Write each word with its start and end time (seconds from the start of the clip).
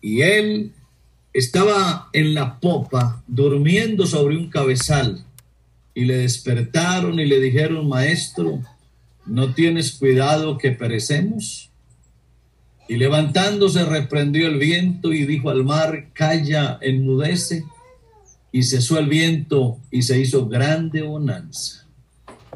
Y 0.00 0.22
él 0.22 0.72
estaba 1.32 2.08
en 2.12 2.34
la 2.34 2.58
popa 2.60 3.22
durmiendo 3.26 4.06
sobre 4.06 4.36
un 4.36 4.50
cabezal 4.50 5.24
y 5.94 6.04
le 6.04 6.18
despertaron 6.18 7.18
y 7.18 7.26
le 7.26 7.40
dijeron, 7.40 7.88
maestro, 7.88 8.60
¿no 9.26 9.54
tienes 9.54 9.92
cuidado 9.92 10.56
que 10.56 10.70
perecemos? 10.70 11.70
Y 12.88 12.96
levantándose 12.96 13.84
reprendió 13.84 14.46
el 14.46 14.58
viento 14.58 15.12
y 15.12 15.26
dijo 15.26 15.50
al 15.50 15.64
mar, 15.64 16.08
calla, 16.14 16.78
enmudece. 16.80 17.64
Y 18.50 18.62
cesó 18.62 18.98
el 18.98 19.08
viento 19.08 19.78
y 19.90 20.02
se 20.02 20.18
hizo 20.18 20.48
grande 20.48 21.02
bonanza. 21.02 21.86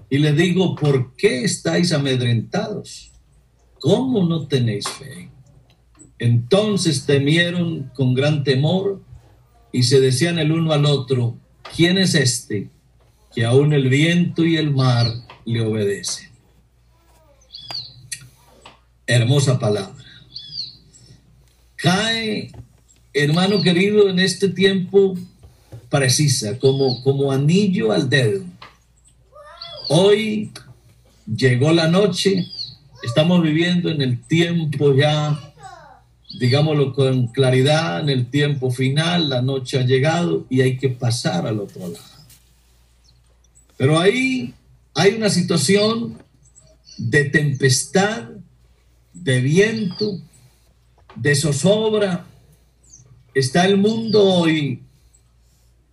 Y 0.09 0.19
le 0.19 0.33
digo, 0.33 0.75
¿por 0.75 1.15
qué 1.17 1.45
estáis 1.45 1.93
amedrentados? 1.93 3.13
¿Cómo 3.79 4.25
no 4.25 4.47
tenéis 4.47 4.89
fe? 4.89 5.29
Entonces 6.23 7.05
temieron 7.05 7.91
con 7.97 8.15
gran 8.15 8.45
temor 8.45 9.03
y 9.73 9.83
se 9.83 9.99
decían 9.99 10.39
el 10.39 10.53
uno 10.53 10.73
al 10.73 10.87
otro, 10.87 11.37
¿quién 11.75 11.99
es 11.99 12.15
este 12.15 12.71
que 13.35 13.45
aún 13.45 13.73
el 13.73 13.89
viento 13.89 14.45
y 14.45 14.57
el 14.57 14.71
mar 14.71 15.09
le 15.45 15.63
obedecen? 15.63 16.29
Hermosa 19.05 19.59
palabra. 19.59 19.97
Cae, 21.75 22.53
hermano 23.13 23.61
querido, 23.61 24.09
en 24.09 24.21
este 24.21 24.49
tiempo 24.49 25.19
precisa, 25.91 26.57
como, 26.61 27.03
como 27.03 27.33
anillo 27.33 27.91
al 27.91 28.09
dedo. 28.09 28.45
Hoy 29.89 30.53
llegó 31.27 31.73
la 31.73 31.89
noche, 31.89 32.47
estamos 33.03 33.43
viviendo 33.43 33.91
en 33.91 34.01
el 34.03 34.23
tiempo 34.23 34.95
ya 34.95 35.52
digámoslo 36.43 36.93
con 36.93 37.29
claridad, 37.29 38.01
en 38.01 38.09
el 38.09 38.29
tiempo 38.29 38.73
final, 38.73 39.29
la 39.29 39.43
noche 39.43 39.79
ha 39.79 39.87
llegado 39.87 40.45
y 40.51 40.61
hay 40.61 40.77
que 40.77 40.89
pasar 40.89 41.47
al 41.47 41.61
otro 41.61 41.87
lado. 41.87 42.05
Pero 43.77 44.01
ahí 44.01 44.53
hay 44.93 45.15
una 45.15 45.31
situación 45.31 46.19
de 46.99 47.27
tempestad, 47.27 48.29
de 49.13 49.41
viento, 49.41 50.19
de 51.15 51.37
zozobra. 51.37 52.27
Está 53.35 53.65
el 53.65 53.77
mundo 53.77 54.25
hoy 54.25 54.83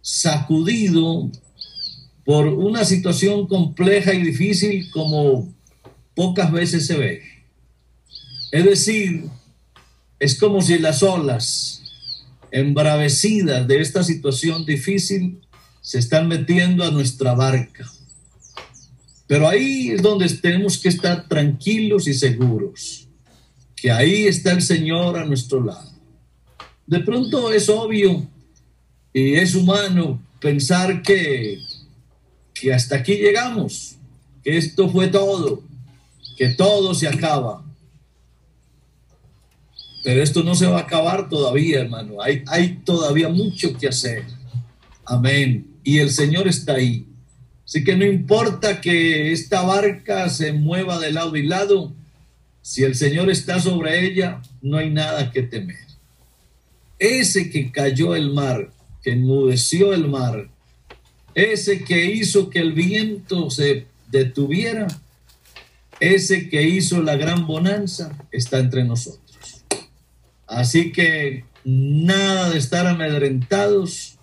sacudido 0.02 1.30
por 2.26 2.48
una 2.48 2.86
situación 2.86 3.46
compleja 3.46 4.16
y 4.16 4.24
difícil 4.24 4.90
como 4.90 5.54
pocas 6.16 6.52
veces 6.52 6.88
se 6.88 6.98
ve. 6.98 7.22
Es 8.52 8.66
decir, 8.66 9.30
es 10.20 10.38
como 10.38 10.62
si 10.62 10.78
las 10.78 11.02
olas 11.02 11.82
embravecidas 12.52 13.68
de 13.68 13.80
esta 13.80 14.04
situación 14.04 14.66
difícil 14.66 15.42
se 15.82 16.00
están 16.00 16.28
metiendo 16.28 16.84
a 16.84 16.92
nuestra 16.92 17.34
barca. 17.34 17.90
Pero 19.28 19.48
ahí 19.48 19.90
es 19.92 20.02
donde 20.02 20.28
tenemos 20.30 20.78
que 20.78 20.90
estar 20.90 21.28
tranquilos 21.28 22.08
y 22.08 22.14
seguros, 22.14 23.08
que 23.76 23.92
ahí 23.92 24.26
está 24.26 24.52
el 24.52 24.62
Señor 24.62 25.18
a 25.18 25.26
nuestro 25.26 25.64
lado. 25.64 25.92
De 26.86 27.00
pronto 27.00 27.52
es 27.52 27.70
obvio 27.70 28.28
y 29.14 29.36
es 29.36 29.54
humano 29.56 30.22
pensar 30.40 31.02
que, 31.02 31.60
que 32.54 32.74
hasta 32.74 32.96
aquí 32.96 33.16
llegamos, 33.16 33.98
que 34.44 34.58
esto 34.58 34.90
fue 34.90 35.08
todo, 35.08 35.64
que 36.36 36.50
todo 36.50 36.96
se 36.96 37.08
acaba. 37.08 37.64
Esto 40.18 40.44
no 40.44 40.56
se 40.56 40.68
va 40.68 40.80
a 40.80 40.84
acabar 40.84 41.30
todavía, 41.30 41.82
hermano. 41.82 42.22
Hay, 42.22 42.44
hay 42.48 42.80
todavía 42.84 43.30
mucho 43.30 43.78
que 43.78 43.88
hacer. 43.88 44.24
Amén. 45.06 45.68
Y 45.84 46.00
el 46.00 46.10
Señor 46.10 46.48
está 46.48 46.74
ahí. 46.74 47.06
Así 47.66 47.84
que 47.84 47.96
no 47.96 48.06
importa 48.06 48.82
que 48.82 49.32
esta 49.32 49.62
barca 49.62 50.30
se 50.30 50.54
mueva 50.54 50.98
de 50.98 51.12
lado 51.12 51.36
y 51.36 51.44
lado, 51.44 51.94
si 52.62 52.84
el 52.84 52.96
Señor 52.96 53.30
está 53.30 53.60
sobre 53.60 54.06
ella, 54.06 54.42
no 54.62 54.78
hay 54.78 54.90
nada 54.90 55.32
que 55.32 55.44
temer. 55.44 55.78
Ese 56.98 57.50
que 57.50 57.72
cayó 57.72 58.16
el 58.16 58.32
mar, 58.34 58.72
que 59.04 59.12
enmudeció 59.12 59.94
el 59.94 60.08
mar, 60.08 60.50
ese 61.36 61.84
que 61.84 62.06
hizo 62.06 62.50
que 62.50 62.60
el 62.60 62.74
viento 62.74 63.50
se 63.50 63.86
detuviera, 64.12 64.88
ese 66.00 66.50
que 66.50 66.64
hizo 66.64 67.02
la 67.02 67.16
gran 67.16 67.46
bonanza, 67.46 68.18
está 68.32 68.60
entre 68.60 68.84
nosotros. 68.84 69.29
Así 70.50 70.92
que 70.92 71.46
nada 71.64 72.50
de 72.50 72.58
estar 72.58 72.88
amedrentados, 72.88 74.18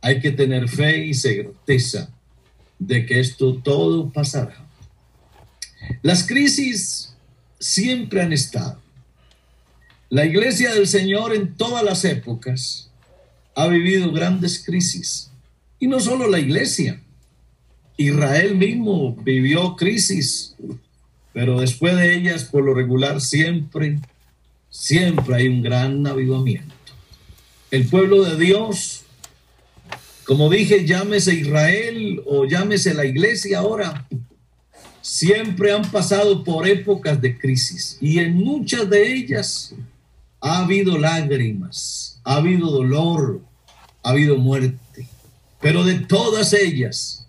hay 0.00 0.20
que 0.20 0.32
tener 0.32 0.68
fe 0.68 1.06
y 1.06 1.14
certeza 1.14 2.10
de 2.78 3.06
que 3.06 3.20
esto 3.20 3.54
todo 3.54 4.10
pasará. 4.10 4.66
Las 6.02 6.26
crisis 6.26 7.14
siempre 7.60 8.22
han 8.22 8.32
estado. 8.32 8.80
La 10.08 10.24
iglesia 10.24 10.74
del 10.74 10.88
Señor 10.88 11.34
en 11.34 11.54
todas 11.54 11.84
las 11.84 12.04
épocas 12.04 12.90
ha 13.54 13.68
vivido 13.68 14.12
grandes 14.12 14.62
crisis. 14.64 15.30
Y 15.78 15.86
no 15.86 16.00
solo 16.00 16.28
la 16.28 16.40
iglesia. 16.40 17.00
Israel 17.96 18.56
mismo 18.56 19.14
vivió 19.16 19.74
crisis, 19.76 20.54
pero 21.32 21.60
después 21.60 21.96
de 21.96 22.14
ellas, 22.14 22.44
por 22.44 22.64
lo 22.64 22.74
regular, 22.74 23.20
siempre 23.20 23.98
siempre 24.76 25.34
hay 25.34 25.48
un 25.48 25.62
gran 25.62 26.06
avivamiento. 26.06 26.74
El 27.70 27.88
pueblo 27.88 28.22
de 28.22 28.36
Dios, 28.36 29.02
como 30.24 30.50
dije, 30.50 30.86
llámese 30.86 31.34
Israel 31.34 32.22
o 32.26 32.44
llámese 32.46 32.94
la 32.94 33.06
iglesia 33.06 33.60
ahora, 33.60 34.06
siempre 35.00 35.72
han 35.72 35.90
pasado 35.90 36.44
por 36.44 36.68
épocas 36.68 37.20
de 37.20 37.38
crisis 37.38 37.96
y 38.00 38.18
en 38.18 38.34
muchas 38.34 38.88
de 38.88 39.14
ellas 39.14 39.74
ha 40.40 40.58
habido 40.58 40.98
lágrimas, 40.98 42.20
ha 42.22 42.36
habido 42.36 42.70
dolor, 42.70 43.40
ha 44.02 44.10
habido 44.10 44.36
muerte. 44.36 45.08
Pero 45.60 45.84
de 45.84 46.00
todas 46.00 46.52
ellas, 46.52 47.26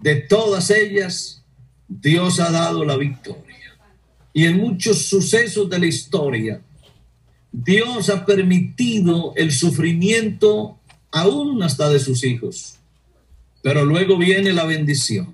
de 0.00 0.16
todas 0.16 0.70
ellas, 0.70 1.42
Dios 1.88 2.40
ha 2.40 2.50
dado 2.50 2.84
la 2.84 2.96
victoria. 2.96 3.42
Y 4.32 4.44
en 4.44 4.58
muchos 4.58 5.06
sucesos 5.06 5.68
de 5.70 5.78
la 5.78 5.86
historia, 5.86 6.60
Dios 7.56 8.10
ha 8.10 8.26
permitido 8.26 9.32
el 9.36 9.52
sufrimiento 9.52 10.76
aún 11.12 11.62
hasta 11.62 11.88
de 11.88 12.00
sus 12.00 12.24
hijos. 12.24 12.78
Pero 13.62 13.84
luego 13.84 14.18
viene 14.18 14.52
la 14.52 14.64
bendición. 14.64 15.32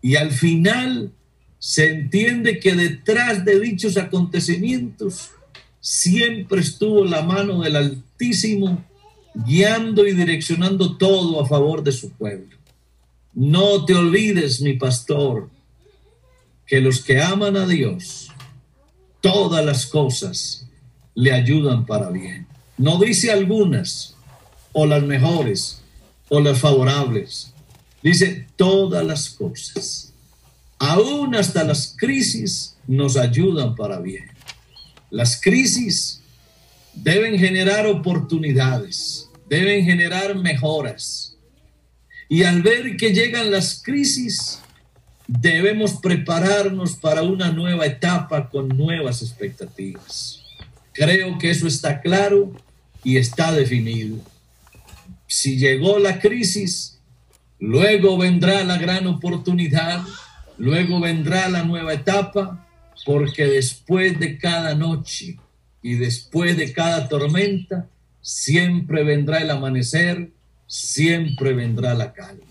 Y 0.00 0.14
al 0.14 0.30
final 0.30 1.10
se 1.58 1.90
entiende 1.90 2.60
que 2.60 2.76
detrás 2.76 3.44
de 3.44 3.58
dichos 3.58 3.96
acontecimientos 3.96 5.30
siempre 5.80 6.60
estuvo 6.60 7.04
la 7.04 7.22
mano 7.22 7.62
del 7.62 7.74
Altísimo 7.74 8.84
guiando 9.34 10.06
y 10.06 10.12
direccionando 10.12 10.96
todo 10.96 11.42
a 11.42 11.48
favor 11.48 11.82
de 11.82 11.90
su 11.90 12.10
pueblo. 12.10 12.56
No 13.34 13.84
te 13.84 13.96
olvides, 13.96 14.60
mi 14.60 14.74
pastor, 14.74 15.50
que 16.64 16.80
los 16.80 17.00
que 17.00 17.20
aman 17.20 17.56
a 17.56 17.66
Dios, 17.66 18.28
todas 19.20 19.64
las 19.64 19.86
cosas 19.86 20.67
le 21.18 21.32
ayudan 21.32 21.84
para 21.84 22.10
bien. 22.10 22.46
No 22.76 22.96
dice 23.00 23.32
algunas, 23.32 24.14
o 24.72 24.86
las 24.86 25.02
mejores, 25.02 25.80
o 26.28 26.38
las 26.38 26.60
favorables. 26.60 27.52
Dice 28.04 28.46
todas 28.54 29.04
las 29.04 29.28
cosas. 29.30 30.12
Aún 30.78 31.34
hasta 31.34 31.64
las 31.64 31.96
crisis 31.98 32.76
nos 32.86 33.16
ayudan 33.16 33.74
para 33.74 33.98
bien. 33.98 34.26
Las 35.10 35.40
crisis 35.40 36.20
deben 36.94 37.36
generar 37.36 37.88
oportunidades, 37.88 39.28
deben 39.48 39.84
generar 39.84 40.36
mejoras. 40.36 41.34
Y 42.28 42.44
al 42.44 42.62
ver 42.62 42.96
que 42.96 43.12
llegan 43.12 43.50
las 43.50 43.82
crisis, 43.82 44.60
debemos 45.26 45.94
prepararnos 45.94 46.94
para 46.94 47.22
una 47.22 47.50
nueva 47.50 47.86
etapa 47.86 48.48
con 48.48 48.68
nuevas 48.68 49.20
expectativas. 49.20 50.44
Creo 50.98 51.38
que 51.38 51.50
eso 51.50 51.68
está 51.68 52.00
claro 52.00 52.52
y 53.04 53.18
está 53.18 53.52
definido. 53.52 54.16
Si 55.28 55.56
llegó 55.56 56.00
la 56.00 56.18
crisis, 56.18 56.98
luego 57.60 58.18
vendrá 58.18 58.64
la 58.64 58.78
gran 58.78 59.06
oportunidad, 59.06 60.02
luego 60.56 60.98
vendrá 60.98 61.48
la 61.48 61.62
nueva 61.62 61.92
etapa, 61.92 62.66
porque 63.06 63.46
después 63.46 64.18
de 64.18 64.38
cada 64.38 64.74
noche 64.74 65.36
y 65.82 65.94
después 65.94 66.56
de 66.56 66.72
cada 66.72 67.08
tormenta, 67.08 67.88
siempre 68.20 69.04
vendrá 69.04 69.38
el 69.38 69.52
amanecer, 69.52 70.32
siempre 70.66 71.52
vendrá 71.52 71.94
la 71.94 72.12
calma. 72.12 72.42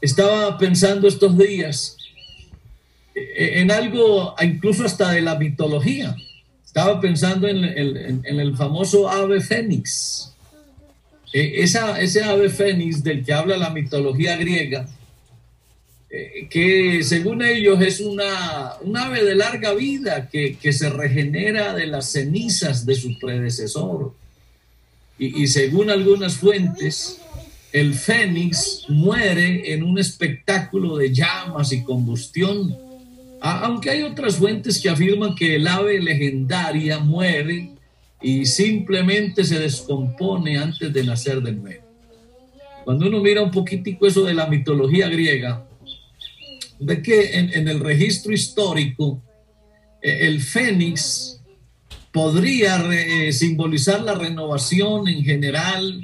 Estaba 0.00 0.56
pensando 0.56 1.06
estos 1.06 1.36
días 1.36 1.98
en 3.14 3.70
algo 3.70 4.34
incluso 4.40 4.86
hasta 4.86 5.10
de 5.10 5.20
la 5.20 5.34
mitología 5.34 6.16
estaba 6.74 7.00
pensando 7.00 7.46
en, 7.46 7.62
el 8.24 8.56
famoso 8.56 9.08
ave 9.08 9.40
fénix. 9.40 10.32
E, 11.32 11.62
esa, 11.62 12.00
ese 12.00 12.24
ave 12.24 12.50
fénix 12.50 13.00
del 13.04 13.24
que 13.24 13.32
habla 13.32 13.56
la 13.56 13.70
mitología 13.70 14.36
griega, 14.36 14.88
eh, 16.10 16.48
que 16.50 17.04
según 17.04 17.44
ellos 17.44 17.80
es 17.80 18.00
una, 18.00 18.72
un 18.80 18.96
ave 18.96 19.22
de 19.22 19.36
larga 19.36 19.72
vida 19.72 20.28
que, 20.28 20.72
se 20.72 20.90
regenera 20.90 21.74
de 21.74 21.86
las 21.86 22.10
cenizas 22.10 22.84
de 22.84 22.96
su 22.96 23.20
predecesor. 23.20 24.12
Y, 25.16 25.46
según 25.46 25.90
algunas 25.90 26.38
fuentes, 26.38 27.20
el 27.72 27.94
fénix 27.94 28.86
muere 28.88 29.72
en 29.72 29.84
un 29.84 30.00
espectáculo 30.00 30.96
de 30.96 31.14
llamas 31.14 31.70
y 31.70 31.84
combustión, 31.84 32.76
aunque 33.44 33.90
hay 33.90 34.02
otras 34.02 34.36
fuentes 34.36 34.80
que 34.80 34.88
afirman 34.88 35.34
que 35.34 35.56
el 35.56 35.66
ave 35.66 36.00
legendaria 36.00 36.98
muere 36.98 37.72
y 38.22 38.46
simplemente 38.46 39.44
se 39.44 39.58
descompone 39.58 40.56
antes 40.56 40.90
de 40.90 41.04
nacer 41.04 41.42
de 41.42 41.52
nuevo. 41.52 41.84
Cuando 42.84 43.06
uno 43.06 43.20
mira 43.20 43.42
un 43.42 43.50
poquitico 43.50 44.06
eso 44.06 44.24
de 44.24 44.32
la 44.32 44.46
mitología 44.46 45.08
griega, 45.08 45.66
ve 46.80 47.02
que 47.02 47.38
en, 47.38 47.68
el 47.68 47.80
registro 47.80 48.32
histórico 48.32 49.22
eh, 50.00 50.20
el 50.22 50.40
fénix 50.40 51.42
podría 52.12 52.82
eh, 52.94 53.30
simbolizar 53.30 54.00
la 54.00 54.14
renovación 54.14 55.06
en 55.06 55.22
general, 55.22 56.00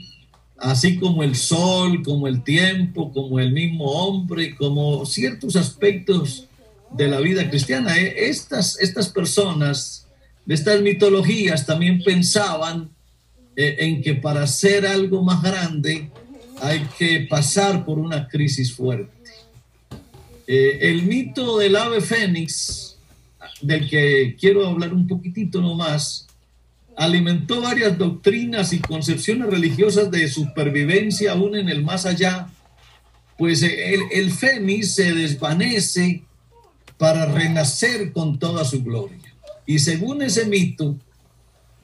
así 0.58 0.98
como 0.98 1.22
el 1.22 1.34
sol, 1.34 2.02
como 2.02 2.28
el 2.28 2.44
tiempo, 2.44 3.10
como 3.12 3.40
el 3.40 3.52
mismo 3.52 3.87
hombre, 3.87 4.54
como 4.56 5.06
ciertos 5.06 5.56
aspectos 5.56 6.50
de 6.92 7.08
la 7.08 7.20
vida 7.20 7.48
cristiana. 7.48 7.96
Eh, 7.98 8.28
estas, 8.28 8.78
estas 8.81 9.08
personas 9.08 10.00
estas 10.50 10.81
mitologías 10.81 11.64
también 11.64 12.02
pensaban 12.02 12.90
en 13.54 14.02
que 14.02 14.14
para 14.14 14.46
ser 14.46 14.87
algo 14.87 15.22
más 15.22 15.42
grande 15.42 16.10
hay 16.60 16.87
que 16.98 17.26
pasar 17.28 17.84
por 17.84 17.98
una 17.98 18.26
crisis 18.26 18.72
fuerte. 18.72 19.12
Eh, 20.46 20.78
el 20.90 21.04
mito 21.04 21.58
del 21.58 21.76
ave 21.76 22.00
fénix, 22.00 22.96
del 23.60 23.88
que 23.88 24.37
quiero 24.40 24.66
hablar 24.66 24.92
un 24.92 25.06
poquitito 25.06 25.60
nomás, 25.60 26.26
alimentó 26.96 27.60
varias 27.60 27.96
doctrinas 27.96 28.72
y 28.72 28.81
concepciones 28.81 29.48
religiosas 29.48 30.10
de 30.10 30.28
supervivencia 30.28 31.32
aún 31.32 31.56
en 31.56 31.69
el 31.69 31.84
más 31.84 32.06
allá, 32.06 32.48
pues 33.38 33.62
el, 33.62 34.00
el 34.10 34.32
fénix 34.32 34.96
se 34.96 35.14
desvanece 35.14 36.25
para 37.00 37.25
renacer 37.25 38.12
con 38.12 38.38
toda 38.38 38.62
su 38.62 38.85
gloria. 38.85 39.17
Y 39.64 39.79
según 39.79 40.20
ese 40.20 40.44
mito, 40.44 40.99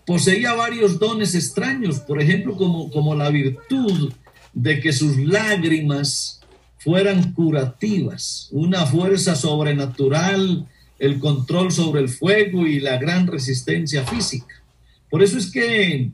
poseía 0.04 0.52
varios 0.52 0.98
dones 0.98 1.34
extraños, 1.34 2.00
por 2.00 2.20
ejemplo, 2.20 2.54
como, 2.54 2.90
como 2.90 3.14
la 3.14 3.30
virtud 3.30 4.12
de 4.52 4.78
que 4.78 4.92
sus 4.92 5.16
lágrimas 5.16 6.42
fueran 6.76 7.32
curativas, 7.32 8.48
una 8.50 8.84
fuerza 8.84 9.34
sobrenatural, 9.36 10.68
el 10.98 11.18
control 11.18 11.72
sobre 11.72 12.02
el 12.02 12.10
fuego 12.10 12.66
y 12.66 12.80
la 12.80 12.98
gran 12.98 13.26
resistencia 13.26 14.04
física. 14.04 14.62
Por 15.08 15.22
eso 15.22 15.38
es 15.38 15.50
que, 15.50 16.10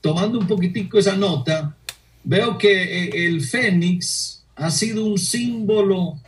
tomando 0.00 0.38
un 0.38 0.46
poquitico 0.46 1.00
esa 1.00 1.16
nota, 1.16 1.76
veo 2.22 2.58
que 2.58 2.80
eh, 2.80 3.26
el 3.26 3.40
fénix 3.40 4.44
ha 4.54 4.70
sido 4.70 5.04
un 5.04 5.18
símbolo 5.18 6.20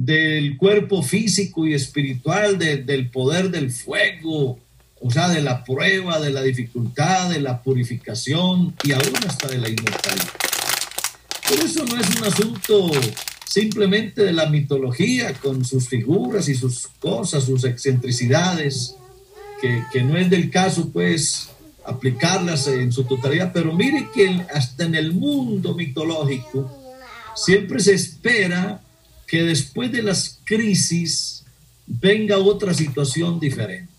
del 0.00 0.56
cuerpo 0.56 1.02
físico 1.02 1.66
y 1.66 1.74
espiritual, 1.74 2.58
del 2.58 3.10
poder 3.10 3.50
del 3.50 3.70
fuego, 3.70 4.58
o 4.98 5.10
sea, 5.10 5.28
de 5.28 5.42
la 5.42 5.62
prueba, 5.62 6.18
de 6.18 6.30
la 6.30 6.40
dificultad, 6.40 7.28
de 7.28 7.38
la 7.38 7.62
purificación 7.62 8.74
y 8.82 8.92
aún 8.92 9.14
hasta 9.28 9.48
de 9.48 9.58
la 9.58 9.68
inmortalidad. 9.68 10.24
Pero 11.46 11.62
eso 11.64 11.84
no 11.84 12.00
es 12.00 12.08
un 12.16 12.24
asunto 12.24 12.90
simplemente 13.46 14.22
de 14.22 14.32
la 14.32 14.48
mitología 14.48 15.34
con 15.34 15.66
sus 15.66 15.86
figuras 15.86 16.48
y 16.48 16.54
sus 16.54 16.88
cosas, 16.98 17.44
sus 17.44 17.64
excentricidades, 17.64 18.96
que, 19.60 20.02
no 20.02 20.16
es 20.16 20.30
del 20.30 20.48
caso 20.48 20.88
pues 20.88 21.50
aplicarlas 21.84 22.68
en 22.68 22.90
su 22.90 23.04
totalidad, 23.04 23.52
pero 23.52 23.74
mire 23.74 24.08
que 24.14 24.46
hasta 24.54 24.84
en 24.84 24.94
el 24.94 25.12
mundo 25.12 25.74
mitológico 25.74 26.74
siempre 27.34 27.80
se 27.80 27.92
espera 27.92 28.80
que 29.30 29.44
después 29.44 29.92
de 29.92 30.02
las 30.02 30.40
crisis 30.42 31.44
venga 31.86 32.36
otra 32.38 32.74
situación 32.74 33.38
diferente. 33.38 33.92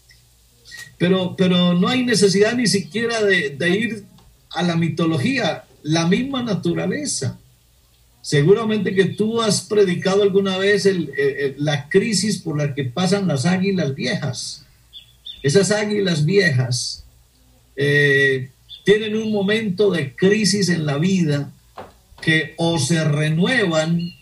Pero, 0.98 1.36
pero 1.38 1.74
no 1.74 1.88
hay 1.88 2.04
necesidad 2.04 2.54
ni 2.54 2.68
siquiera 2.68 3.24
de, 3.24 3.70
ir 3.70 4.04
a 4.50 4.62
la 4.62 4.76
mitología, 4.76 5.64
la 5.84 6.06
misma 6.06 6.44
naturaleza 6.44 7.38
Seguramente 8.22 8.94
que 8.94 9.06
tú 9.06 9.42
has 9.42 9.62
predicado 9.62 10.22
alguna 10.22 10.56
vez 10.60 10.88
la 11.58 11.90
crisis 11.90 12.38
por 12.38 12.56
la 12.56 12.76
que 12.76 12.84
pasan 12.84 13.28
las 13.28 13.48
águilas 13.48 13.96
viejas. 13.96 14.64
Esas 15.42 15.72
águilas 15.72 16.24
viejas 16.24 17.04
eh, 17.76 18.52
tienen 18.86 19.16
un 19.16 19.32
momento 19.32 19.90
de 19.90 20.16
crisis 20.16 20.70
en 20.70 20.86
la 20.86 21.00
vida 21.00 21.52
que 22.22 22.54
o 22.58 22.78
se 22.78 23.04
renuevan, 23.04 24.14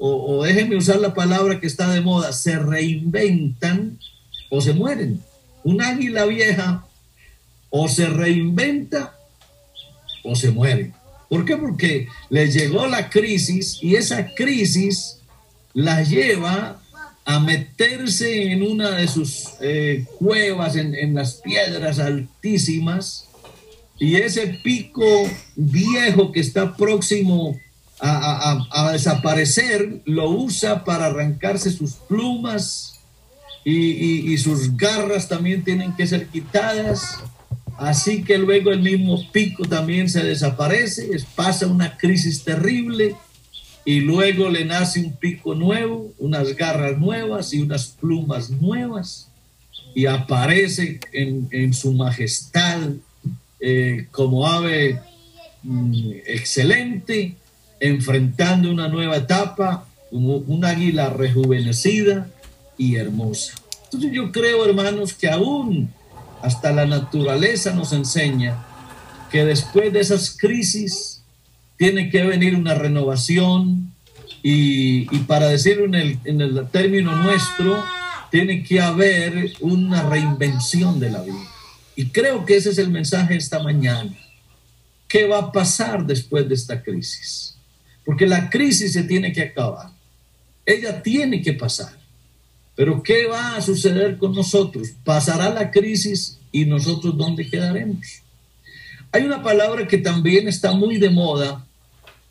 o, 0.00 0.44
déjenme 0.44 0.76
usar 0.76 1.00
la 1.00 1.14
palabra 1.14 1.60
que 1.60 1.66
está 1.66 1.90
de 1.90 2.00
moda, 2.00 2.32
se 2.32 2.58
reinventan 2.58 3.98
o 4.50 4.60
se 4.60 4.72
mueren. 4.72 5.20
Un 5.64 5.82
águila 5.82 6.24
vieja 6.24 6.84
o 7.70 7.88
se 7.88 8.06
reinventa 8.06 9.14
o 10.22 10.34
se 10.36 10.50
muere. 10.50 10.92
¿Por 11.28 11.44
qué? 11.44 11.56
Porque 11.56 12.08
le 12.30 12.50
llegó 12.50 12.86
la 12.86 13.10
crisis 13.10 13.78
y 13.82 13.96
esa 13.96 14.34
crisis 14.34 15.18
la 15.74 16.02
lleva 16.02 16.80
a 17.24 17.40
meterse 17.40 18.52
en 18.52 18.62
una 18.62 18.92
de 18.92 19.06
sus 19.06 19.50
eh, 19.60 20.06
cuevas, 20.18 20.76
en, 20.76 21.14
las 21.14 21.34
piedras 21.34 21.98
altísimas, 21.98 23.26
y 23.98 24.16
ese 24.16 24.46
pico 24.62 25.04
viejo 25.54 26.32
que 26.32 26.40
está 26.40 26.74
próximo 26.74 27.58
a, 28.00 28.90
desaparecer, 28.92 30.02
lo 30.04 30.30
usa 30.30 30.84
para 30.84 31.06
arrancarse 31.06 31.70
sus 31.70 31.94
plumas 31.94 33.00
y, 33.64 34.32
y 34.32 34.38
sus 34.38 34.76
garras 34.76 35.28
también 35.28 35.64
tienen 35.64 35.94
que 35.94 36.06
ser 36.06 36.28
quitadas. 36.28 37.18
Así 37.76 38.24
que 38.24 38.38
luego 38.38 38.72
el 38.72 38.80
mismo 38.80 39.20
pico 39.30 39.64
también 39.64 40.10
se 40.10 40.22
desaparece, 40.22 41.10
pasa 41.36 41.66
una 41.66 41.96
crisis 41.96 42.42
terrible 42.42 43.14
y 43.88 44.00
luego 44.00 44.50
le 44.50 44.66
nace 44.66 45.00
un 45.00 45.16
pico 45.16 45.54
nuevo, 45.54 46.12
unas 46.18 46.54
garras 46.56 46.98
nuevas 46.98 47.54
y 47.54 47.62
unas 47.62 47.86
plumas 47.86 48.50
nuevas. 48.50 49.30
Y 49.94 50.04
aparece 50.04 51.00
en, 51.12 51.72
su 51.72 51.94
majestad 51.94 52.80
eh, 53.60 54.06
como 54.10 54.46
ave 54.46 55.00
mm, 55.62 56.10
excelente, 56.26 57.34
enfrentando 57.80 58.70
una 58.70 58.88
nueva 58.88 59.16
etapa, 59.16 59.86
como 60.10 60.36
un 60.36 60.64
águila 60.64 61.10
rejuvenecida 61.10 62.28
y 62.76 62.96
hermosa. 62.96 63.54
Entonces 63.84 64.12
yo 64.12 64.32
creo, 64.32 64.64
hermanos, 64.64 65.12
que 65.12 65.28
aún 65.28 65.90
hasta 66.42 66.72
la 66.72 66.86
naturaleza 66.86 67.72
nos 67.74 67.92
enseña 67.92 68.64
que 69.30 69.44
después 69.44 69.92
de 69.92 70.00
esas 70.00 70.36
crisis 70.36 71.22
tiene 71.76 72.10
que 72.10 72.22
venir 72.24 72.54
una 72.54 72.74
renovación 72.74 73.92
y, 74.42 75.04
para 75.20 75.48
decirlo 75.48 75.84
en 75.86 75.94
el, 75.94 76.18
en 76.24 76.40
el 76.40 76.68
término 76.70 77.14
nuestro, 77.16 77.84
tiene 78.30 78.62
que 78.62 78.80
haber 78.80 79.52
una 79.60 80.02
reinvención 80.08 81.00
de 81.00 81.10
la 81.10 81.22
vida. 81.22 81.48
Y 81.96 82.06
creo 82.06 82.44
que 82.46 82.56
ese 82.56 82.70
es 82.70 82.78
el 82.78 82.90
mensaje 82.90 83.36
esta 83.36 83.62
mañana. 83.62 84.16
¿Qué 85.08 85.26
va 85.26 85.38
a 85.38 85.52
pasar 85.52 86.06
después 86.06 86.48
de 86.48 86.54
esta 86.54 86.82
crisis? 86.82 87.57
Porque 88.08 88.26
la 88.26 88.48
crisis 88.48 88.94
se 88.94 89.02
tiene 89.02 89.34
que 89.34 89.42
acabar. 89.42 89.90
Ella 90.64 91.02
tiene 91.02 91.42
que 91.42 91.52
pasar. 91.52 91.92
Pero 92.74 93.02
¿qué 93.02 93.26
va 93.26 93.54
a 93.54 93.60
suceder 93.60 94.16
con 94.16 94.32
nosotros? 94.32 94.92
Pasará 95.04 95.50
la 95.50 95.70
crisis 95.70 96.38
y 96.50 96.64
nosotros 96.64 97.18
dónde 97.18 97.50
quedaremos. 97.50 98.22
Hay 99.12 99.24
una 99.24 99.42
palabra 99.42 99.86
que 99.86 99.98
también 99.98 100.48
está 100.48 100.72
muy 100.72 100.96
de 100.96 101.10
moda 101.10 101.66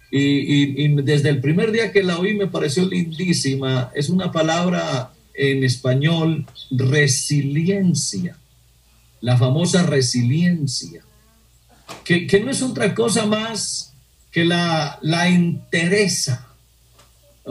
y, 0.09 0.87
desde 1.03 1.29
el 1.29 1.41
primer 1.41 1.71
día 1.71 1.91
que 1.91 2.01
la 2.01 2.17
oí 2.17 2.33
me 2.33 2.47
pareció 2.47 2.87
lindísima. 2.87 3.91
Es 3.93 4.09
una 4.09 4.31
palabra 4.31 5.13
en 5.35 5.63
español, 5.63 6.47
resiliencia, 6.71 8.35
la 9.21 9.37
famosa 9.37 9.83
resiliencia, 9.83 11.03
que, 12.03 12.41
no 12.43 12.49
es 12.49 12.63
otra 12.63 12.95
cosa 12.95 13.27
más 13.27 13.93
que 14.31 14.45
la, 14.45 14.99
la 15.01 15.29
interesa 15.29 16.47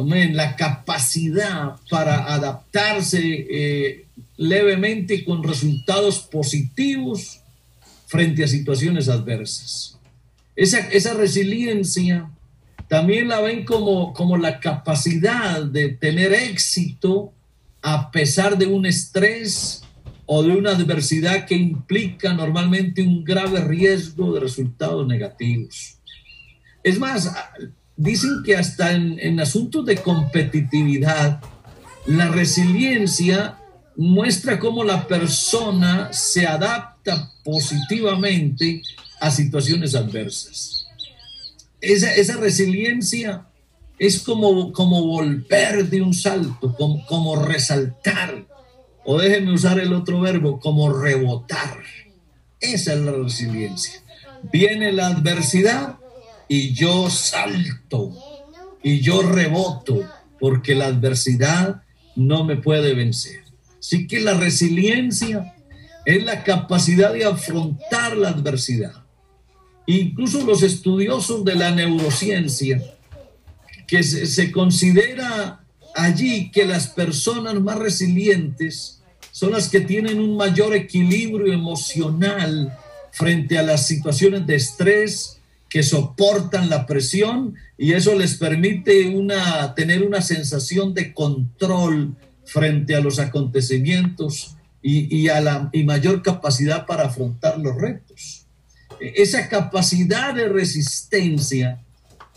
la 0.05 0.57
capacidad 0.57 1.77
para 1.89 2.35
adaptarse 2.35 3.47
eh, 3.51 4.07
levemente 4.37 5.15
y 5.15 5.25
con 5.25 5.43
resultados 5.43 6.19
positivos 6.19 7.41
frente 8.07 8.45
a 8.45 8.49
situaciones 8.49 9.09
adversas. 9.09 9.97
Esa, 10.55 10.81
esa 10.91 11.15
resiliencia 11.15 12.31
también 12.89 13.29
la 13.29 13.41
ven 13.41 13.65
como, 13.65 14.13
como 14.13 14.37
la 14.37 14.61
capacidad 14.61 15.63
de 15.63 15.89
tener 15.89 16.33
éxito 16.33 17.33
a 17.83 18.11
pesar 18.11 18.59
de 18.59 18.67
un 18.67 18.87
estrés 18.87 19.83
o 20.27 20.43
de 20.43 20.57
una 20.57 20.71
adversidad 20.71 21.47
que 21.47 21.55
implica 21.55 22.33
normalmente 22.33 23.03
un 23.03 23.25
grave 23.25 23.61
riesgo 23.61 24.35
de 24.35 24.41
resultados 24.41 25.07
negativos. 25.07 25.97
Es 26.87 27.01
más, 27.01 27.33
dicen 27.97 28.45
que 28.45 28.57
hasta 28.57 28.93
en, 28.93 29.41
asuntos 29.41 29.85
de 29.87 29.97
competitividad, 29.97 31.43
la 32.07 32.29
resiliencia 32.29 33.59
muestra 33.97 34.61
cómo 34.61 34.85
la 34.85 35.09
persona 35.09 36.13
se 36.13 36.47
adapta 36.47 37.33
positivamente 37.43 38.83
a 39.21 39.33
situaciones 39.33 39.97
adversas. 39.97 40.87
Esa, 41.81 42.15
esa 42.15 42.37
resiliencia 42.37 43.49
es 43.99 44.21
como, 44.21 44.73
como 44.73 45.09
volver 45.09 45.91
de 45.91 46.03
un 46.03 46.15
salto, 46.15 46.73
como, 46.77 47.05
como 47.07 47.35
resaltar, 47.35 48.47
o 49.05 49.19
déjenme 49.19 49.53
usar 49.53 49.81
el 49.81 49.93
otro 49.93 50.21
verbo, 50.21 50.61
como 50.61 50.93
rebotar. 50.93 51.83
Esa 52.61 52.95
es 52.95 53.01
la 53.01 53.11
resiliencia. 53.11 54.05
Viene 54.53 54.93
la 54.93 55.09
adversidad 55.09 55.99
y 56.49 56.73
yo 56.75 57.11
salto 57.11 58.13
y 58.83 59.01
yo 59.01 59.23
reboto 59.23 60.09
porque 60.39 60.75
la 60.75 60.87
adversidad 60.87 61.83
no 62.15 62.45
me 62.45 62.57
puede 62.57 62.95
vencer. 62.95 63.43
Así 63.79 64.07
que 64.07 64.21
la 64.21 64.35
resiliencia 64.35 65.55
es 66.05 66.25
la 66.25 66.45
capacidad 66.45 67.13
de 67.13 67.25
afrontar 67.25 68.17
la 68.17 68.29
adversidad. 68.29 69.05
Incluso 69.87 70.45
los 70.45 70.63
estudiosos 70.63 71.45
de 71.45 71.55
la 71.55 71.71
neurociencia, 71.71 72.83
que 73.87 74.03
se, 74.03 74.51
considera 74.51 75.65
allí 75.95 76.51
que 76.51 76.65
las 76.65 76.89
personas 76.89 77.55
más 77.61 77.79
resilientes 77.79 79.01
son 79.31 79.53
las 79.53 79.69
que 79.69 79.81
tienen 79.81 80.19
un 80.19 80.37
mayor 80.37 80.75
equilibrio 80.75 81.53
emocional 81.53 82.77
frente 83.13 83.59
a 83.59 83.63
las 83.63 83.87
situaciones 83.87 84.47
de 84.47 84.57
estrés, 84.57 85.39
que 85.69 85.83
soportan 85.83 86.71
la 86.71 86.87
presión 86.87 87.55
y 87.77 87.93
eso 87.93 88.15
les 88.15 88.35
permite 88.37 89.09
una, 89.09 89.75
tener 89.75 90.03
una 90.03 90.23
sensación 90.23 90.95
de 90.95 91.13
control 91.13 92.15
frente 92.45 92.95
a 92.95 93.01
los 93.01 93.19
acontecimientos 93.19 94.57
y, 94.83 95.29
a 95.29 95.41
la 95.41 95.69
y 95.73 95.83
mayor 95.83 96.23
capacidad 96.23 96.87
para 96.87 97.07
afrontar 97.07 97.59
los 97.59 97.75
retos. 97.75 98.47
Esa 99.01 99.49
capacidad 99.49 100.33
de 100.33 100.49
resistencia, 100.49 101.81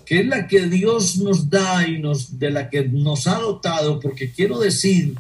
que 0.04 0.22
es 0.22 0.26
la 0.26 0.48
que 0.48 0.62
Dios 0.62 1.18
nos 1.18 1.48
da 1.48 1.88
y 1.88 2.00
nos, 2.00 2.40
de 2.40 2.50
la 2.50 2.72
que 2.72 2.90
nos 2.90 3.28
ha 3.28 3.36
dotado, 3.36 4.00
porque 4.00 4.32
quiero 4.32 4.58
decir 4.58 5.14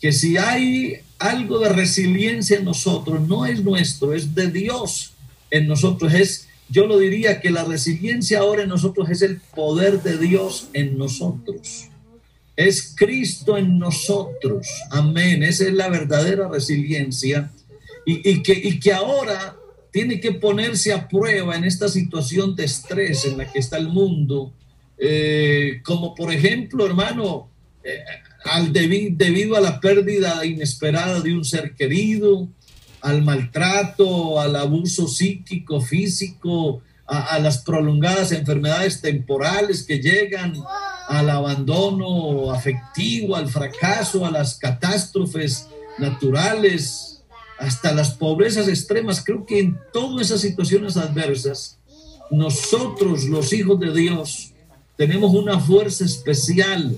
que 0.00 0.12
si 0.12 0.38
hay 0.38 1.00
algo 1.18 1.58
de 1.58 1.68
resiliencia 1.68 2.56
en 2.56 2.64
nosotros, 2.64 3.28
no 3.28 3.44
es 3.44 3.62
nuestro, 3.62 4.14
es 4.14 4.34
de 4.34 4.50
Dios 4.50 5.12
en 5.50 5.68
nosotros, 5.68 6.14
es 6.14 6.48
yo 6.70 6.86
lo 6.86 6.98
diría 6.98 7.40
que 7.40 7.50
la 7.50 7.64
resiliencia 7.64 8.40
ahora 8.40 8.62
en 8.62 8.68
nosotros 8.68 9.10
es 9.10 9.22
el 9.22 9.40
poder 9.40 10.02
de 10.02 10.18
Dios 10.18 10.68
en 10.72 10.96
nosotros. 10.96 11.88
Es 12.56 12.94
Cristo 12.96 13.56
en 13.56 13.78
nosotros. 13.78 14.68
Amén. 14.90 15.42
Esa 15.42 15.64
es 15.64 15.72
la 15.72 15.88
verdadera 15.88 16.48
resiliencia. 16.48 17.50
Y, 18.06 18.42
que, 18.42 18.92
ahora 18.92 19.56
tiene 19.92 20.20
que 20.20 20.32
ponerse 20.32 20.92
a 20.92 21.08
prueba 21.08 21.56
en 21.56 21.64
esta 21.64 21.88
situación 21.88 22.54
de 22.54 22.64
estrés 22.64 23.24
en 23.24 23.38
la 23.38 23.50
que 23.50 23.58
está 23.58 23.76
el 23.76 23.88
mundo. 23.88 24.52
Eh, 24.98 25.80
como 25.82 26.14
por 26.14 26.32
ejemplo, 26.32 26.86
hermano, 26.86 27.48
eh, 27.82 28.02
al 28.44 28.72
debido 28.72 29.56
a 29.56 29.60
la 29.60 29.80
pérdida 29.80 30.44
inesperada 30.44 31.20
de 31.20 31.34
un 31.34 31.44
ser 31.44 31.74
querido, 31.74 32.48
al 33.02 33.22
maltrato, 33.22 34.40
al 34.40 34.56
abuso 34.56 35.08
psíquico, 35.08 35.80
físico, 35.80 36.82
a, 37.06 37.38
las 37.40 37.58
prolongadas 37.58 38.30
enfermedades 38.30 39.00
temporales 39.00 39.82
que 39.82 39.98
llegan, 39.98 40.54
al 41.08 41.28
abandono 41.28 42.52
afectivo, 42.52 43.34
al 43.34 43.48
fracaso, 43.48 44.24
a 44.24 44.30
las 44.30 44.56
catástrofes 44.56 45.66
naturales, 45.98 47.22
hasta 47.58 47.92
las 47.92 48.12
pobrezas 48.12 48.68
extremas. 48.68 49.24
Creo 49.24 49.44
que 49.44 49.58
en 49.58 49.78
todas 49.92 50.26
esas 50.26 50.40
situaciones 50.40 50.96
adversas, 50.96 51.78
nosotros, 52.30 53.24
los 53.24 53.52
hijos 53.52 53.80
de 53.80 53.92
Dios, 53.92 54.52
tenemos 54.96 55.34
una 55.34 55.58
fuerza 55.58 56.04
especial 56.04 56.96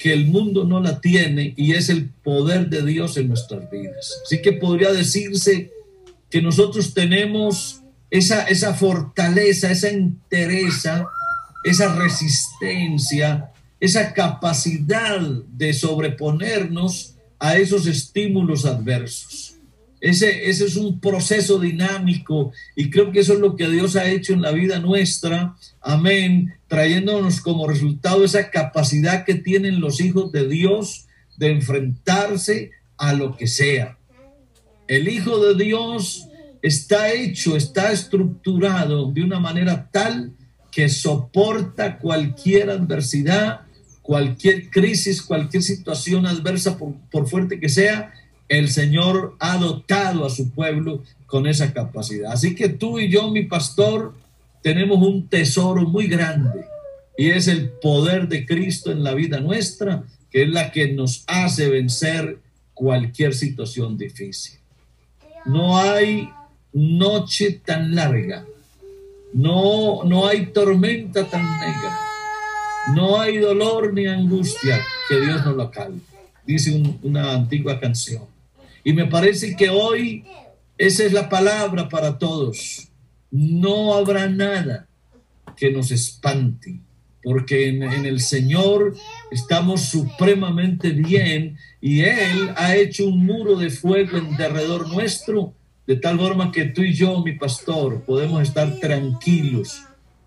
que 0.00 0.12
el 0.12 0.26
mundo 0.26 0.64
no 0.64 0.80
la 0.80 1.00
tiene 1.00 1.54
y 1.56 1.74
es 1.74 1.88
el 1.90 2.08
poder 2.08 2.68
de 2.68 2.84
Dios 2.84 3.16
en 3.16 3.28
nuestras 3.28 3.70
vidas. 3.70 4.20
Así 4.24 4.40
que 4.42 4.52
podría 4.52 4.92
decirse 4.92 5.70
que 6.30 6.40
nosotros 6.40 6.94
tenemos 6.94 7.82
esa, 8.10 8.44
esa 8.44 8.74
fortaleza, 8.74 9.70
esa 9.70 9.88
entereza 9.90 11.06
esa 11.62 11.94
resistencia, 11.94 13.50
esa 13.78 14.12
capacidad 14.12 15.20
de 15.20 15.72
sobreponernos 15.72 17.14
a 17.38 17.56
esos 17.56 17.86
estímulos 17.86 18.64
adversos. 18.66 19.56
Ese, 20.00 20.48
ese, 20.48 20.64
es 20.64 20.76
un 20.76 20.98
proceso 20.98 21.58
dinámico 21.58 22.52
y 22.74 22.88
creo 22.88 23.12
que 23.12 23.20
eso 23.20 23.34
es 23.34 23.40
lo 23.40 23.54
que 23.54 23.68
Dios 23.68 23.96
ha 23.96 24.08
hecho 24.08 24.32
en 24.32 24.40
la 24.40 24.50
vida 24.50 24.78
nuestra, 24.78 25.54
amén, 25.82 26.54
trayéndonos 26.70 27.40
como 27.40 27.66
resultado 27.66 28.24
esa 28.24 28.48
capacidad 28.48 29.24
que 29.24 29.34
tienen 29.34 29.80
los 29.80 30.00
hijos 30.00 30.30
de 30.30 30.46
Dios 30.46 31.08
de 31.36 31.50
enfrentarse 31.50 32.70
a 32.96 33.12
lo 33.12 33.36
que 33.36 33.48
sea. 33.48 33.98
El 34.86 35.08
Hijo 35.08 35.44
de 35.44 35.62
Dios 35.62 36.28
está 36.62 37.12
hecho, 37.12 37.56
está 37.56 37.90
estructurado 37.90 39.10
de 39.10 39.24
una 39.24 39.40
manera 39.40 39.88
tal 39.90 40.32
que 40.70 40.88
soporta 40.88 41.98
cualquier 41.98 42.70
adversidad, 42.70 43.62
cualquier 44.00 44.70
crisis, 44.70 45.22
cualquier 45.22 45.64
situación 45.64 46.24
adversa, 46.24 46.78
por, 46.78 47.28
fuerte 47.28 47.58
que 47.58 47.68
sea, 47.68 48.12
el 48.48 48.68
Señor 48.68 49.34
ha 49.40 49.56
dotado 49.56 50.24
a 50.24 50.30
su 50.30 50.50
pueblo 50.50 51.02
con 51.26 51.48
esa 51.48 51.72
capacidad. 51.72 52.30
Así 52.30 52.54
que 52.54 52.68
tú 52.68 53.00
y 53.00 53.08
yo, 53.08 53.28
mi 53.32 53.42
pastor, 53.42 54.14
tenemos 54.62 54.98
un 55.06 55.28
tesoro 55.28 55.82
muy 55.82 56.06
grande 56.06 56.64
y 57.16 57.30
es 57.30 57.48
el 57.48 57.70
poder 57.70 58.28
de 58.28 58.46
Cristo 58.46 58.90
en 58.90 59.02
la 59.02 59.14
vida 59.14 59.40
nuestra, 59.40 60.04
que 60.30 60.42
es 60.42 60.48
la 60.48 60.70
que 60.70 60.92
nos 60.92 61.24
hace 61.26 61.68
vencer 61.68 62.38
cualquier 62.74 63.34
situación 63.34 63.96
difícil. 63.96 64.58
No 65.44 65.78
hay 65.78 66.30
noche 66.72 67.60
tan 67.64 67.94
larga 67.94 68.46
no, 69.32 70.02
no 70.04 70.26
hay 70.26 70.46
tormenta 70.46 71.24
tan 71.24 71.42
negra. 71.60 71.98
No 72.94 73.20
hay 73.20 73.38
dolor 73.38 73.92
ni 73.92 74.06
angustia 74.06 74.80
que 75.08 75.20
Dios 75.20 75.44
no 75.44 75.52
lo 75.52 75.70
calme. 75.70 76.00
Dice 76.46 76.82
una 77.02 77.34
antigua 77.34 77.78
canción. 77.78 78.24
Y 78.82 78.92
me 78.92 79.06
parece 79.06 79.54
que 79.54 79.70
hoy 79.70 80.24
esa 80.78 81.04
es 81.04 81.12
la 81.12 81.28
palabra 81.28 81.88
para 81.88 82.18
todos. 82.18 82.88
No 83.30 83.94
habrá 83.94 84.28
nada 84.28 84.86
que 85.56 85.70
nos 85.70 85.90
espante, 85.90 86.80
porque 87.22 87.68
en, 87.68 87.82
el 87.82 88.20
Señor 88.20 88.96
estamos 89.30 89.82
supremamente 89.82 90.90
bien 90.90 91.58
y 91.80 92.00
Él 92.00 92.50
ha 92.56 92.76
hecho 92.76 93.06
un 93.06 93.24
muro 93.26 93.56
de 93.56 93.70
fuego 93.70 94.16
en 94.16 94.36
derredor 94.36 94.88
nuestro 94.88 95.54
de 95.86 95.96
tal 95.96 96.18
forma 96.18 96.52
que 96.52 96.66
tú 96.66 96.82
y 96.82 96.94
yo, 96.94 97.22
mi 97.22 97.32
pastor, 97.32 98.04
podemos 98.04 98.42
estar 98.42 98.78
tranquilos 98.78 99.82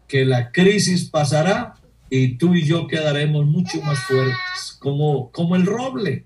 que 0.07 0.25
la 0.25 0.51
crisis 0.51 1.05
pasará 1.05 1.75
y 2.09 2.35
tú 2.35 2.53
y 2.53 2.63
yo 2.63 2.85
quedaremos 2.85 3.45
mucho 3.45 3.81
más 3.81 3.97
fuertes, 3.99 4.77
como, 4.79 5.31
como 5.31 5.55
el 5.55 5.65
roble, 5.65 6.25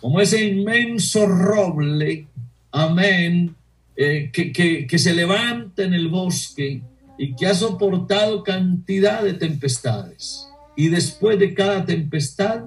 como 0.00 0.20
ese 0.20 0.44
inmenso 0.44 1.26
roble, 1.26 2.26
amén, 2.70 3.56
eh, 3.96 4.30
que, 4.32 4.52
que, 4.52 4.86
que 4.86 4.98
se 4.98 5.14
levanta 5.14 5.82
en 5.82 5.94
el 5.94 6.08
bosque 6.08 6.82
y 7.18 7.34
que 7.34 7.46
ha 7.46 7.54
soportado 7.54 8.42
cantidad 8.42 9.22
de 9.22 9.34
tempestades. 9.34 10.46
Y 10.76 10.88
después 10.88 11.38
de 11.38 11.54
cada 11.54 11.84
tempestad, 11.84 12.64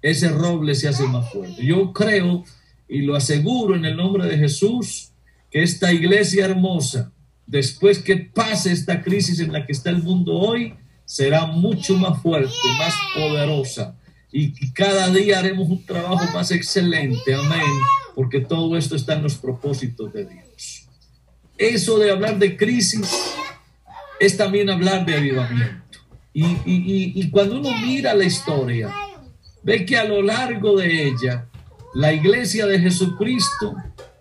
ese 0.00 0.28
roble 0.28 0.74
se 0.74 0.88
hace 0.88 1.04
más 1.04 1.30
fuerte. 1.30 1.64
Yo 1.64 1.92
creo 1.92 2.44
y 2.88 3.02
lo 3.02 3.16
aseguro 3.16 3.74
en 3.74 3.84
el 3.84 3.96
nombre 3.96 4.26
de 4.26 4.36
Jesús, 4.36 5.12
que 5.50 5.62
esta 5.62 5.92
iglesia 5.92 6.44
hermosa, 6.44 7.12
después 7.46 8.00
que 8.00 8.16
pase 8.16 8.72
esta 8.72 9.02
crisis 9.02 9.38
en 9.40 9.52
la 9.52 9.64
que 9.64 9.72
está 9.72 9.90
el 9.90 10.02
mundo 10.02 10.34
hoy, 10.34 10.74
será 11.04 11.46
mucho 11.46 11.96
más 11.96 12.20
fuerte, 12.20 12.52
más 12.78 12.94
poderosa. 13.14 13.96
Y 14.34 14.72
cada 14.72 15.10
día 15.10 15.38
haremos 15.38 15.68
un 15.68 15.84
trabajo 15.84 16.24
más 16.32 16.50
excelente, 16.50 17.34
amén, 17.34 17.60
porque 18.14 18.40
todo 18.40 18.78
esto 18.78 18.96
está 18.96 19.12
en 19.12 19.22
los 19.22 19.34
propósitos 19.34 20.10
de 20.12 20.24
Dios. 20.24 20.88
Eso 21.58 21.98
de 21.98 22.10
hablar 22.10 22.38
de 22.38 22.56
crisis 22.56 23.10
es 24.18 24.36
también 24.38 24.70
hablar 24.70 25.04
de 25.04 25.16
avivamiento. 25.16 25.98
Y, 26.32 26.56
y 26.64 27.30
cuando 27.30 27.60
uno 27.60 27.76
mira 27.82 28.14
la 28.14 28.24
historia, 28.24 28.90
ve 29.62 29.84
que 29.84 29.98
a 29.98 30.04
lo 30.04 30.22
largo 30.22 30.78
de 30.78 31.08
ella, 31.08 31.46
la 31.94 32.14
iglesia 32.14 32.66
de 32.66 32.80
Jesucristo 32.80 33.76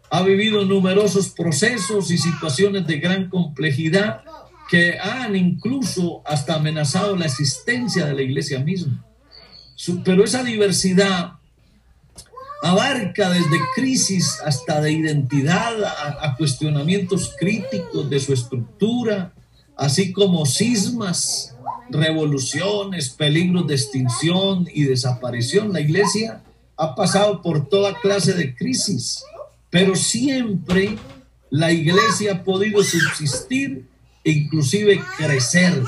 ha 0.09 0.23
vivido 0.23 0.65
numerosos 0.65 1.29
procesos 1.29 2.11
y 2.11 2.17
situaciones 2.17 2.85
de 2.85 2.99
gran 2.99 3.29
complejidad 3.29 4.23
que 4.69 4.99
han 4.99 5.37
incluso 5.37 6.21
hasta 6.25 6.55
amenazado 6.55 7.15
la 7.15 7.25
existencia 7.25 8.05
de 8.05 8.13
la 8.13 8.21
iglesia 8.21 8.59
misma. 8.59 9.05
Pero 10.03 10.23
esa 10.23 10.43
diversidad 10.43 11.33
abarca 12.61 13.31
desde 13.31 13.59
crisis 13.75 14.39
hasta 14.45 14.81
de 14.81 14.91
identidad 14.91 15.83
a, 15.83 16.35
cuestionamientos 16.37 17.33
críticos 17.39 18.09
de 18.09 18.19
su 18.19 18.33
estructura, 18.33 19.33
así 19.75 20.13
como 20.13 20.45
cismas, 20.45 21.55
revoluciones, 21.89 23.09
peligros 23.09 23.67
de 23.67 23.75
extinción 23.75 24.67
y 24.71 24.83
desaparición. 24.83 25.73
La 25.73 25.81
iglesia 25.81 26.43
ha 26.77 26.95
pasado 26.95 27.41
por 27.41 27.67
toda 27.67 27.99
clase 27.99 28.33
de 28.33 28.55
crisis, 28.55 29.23
pero 29.69 29.95
siempre 29.95 30.97
la 31.49 31.71
iglesia 31.71 32.33
ha 32.33 32.43
podido 32.43 32.83
subsistir 32.83 33.87
inclusive 34.23 35.03
crecer, 35.17 35.83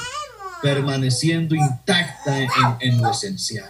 permaneciendo 0.64 1.56
intacta 1.56 2.40
en, 2.80 3.02
lo 3.02 3.12
esencial. 3.12 3.70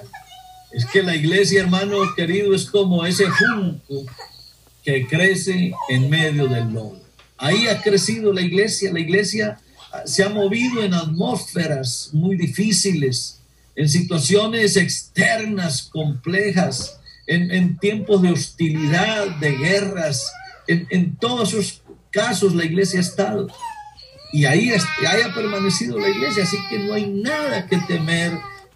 Es 0.72 0.86
que 0.86 1.02
la 1.02 1.16
iglesia, 1.16 1.62
hermano 1.62 1.98
querido, 2.16 2.54
es 2.54 2.66
como 2.66 3.04
ese 3.04 3.26
junco 3.28 4.06
que 4.84 5.08
crece 5.08 5.74
en 5.90 6.10
medio 6.10 6.48
del 6.48 6.72
lodo. 6.72 7.02
Ahí 7.38 7.68
ha 7.68 7.82
crecido 7.82 8.32
la 8.32 8.42
iglesia. 8.42 8.94
La 8.94 9.00
iglesia 9.00 9.60
se 10.06 10.24
ha 10.24 10.30
movido 10.30 10.84
en 10.84 10.94
atmósferas 10.94 12.10
muy 12.14 12.38
difíciles, 12.38 13.40
en 13.76 13.90
situaciones 13.90 14.78
externas 14.78 15.82
complejas, 15.82 17.00
en, 17.26 17.78
tiempos 17.80 18.22
de 18.22 18.32
hostilidad, 18.32 19.28
de 19.40 19.52
guerras. 19.58 20.32
En, 20.68 20.86
en 20.92 21.16
todos 21.16 21.50
esos 21.50 21.82
casos 22.12 22.54
la 22.54 22.66
iglesia 22.66 23.00
ha 23.00 23.04
estado. 23.04 23.48
Y 24.34 24.46
ahí, 24.46 24.72
ahí 24.72 25.22
ha 25.22 25.34
permanecido 25.34 26.00
la 26.00 26.10
iglesia, 26.10 26.44
así 26.44 26.58
que 26.70 26.80
no 26.80 26.94
hay 26.94 27.06
nada 27.06 27.68
que 27.68 27.78
temer. 27.78 28.34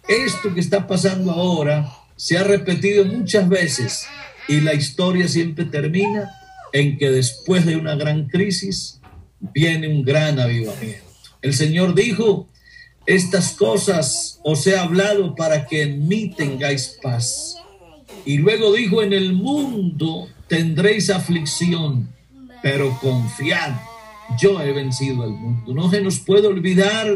Esto 0.08 0.54
que 0.54 0.60
está 0.60 0.86
pasando 0.86 1.32
ahora 1.32 1.92
se 2.16 2.38
ha 2.38 2.44
repetido 2.44 3.04
muchas 3.04 3.48
veces 3.48 4.06
y 4.46 4.60
la 4.60 4.72
historia 4.72 5.28
siempre 5.28 5.64
termina 5.66 6.30
en 6.72 6.96
que 6.96 7.10
después 7.10 7.66
de 7.66 7.76
una 7.76 7.96
gran 7.96 8.28
crisis 8.28 9.00
viene 9.40 9.88
un 9.88 10.04
gran 10.04 10.38
avivamiento. 10.40 11.04
El 11.42 11.54
Señor 11.54 11.94
dijo, 11.94 12.48
estas 13.04 13.52
cosas 13.52 14.38
os 14.44 14.66
he 14.66 14.76
hablado 14.76 15.34
para 15.34 15.66
que 15.66 15.82
en 15.82 16.06
mí 16.06 16.30
tengáis 16.36 16.98
paz. 17.02 17.56
Y 18.24 18.38
luego 18.38 18.72
dijo, 18.72 19.02
en 19.02 19.12
el 19.12 19.32
mundo 19.32 20.28
tendréis 20.46 21.10
aflicción, 21.10 22.08
pero 22.62 22.98
confiad, 23.00 23.72
yo 24.40 24.60
he 24.60 24.72
vencido 24.72 25.22
al 25.22 25.30
mundo. 25.30 25.74
No 25.74 25.90
se 25.90 26.00
nos 26.00 26.18
puede 26.18 26.46
olvidar 26.46 27.06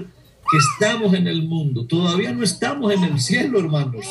que 0.50 0.56
estamos 0.58 1.14
en 1.14 1.26
el 1.26 1.42
mundo. 1.42 1.86
Todavía 1.86 2.32
no 2.32 2.42
estamos 2.42 2.92
en 2.92 3.04
el 3.04 3.20
cielo, 3.20 3.58
hermanos. 3.58 4.06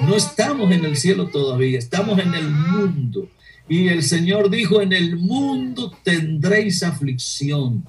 No 0.00 0.16
estamos 0.16 0.70
en 0.72 0.84
el 0.84 0.96
cielo 0.96 1.28
todavía, 1.28 1.78
estamos 1.78 2.18
en 2.18 2.34
el 2.34 2.50
mundo. 2.50 3.28
Y 3.68 3.88
el 3.88 4.02
Señor 4.02 4.50
dijo, 4.50 4.80
en 4.80 4.92
el 4.92 5.16
mundo 5.16 5.92
tendréis 6.02 6.82
aflicción. 6.82 7.86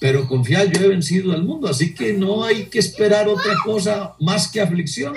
Pero 0.00 0.26
confiad, 0.26 0.66
yo 0.66 0.82
he 0.82 0.88
vencido 0.88 1.32
al 1.32 1.44
mundo, 1.44 1.68
así 1.68 1.94
que 1.94 2.12
no 2.12 2.44
hay 2.44 2.66
que 2.66 2.78
esperar 2.78 3.28
otra 3.28 3.54
cosa 3.64 4.14
más 4.20 4.48
que 4.48 4.60
aflicción. 4.60 5.14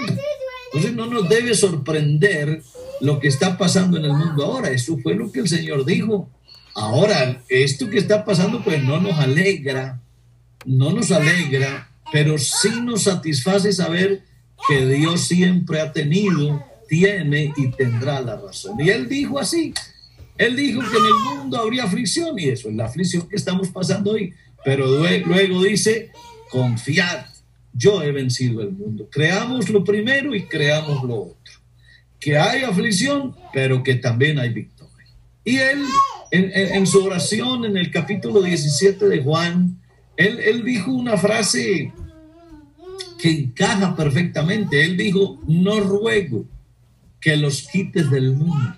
Entonces 0.68 0.94
no 0.94 1.08
nos 1.08 1.28
debe 1.28 1.56
sorprender 1.56 2.62
lo 3.02 3.20
que 3.20 3.28
está 3.28 3.58
pasando 3.58 3.98
en 3.98 4.06
el 4.06 4.14
mundo 4.14 4.46
ahora. 4.46 4.70
Eso 4.70 4.98
fue 5.00 5.16
lo 5.16 5.32
que 5.32 5.40
el 5.40 5.48
Señor 5.48 5.86
dijo. 5.86 6.30
Ahora, 6.78 7.42
esto 7.50 7.90
que 7.90 7.98
está 7.98 8.24
pasando 8.24 8.64
pues 8.64 8.84
no 8.84 9.02
nos 9.02 9.18
alegra, 9.18 10.00
no 10.64 10.92
nos 10.92 11.12
alegra, 11.12 11.90
pero 12.12 12.38
sí 12.38 12.70
nos 12.84 13.04
satisface 13.04 13.74
saber 13.74 14.22
que 14.68 14.86
Dios 14.86 15.22
siempre 15.22 15.82
ha 15.82 15.92
tenido, 15.92 16.64
tiene 16.88 17.52
y 17.58 17.72
tendrá 17.72 18.22
la 18.22 18.40
razón. 18.40 18.80
Y 18.80 18.90
Él 18.92 19.10
dijo 19.10 19.40
así, 19.40 19.74
Él 20.38 20.56
dijo 20.56 20.82
que 20.82 20.98
en 20.98 21.06
el 21.06 21.38
mundo 21.40 21.58
habría 21.58 21.84
aflicción 21.84 22.38
y 22.38 22.50
eso 22.50 22.70
es 22.70 22.76
la 22.76 22.86
aflicción 22.86 23.28
que 23.28 23.38
estamos 23.38 23.70
pasando 23.70 24.12
hoy, 24.12 24.36
pero 24.64 24.86
luego 24.86 25.64
dice, 25.64 26.12
confiad, 26.52 27.26
yo 27.74 28.04
he 28.04 28.12
vencido 28.12 28.62
el 28.62 28.74
mundo. 28.74 29.08
Creamos 29.12 29.68
lo 29.70 29.84
primero 29.84 30.36
y 30.36 30.44
creamos 30.44 31.04
lo 31.04 31.24
otro. 31.24 31.54
Que 32.20 32.38
hay 32.38 32.62
aflicción, 32.62 33.36
pero 33.52 33.82
que 33.82 33.96
también 33.96 34.38
hay 34.38 34.50
victoria. 34.50 35.08
Y 35.44 35.58
Él 35.58 35.84
en, 36.32 36.88
su 36.88 37.04
oración 37.04 37.66
en 37.66 37.78
el 37.78 37.92
capítulo 37.92 38.42
17 38.42 39.08
de 39.08 39.24
Juan, 39.24 39.78
él, 40.18 40.64
dijo 40.66 40.92
una 40.92 41.18
frase 41.18 41.92
que 43.20 43.30
encaja 43.30 43.96
perfectamente. 43.96 44.84
Él 44.84 44.98
dijo, 44.98 45.40
no 45.48 45.80
ruego 45.80 46.46
que 47.22 47.38
los 47.38 47.68
quites 47.68 48.10
del 48.10 48.34
mundo, 48.34 48.76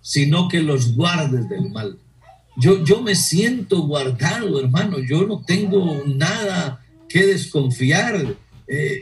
sino 0.00 0.48
que 0.48 0.60
los 0.60 0.94
guardes 0.94 1.48
del 1.48 1.70
mal. 1.70 1.98
Yo, 2.56 2.84
yo 2.84 3.00
me 3.00 3.14
siento 3.14 3.82
guardado, 3.82 4.60
hermano, 4.60 4.98
yo 4.98 5.26
no 5.26 5.42
tengo 5.42 6.02
nada 6.06 6.84
que 7.08 7.26
desconfiar. 7.26 8.36
Eh, 8.68 9.00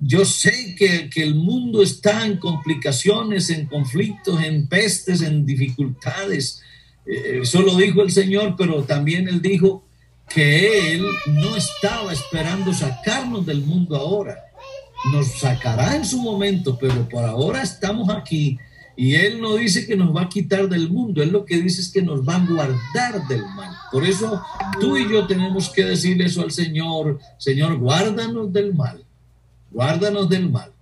yo 0.00 0.24
sé 0.24 0.74
que, 0.78 1.10
que, 1.10 1.22
el 1.22 1.34
mundo 1.34 1.82
está 1.82 2.26
en 2.26 2.36
complicaciones, 2.38 3.50
en 3.50 3.66
conflictos, 3.66 4.42
en 4.42 4.66
pestes, 4.66 5.22
en 5.22 5.44
dificultades, 5.44 6.62
eso 7.06 7.62
lo 7.62 7.76
dijo 7.76 8.02
el 8.02 8.10
Señor, 8.10 8.54
pero 8.58 8.82
también 8.82 9.28
Él 9.28 9.40
dijo 9.40 9.84
que 10.28 10.94
Él 10.94 11.06
no 11.28 11.56
estaba 11.56 12.12
esperando 12.12 12.72
sacarnos 12.74 13.46
del 13.46 13.62
mundo 13.62 13.96
ahora. 13.96 14.36
Nos 15.12 15.38
sacará 15.38 15.94
en 15.94 16.04
su 16.04 16.20
momento, 16.20 16.76
pero 16.78 17.08
por 17.08 17.24
ahora 17.24 17.62
estamos 17.62 18.08
aquí. 18.10 18.58
Y 18.96 19.14
Él 19.14 19.40
no 19.40 19.56
dice 19.56 19.86
que 19.86 19.94
nos 19.94 20.14
va 20.14 20.22
a 20.22 20.28
quitar 20.28 20.68
del 20.68 20.88
mundo, 20.88 21.22
Él 21.22 21.30
lo 21.30 21.44
que 21.44 21.60
dice 21.60 21.82
es 21.82 21.90
que 21.90 22.02
nos 22.02 22.26
va 22.26 22.36
a 22.36 22.46
guardar 22.46 23.26
del 23.28 23.42
mal. 23.54 23.70
Por 23.92 24.04
eso 24.04 24.42
tú 24.80 24.96
y 24.96 25.10
yo 25.10 25.26
tenemos 25.26 25.68
que 25.68 25.84
decirle 25.84 26.24
eso 26.24 26.42
al 26.42 26.50
Señor, 26.50 27.20
Señor, 27.36 27.78
guárdanos 27.78 28.52
del 28.52 28.74
mal, 28.74 29.04
guárdanos 29.70 30.28
del 30.30 30.50
mal. 30.50 30.72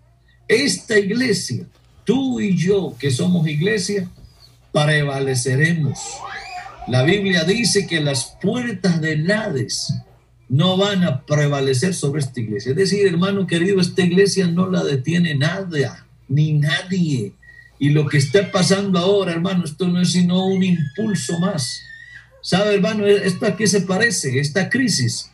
Esta 0.46 0.98
iglesia, 0.98 1.66
tú 2.04 2.38
y 2.38 2.56
yo 2.56 2.94
que 2.98 3.10
somos 3.10 3.48
iglesia, 3.48 4.08
prevaleceremos. 4.74 6.00
La 6.88 7.04
Biblia 7.04 7.44
dice 7.44 7.86
que 7.86 8.00
las 8.00 8.36
puertas 8.42 9.00
del 9.00 9.30
Hades 9.30 9.94
no 10.48 10.76
van 10.76 11.04
a 11.04 11.24
prevalecer 11.24 11.94
sobre 11.94 12.20
esta 12.20 12.40
iglesia. 12.40 12.70
Es 12.70 12.76
decir, 12.76 13.06
hermano 13.06 13.46
querido, 13.46 13.80
esta 13.80 14.02
iglesia 14.02 14.48
no 14.48 14.68
la 14.68 14.82
detiene 14.82 15.36
nada, 15.36 16.06
ni 16.28 16.52
nadie. 16.52 17.32
Y 17.78 17.90
lo 17.90 18.06
que 18.06 18.18
está 18.18 18.50
pasando 18.50 18.98
ahora, 18.98 19.32
hermano, 19.32 19.64
esto 19.64 19.86
no 19.86 20.00
es 20.00 20.12
sino 20.12 20.44
un 20.44 20.62
impulso 20.62 21.38
más. 21.38 21.80
¿Sabe, 22.42 22.74
hermano? 22.74 23.06
¿Esto 23.06 23.46
a 23.46 23.56
qué 23.56 23.66
se 23.66 23.82
parece? 23.82 24.38
Esta 24.40 24.68
crisis. 24.68 25.30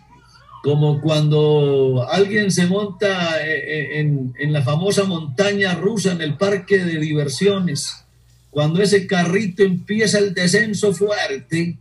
Como 0.62 1.00
cuando 1.00 2.06
alguien 2.10 2.50
se 2.50 2.66
monta 2.66 3.40
eh, 3.42 4.00
eh, 4.00 4.18
en 4.38 4.52
la 4.52 4.62
famosa 4.62 5.04
montaña 5.04 5.74
rusa 5.74 6.12
en 6.12 6.20
el 6.20 6.36
parque 6.36 6.84
de 6.84 6.98
diversiones 6.98 8.04
cuando 8.50 8.82
ese 8.82 9.06
carrito 9.06 9.62
empieza 9.62 10.18
el 10.18 10.34
descenso 10.34 10.92
fuerte, 10.92 11.78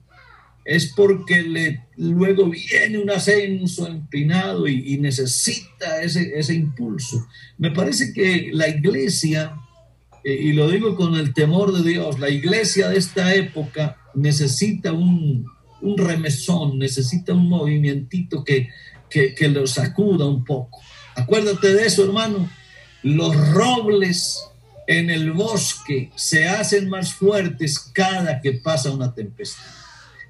es 0.65 0.93
porque 0.95 1.41
le, 1.41 1.87
luego 1.97 2.49
viene 2.49 2.99
un 2.99 3.09
ascenso 3.09 3.87
empinado 3.87 4.67
y, 4.67 4.97
necesita 4.99 6.03
ese, 6.03 6.37
ese, 6.37 6.53
impulso. 6.53 7.25
Me 7.57 7.71
parece 7.71 8.13
que 8.13 8.51
la 8.53 8.67
iglesia, 8.67 9.55
eh, 10.23 10.37
y 10.39 10.53
lo 10.53 10.69
digo 10.69 10.95
con 10.95 11.15
el 11.15 11.33
temor 11.33 11.73
de 11.73 11.89
Dios, 11.89 12.19
la 12.19 12.29
iglesia 12.29 12.89
de 12.89 12.99
esta 12.99 13.33
época 13.33 13.97
necesita 14.13 14.93
un, 14.93 15.45
un 15.81 15.97
remesón, 15.97 16.77
necesita 16.77 17.33
un 17.33 17.49
movimientito 17.49 18.43
que, 18.43 18.69
que, 19.09 19.33
que 19.33 19.47
lo 19.47 19.65
sacuda 19.65 20.25
un 20.25 20.43
poco. 20.43 20.81
Acuérdate 21.15 21.73
de 21.73 21.87
eso, 21.87 22.05
hermano. 22.05 22.47
Los 23.01 23.35
robles 23.53 24.49
en 24.89 25.11
el 25.11 25.33
bosque 25.33 26.11
se 26.15 26.47
hacen 26.47 26.89
más 26.89 27.13
fuertes 27.13 27.77
cada 27.93 28.41
que 28.41 28.53
pasa 28.53 28.89
una 28.89 29.13
tempestad. 29.13 29.63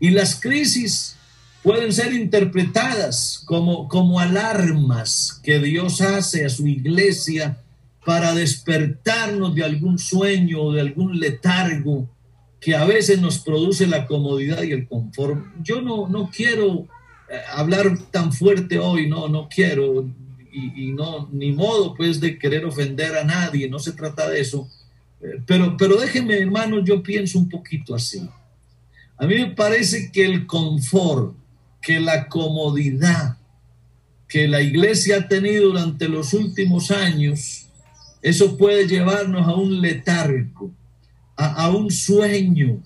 Y 0.02 0.10
las 0.10 0.36
crisis 0.38 1.16
pueden 1.64 1.94
ser 1.94 2.12
interpretadas 2.14 3.42
como, 3.46 3.88
como 3.88 4.20
alarmas 4.20 5.40
que 5.44 5.60
Dios 5.60 6.02
hace 6.02 6.46
a 6.46 6.50
su 6.50 6.68
iglesia 6.68 7.58
para 8.06 8.36
despertarnos 8.36 9.56
de 9.56 9.64
algún 9.64 9.98
sueño 9.98 10.62
o 10.62 10.74
de 10.74 10.82
algún 10.82 11.22
letargo 11.22 12.10
que 12.60 12.76
a 12.76 12.84
veces 12.84 13.22
nos 13.22 13.40
produce 13.40 13.88
la 13.88 14.06
comodidad 14.08 14.64
y 14.64 14.74
el 14.74 14.90
confort. 14.90 15.42
Yo 15.64 15.82
no, 15.82 16.10
no 16.10 16.30
quiero 16.36 16.86
eh, 17.30 17.40
hablar 17.54 17.98
tan 18.12 18.34
fuerte 18.34 18.78
hoy, 18.78 19.08
no, 19.08 19.30
no 19.30 19.48
quiero, 19.48 20.06
y, 20.52 20.92
no, 20.92 21.30
ni 21.32 21.52
modo 21.52 21.94
pues 21.96 22.20
de 22.20 22.38
querer 22.38 22.66
ofender 22.66 23.16
a 23.16 23.24
nadie, 23.24 23.70
no 23.70 23.80
se 23.80 23.94
trata 23.94 24.30
de 24.30 24.42
eso. 24.42 24.68
Eh, 25.22 25.42
pero, 25.46 25.76
pero 25.78 25.98
déjenme, 25.98 26.38
hermanos, 26.40 26.84
yo 26.86 27.04
pienso 27.04 27.40
un 27.40 27.50
poquito 27.50 27.96
así. 27.96 28.28
A 29.18 29.26
mí 29.26 29.36
me 29.36 29.52
parece 29.52 30.12
que 30.12 30.26
el 30.26 30.48
confort, 30.48 31.36
que 31.82 32.00
la 32.00 32.28
comodidad 32.28 33.40
que 34.30 34.48
la 34.48 34.62
iglesia 34.62 35.18
ha 35.18 35.28
tenido 35.28 35.70
durante 35.70 36.08
los 36.08 36.34
últimos 36.34 36.92
años, 36.92 37.66
eso 38.22 38.58
puede 38.58 38.88
llevarnos 38.88 39.48
a 39.48 39.56
un 39.56 39.82
letargo, 39.82 40.72
a, 41.36 41.70
un 41.70 41.90
sueño, 41.90 42.84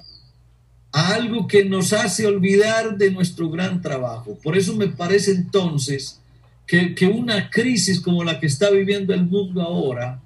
a 0.92 1.16
algo 1.16 1.46
que 1.48 1.66
nos 1.66 1.92
hace 1.92 2.26
olvidar 2.26 2.98
de 2.98 3.12
nuestro 3.12 3.50
gran 3.50 3.82
trabajo. 3.82 4.38
Por 4.42 4.56
eso 4.58 4.74
me 4.76 4.88
parece 4.88 5.32
entonces 5.32 6.22
que, 6.68 7.06
una 7.08 7.50
crisis 7.50 8.00
como 8.00 8.24
la 8.24 8.40
que 8.40 8.48
está 8.48 8.70
viviendo 8.70 9.14
el 9.14 9.26
mundo 9.26 9.62
ahora 9.62 10.22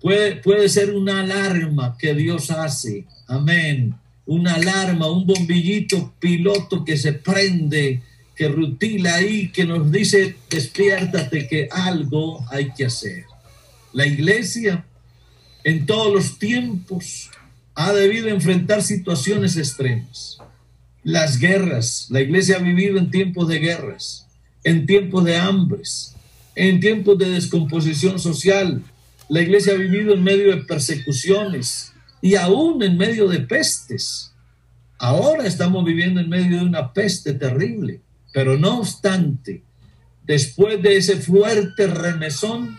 puede, 0.00 0.36
puede 0.36 0.68
ser 0.68 0.92
una 0.94 1.20
alarma 1.20 1.96
que 1.98 2.14
Dios 2.14 2.50
hace. 2.50 3.06
Amén. 3.26 3.94
Una 4.26 4.54
alarma, 4.54 5.10
un 5.10 5.26
bombillito 5.26 6.14
piloto 6.18 6.84
que 6.84 6.96
se 6.96 7.12
prende, 7.12 8.02
que 8.34 8.48
rutila 8.48 9.16
ahí, 9.16 9.50
que 9.50 9.64
nos 9.64 9.90
dice, 9.92 10.36
despiértate 10.48 11.46
que 11.48 11.68
algo 11.70 12.44
hay 12.50 12.72
que 12.72 12.86
hacer. 12.86 13.24
La 13.92 14.06
iglesia 14.06 14.84
en 15.64 15.86
todos 15.86 16.12
los 16.12 16.38
tiempos 16.38 17.30
ha 17.74 17.92
debido 17.92 18.28
enfrentar 18.28 18.82
situaciones 18.82 19.56
extremas. 19.56 20.38
Las 21.04 21.38
guerras, 21.38 22.06
la 22.10 22.20
iglesia 22.20 22.56
ha 22.56 22.60
vivido 22.60 22.98
en 22.98 23.10
tiempos 23.10 23.48
de 23.48 23.58
guerras, 23.58 24.26
en 24.64 24.86
tiempos 24.86 25.24
de 25.24 25.36
hambres, 25.36 26.14
en 26.54 26.80
tiempos 26.80 27.18
de 27.18 27.30
descomposición 27.30 28.18
social. 28.18 28.82
La 29.28 29.40
iglesia 29.40 29.74
ha 29.74 29.76
vivido 29.76 30.14
en 30.14 30.22
medio 30.22 30.54
de 30.54 30.62
persecuciones 30.64 31.92
y 32.20 32.36
aún 32.36 32.82
en 32.82 32.96
medio 32.96 33.28
de 33.28 33.40
pestes. 33.40 34.32
Ahora 34.98 35.46
estamos 35.46 35.84
viviendo 35.84 36.20
en 36.20 36.28
medio 36.28 36.58
de 36.58 36.64
una 36.64 36.92
peste 36.92 37.34
terrible, 37.34 38.00
pero 38.32 38.56
no 38.56 38.78
obstante, 38.78 39.62
después 40.24 40.80
de 40.82 40.96
ese 40.96 41.16
fuerte 41.16 41.88
remesón, 41.88 42.78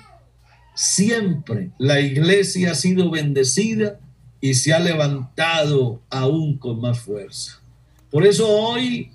siempre 0.76 1.72
la 1.78 2.00
iglesia 2.00 2.72
ha 2.72 2.76
sido 2.76 3.12
bendecida 3.12 4.00
y 4.40 4.56
se 4.56 4.74
ha 4.74 4.80
levantado 4.80 6.02
aún 6.10 6.58
con 6.58 6.80
más 6.80 7.00
fuerza. 7.00 7.62
Por 8.10 8.26
eso 8.26 8.48
hoy 8.50 9.12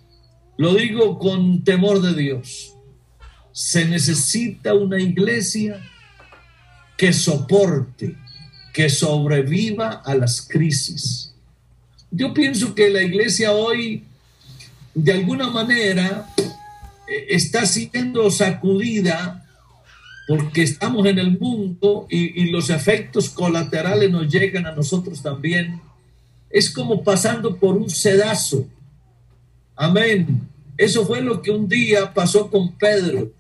lo 0.59 0.75
digo 0.75 1.19
con 1.19 1.65
temor 1.65 2.03
de 2.03 2.15
Dios. 2.15 2.75
Se 3.53 3.87
necesita 3.87 4.75
una 4.75 5.01
iglesia 5.01 5.81
que 6.97 7.13
soporte, 7.13 8.17
que 8.75 8.91
sobreviva 8.91 10.03
a 10.05 10.15
las 10.17 10.43
crisis. 10.43 11.33
Yo 12.11 12.35
pienso 12.35 12.75
que 12.75 12.91
la 12.91 13.03
iglesia 13.03 13.53
hoy, 13.53 14.03
de 14.95 15.13
alguna 15.13 15.49
manera, 15.49 16.29
eh, 17.07 17.27
está 17.29 17.65
siendo 17.65 18.29
sacudida 18.31 19.47
porque 20.27 20.63
estamos 20.63 21.07
en 21.07 21.21
el 21.21 21.39
mundo 21.39 22.07
y, 22.11 22.51
los 22.51 22.69
efectos 22.69 23.31
colaterales 23.31 24.11
nos 24.11 24.29
llegan 24.29 24.67
a 24.67 24.73
nosotros 24.73 25.23
también. 25.23 25.81
Es 26.51 26.69
como 26.69 27.05
pasando 27.05 27.57
por 27.57 27.77
un 27.77 27.89
sedazo. 27.89 28.67
Amén. 29.77 30.48
Eso 30.79 31.05
fue 31.05 31.21
lo 31.21 31.43
que 31.43 31.51
un 31.51 31.69
día 31.69 32.15
pasó 32.15 32.49
con 32.49 32.73
Pedro. 32.79 33.33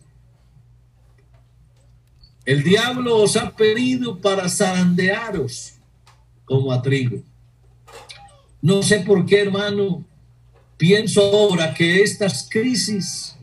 El 2.44 2.64
diablo 2.64 3.16
os 3.16 3.36
ha 3.36 3.54
pedido 3.54 4.20
para 4.20 4.48
zarandearos 4.48 5.74
como 6.44 6.72
a 6.72 6.82
trigo. 6.82 7.22
No 8.60 8.82
sé 8.82 9.00
por 9.00 9.24
qué, 9.24 9.42
hermano, 9.42 10.04
pienso 10.76 11.22
ahora 11.22 11.72
que 11.74 12.02
estas 12.02 12.48
crisis 12.50 13.36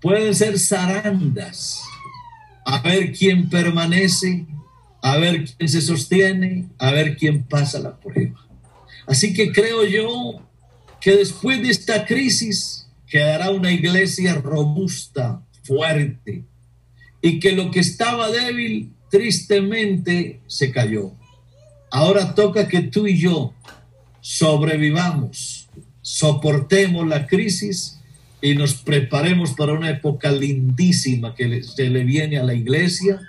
pueden 0.00 0.34
ser 0.34 0.58
zarandas 0.58 1.82
a 2.64 2.80
ver 2.80 3.12
quién 3.12 3.48
permanece, 3.48 4.46
a 5.02 5.18
ver 5.18 5.44
quién 5.44 5.68
se 5.68 5.80
sostiene, 5.80 6.68
a 6.78 6.90
ver 6.90 7.16
quién 7.16 7.44
pasa 7.44 7.78
la 7.78 7.96
prueba. 7.96 8.44
Así 9.06 9.32
que 9.32 9.52
creo 9.52 9.84
yo 9.84 10.40
que 11.00 11.16
después 11.16 11.62
de 11.62 11.70
esta 11.70 12.04
crisis 12.04 12.79
quedará 13.10 13.50
una 13.50 13.72
iglesia 13.72 14.36
robusta, 14.36 15.42
fuerte, 15.64 16.44
y 17.20 17.40
que 17.40 17.52
lo 17.52 17.70
que 17.70 17.80
estaba 17.80 18.30
débil 18.30 18.92
tristemente 19.10 20.40
se 20.46 20.70
cayó. 20.70 21.12
Ahora 21.90 22.34
toca 22.34 22.68
que 22.68 22.82
tú 22.82 23.06
y 23.08 23.18
yo 23.18 23.52
sobrevivamos, 24.20 25.68
soportemos 26.00 27.06
la 27.06 27.26
crisis 27.26 27.98
y 28.40 28.54
nos 28.54 28.74
preparemos 28.74 29.52
para 29.52 29.72
una 29.72 29.90
época 29.90 30.30
lindísima 30.30 31.34
que 31.34 31.62
se 31.64 31.90
le 31.90 32.04
viene 32.04 32.38
a 32.38 32.44
la 32.44 32.54
iglesia, 32.54 33.20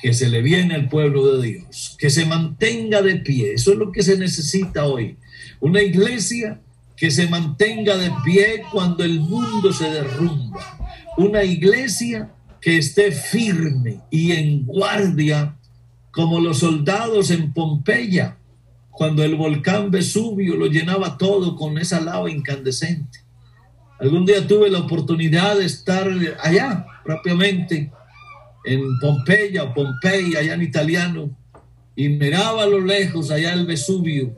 que 0.00 0.12
se 0.12 0.28
le 0.28 0.42
viene 0.42 0.74
al 0.74 0.90
pueblo 0.90 1.38
de 1.38 1.48
Dios, 1.48 1.96
que 1.98 2.10
se 2.10 2.26
mantenga 2.26 3.00
de 3.00 3.16
pie. 3.16 3.54
Eso 3.54 3.72
es 3.72 3.78
lo 3.78 3.90
que 3.90 4.02
se 4.02 4.18
necesita 4.18 4.84
hoy. 4.84 5.16
Una 5.60 5.82
iglesia 5.82 6.60
que 6.96 7.10
se 7.10 7.28
mantenga 7.28 7.96
de 7.96 8.12
pie 8.24 8.62
cuando 8.70 9.04
el 9.04 9.20
mundo 9.20 9.72
se 9.72 9.90
derrumba. 9.90 10.78
Una 11.16 11.44
iglesia 11.44 12.30
que 12.60 12.78
esté 12.78 13.12
firme 13.12 14.00
y 14.10 14.32
en 14.32 14.64
guardia 14.64 15.56
como 16.10 16.40
los 16.40 16.58
soldados 16.58 17.30
en 17.30 17.52
Pompeya, 17.52 18.36
cuando 18.90 19.24
el 19.24 19.34
volcán 19.34 19.90
Vesubio 19.90 20.54
lo 20.54 20.66
llenaba 20.66 21.18
todo 21.18 21.56
con 21.56 21.78
esa 21.78 22.00
lava 22.00 22.30
incandescente 22.30 23.24
Algún 23.98 24.26
día 24.26 24.46
tuve 24.46 24.70
la 24.70 24.80
oportunidad 24.80 25.56
de 25.56 25.64
estar 25.64 26.08
allá, 26.42 26.86
propiamente, 27.04 27.92
en 28.64 28.98
Pompeya 28.98 29.72
Pompeya, 29.72 30.40
allá 30.40 30.54
en 30.54 30.62
italiano, 30.62 31.30
y 31.94 32.08
miraba 32.08 32.64
a 32.64 32.66
lo 32.66 32.80
lejos, 32.80 33.30
allá 33.30 33.52
el 33.52 33.66
Vesubio, 33.66 34.36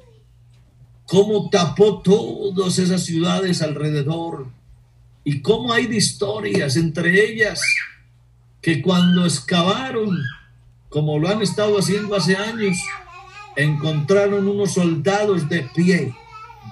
cómo 1.07 1.49
tapó 1.51 2.03
todas 2.03 2.79
esas 2.79 3.05
ciudades 3.05 3.62
alrededor, 3.62 4.49
y 5.25 5.40
cómo 5.40 5.73
hay 5.73 5.87
historias, 5.87 6.77
entre 6.77 7.25
ellas, 7.33 7.61
que 8.61 8.83
cuando 8.83 9.25
excavaron, 9.25 10.16
como 10.88 11.19
lo 11.19 11.29
han 11.29 11.42
estado 11.42 11.79
haciendo 11.79 12.14
hace 12.14 12.37
años, 12.37 12.77
encontraron 13.57 14.47
unos 14.47 14.75
soldados 14.75 15.49
de 15.49 15.62
pie 15.75 16.14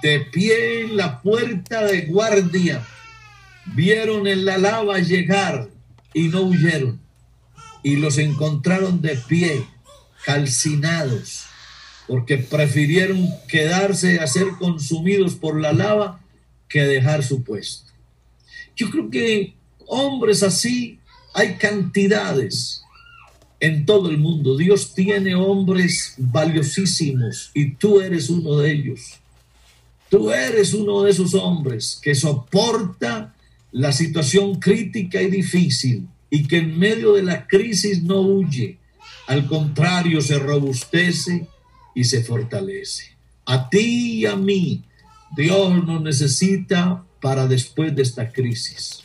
de 0.01 0.19
pie 0.19 0.81
en 0.81 0.97
la 0.97 1.21
puerta 1.21 1.83
de 1.83 2.01
guardia, 2.01 2.85
vieron 3.65 4.27
en 4.27 4.45
la 4.45 4.57
lava 4.57 4.99
llegar 4.99 5.69
y 6.13 6.27
no 6.27 6.41
huyeron. 6.41 6.99
Y 7.83 7.97
los 7.97 8.17
encontraron 8.17 9.01
de 9.01 9.15
pie, 9.15 9.65
calcinados, 10.25 11.45
porque 12.07 12.37
prefirieron 12.37 13.29
quedarse 13.47 14.19
a 14.19 14.27
ser 14.27 14.47
consumidos 14.59 15.35
por 15.35 15.59
la 15.59 15.73
lava 15.73 16.21
que 16.69 16.81
dejar 16.81 17.23
su 17.23 17.43
puesto. 17.43 17.91
Yo 18.75 18.89
creo 18.89 19.09
que 19.09 19.53
hombres 19.87 20.43
así 20.43 20.99
hay 21.33 21.55
cantidades 21.55 22.81
en 23.59 23.85
todo 23.85 24.09
el 24.09 24.17
mundo. 24.17 24.57
Dios 24.57 24.93
tiene 24.93 25.35
hombres 25.35 26.13
valiosísimos 26.17 27.51
y 27.53 27.71
tú 27.71 28.01
eres 28.01 28.29
uno 28.29 28.57
de 28.57 28.71
ellos. 28.71 29.19
Tú 30.09 30.31
eres 30.31 30.73
uno 30.73 31.03
de 31.03 31.11
esos 31.11 31.33
hombres 31.33 31.99
que 32.01 32.13
soporta 32.13 33.33
la 33.71 33.91
situación 33.91 34.59
crítica 34.59 35.21
y 35.21 35.29
difícil 35.29 36.07
y 36.29 36.47
que 36.47 36.57
en 36.57 36.77
medio 36.77 37.13
de 37.13 37.23
la 37.23 37.47
crisis 37.47 38.03
no 38.03 38.21
huye, 38.21 38.77
al 39.27 39.47
contrario 39.47 40.21
se 40.21 40.37
robustece 40.37 41.47
y 41.95 42.03
se 42.03 42.23
fortalece. 42.23 43.15
A 43.45 43.69
ti 43.69 44.19
y 44.19 44.25
a 44.25 44.35
mí, 44.35 44.83
Dios 45.35 45.83
nos 45.83 46.01
necesita 46.01 47.03
para 47.21 47.47
después 47.47 47.95
de 47.95 48.03
esta 48.03 48.31
crisis. 48.31 49.03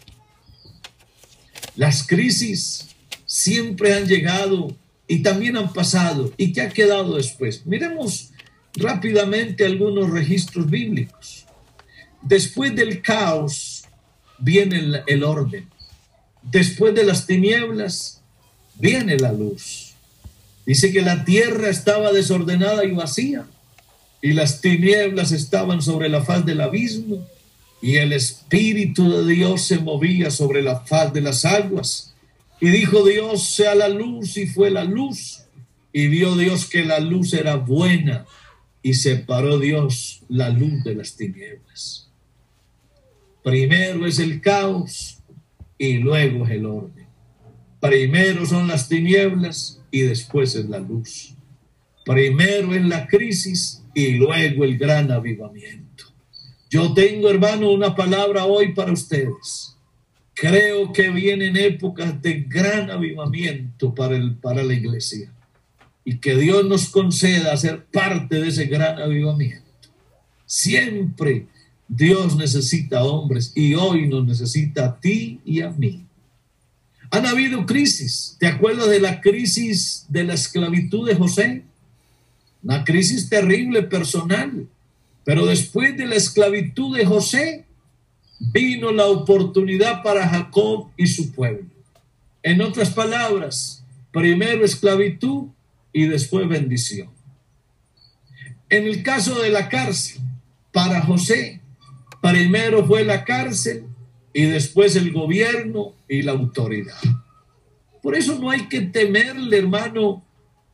Las 1.77 2.07
crisis 2.07 2.89
siempre 3.25 3.95
han 3.95 4.07
llegado 4.07 4.77
y 5.07 5.23
también 5.23 5.57
han 5.57 5.73
pasado. 5.73 6.33
¿Y 6.37 6.53
qué 6.53 6.63
ha 6.63 6.69
quedado 6.69 7.17
después? 7.17 7.65
Miremos 7.65 8.31
rápidamente 8.75 9.65
algunos 9.65 10.11
registros 10.11 10.69
bíblicos. 10.69 11.47
Después 12.23 12.75
del 12.77 13.01
caos 13.03 13.85
viene 14.39 15.03
el, 15.07 15.25
orden. 15.25 15.69
Después 16.43 16.95
de 16.95 17.05
las 17.05 17.27
tinieblas 17.27 18.23
viene 18.75 19.17
la 19.17 19.33
luz. 19.33 19.90
Dice 20.71 20.93
que 20.93 21.03
la 21.03 21.25
tierra 21.25 21.69
estaba 21.69 22.13
desordenada 22.13 22.85
y 22.85 22.93
vacía, 22.93 23.45
y 24.23 24.35
las 24.35 24.61
tinieblas 24.61 25.33
estaban 25.33 25.83
sobre 25.83 26.09
la 26.09 26.23
faz 26.23 26.47
del 26.47 26.61
abismo, 26.61 27.27
y 27.83 27.97
el 27.97 28.13
Espíritu 28.13 29.11
de 29.11 29.35
Dios 29.35 29.63
se 29.63 29.81
movía 29.81 30.31
sobre 30.31 30.63
la 30.63 30.79
faz 30.79 31.13
de 31.13 31.23
las 31.23 31.45
aguas. 31.45 32.15
Y 32.61 32.69
dijo 32.69 33.05
Dios, 33.05 33.43
sea 33.53 33.75
la 33.75 33.89
luz, 33.89 34.37
y 34.37 34.47
fue 34.47 34.71
la 34.71 34.85
luz. 34.85 35.41
Y 35.93 36.07
vio 36.07 36.37
Dios 36.37 36.67
que 36.67 36.85
la 36.85 37.01
luz 37.01 37.35
era 37.35 37.57
buena, 37.57 38.25
y 38.81 38.95
separó 38.95 39.59
Dios 39.59 40.21
la 40.29 40.51
luz 40.51 40.85
de 40.85 40.95
las 40.95 41.17
tinieblas. 41.17 42.09
Primero 43.43 44.07
es 44.07 44.21
el 44.21 44.41
caos 44.41 45.19
y 45.77 45.95
luego 45.95 46.45
es 46.45 46.53
el 46.53 46.67
orden. 46.67 47.00
Primero 47.81 48.45
son 48.47 48.69
las 48.69 48.89
tinieblas 48.89 49.81
y 49.91 50.01
después 50.01 50.55
es 50.55 50.69
la 50.69 50.79
luz. 50.79 51.35
Primero 52.05 52.75
es 52.75 52.85
la 52.85 53.07
crisis 53.07 53.83
y 53.95 54.13
luego 54.13 54.65
el 54.65 54.79
gran 54.79 55.11
avivamiento. 55.11 56.05
Yo 56.71 56.93
tengo, 56.95 57.29
hermano, 57.29 57.73
una 57.73 57.97
palabra 57.97 58.45
hoy 58.45 58.73
para 58.75 58.93
ustedes. 58.93 59.77
Creo 60.35 60.93
que 60.93 61.11
vienen 61.11 61.57
épocas 61.57 62.21
de 62.23 62.41
gran 62.43 62.91
avivamiento 62.91 63.95
para, 63.95 64.17
el, 64.17 64.37
para 64.37 64.63
la 64.63 64.75
iglesia 64.75 65.33
y 66.05 66.19
que 66.19 66.37
Dios 66.37 66.65
nos 66.65 66.89
conceda 66.89 67.57
ser 67.57 67.85
parte 67.87 68.41
de 68.41 68.49
ese 68.49 68.67
gran 68.67 68.99
avivamiento. 68.99 69.69
Siempre 70.47 71.47
Dios 71.89 72.37
necesita 72.37 73.05
hombres 73.05 73.53
y 73.55 73.75
hoy 73.75 74.09
nos 74.09 74.25
necesita 74.25 74.87
a 74.87 75.01
ti 75.01 75.41
y 75.45 75.61
a 75.61 75.71
mí. 75.71 76.07
Han 77.11 77.27
habido 77.27 77.67
crisis. 77.67 78.37
¿Te 78.39 78.47
acuerdas 78.47 78.89
de 78.89 79.01
la 79.01 79.21
crisis 79.21 80.07
de 80.09 80.25
la 80.25 80.35
esclavitud 80.35 81.09
de 81.09 81.17
José? 81.17 81.65
Una 82.63 82.85
crisis 82.85 83.29
terrible 83.29 83.83
personal. 83.83 84.69
Pero 85.25 85.47
después 85.47 85.97
de 85.97 86.07
la 86.07 86.15
esclavitud 86.15 86.97
de 86.97 87.05
José, 87.05 87.65
vino 88.39 88.91
la 88.93 89.07
oportunidad 89.07 90.03
para 90.03 90.29
Jacob 90.29 90.89
y 90.97 91.07
su 91.07 91.33
pueblo. 91.33 91.67
En 92.43 92.63
otras 92.63 92.91
palabras, 92.91 93.85
primero 94.13 94.65
esclavitud 94.65 95.49
y 95.93 96.07
después 96.07 96.49
bendición. 96.49 97.11
En 98.69 98.85
el 98.87 99.03
caso 99.03 99.41
de 99.41 99.51
la 99.51 99.69
cárcel, 99.69 100.23
para 100.73 101.03
José, 101.03 101.61
primero 102.23 102.87
fue 102.87 103.05
la 103.05 103.25
cárcel 103.25 103.85
y 104.33 104.43
después 104.43 104.97
el 104.97 105.13
gobierno 105.13 105.95
y 106.09 106.23
la 106.23 106.33
autoridad. 106.33 106.99
Por 108.03 108.17
eso 108.17 108.39
no 108.39 108.51
hay 108.51 108.69
que 108.69 108.81
temerle, 108.81 109.59
hermano. 109.59 110.25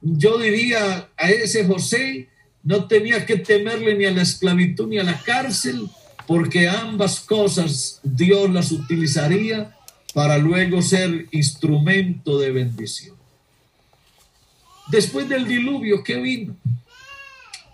Yo 0.01 0.39
diría 0.39 1.09
a 1.17 1.31
ese 1.31 1.67
José, 1.67 2.29
no 2.63 2.87
tenía 2.87 3.27
que 3.27 3.37
temerle 3.37 3.95
ni 3.95 4.05
a 4.05 4.11
la 4.11 4.23
esclavitud 4.23 4.89
ni 4.89 4.99
a 4.99 5.05
la 5.05 5.21
cárcel, 5.21 5.89
porque 6.27 6.69
ambas 6.69 7.21
cosas 7.21 8.01
Dios 8.03 8.51
las 8.51 8.73
utilizaría 8.73 9.75
para 10.13 10.39
luego 10.39 10.83
ser 10.83 11.27
instrumento 11.31 12.39
de 12.39 12.51
bendición. 12.51 13.17
Después 14.89 15.29
del 15.29 15.47
diluvio, 15.47 16.03
¿qué 16.05 16.17
vino? 16.17 16.57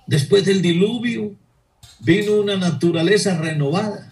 Después 0.06 0.44
del 0.44 0.62
diluvio 0.62 1.32
vino 2.00 2.32
una 2.32 2.56
naturaleza 2.56 3.38
renovada. 3.38 4.11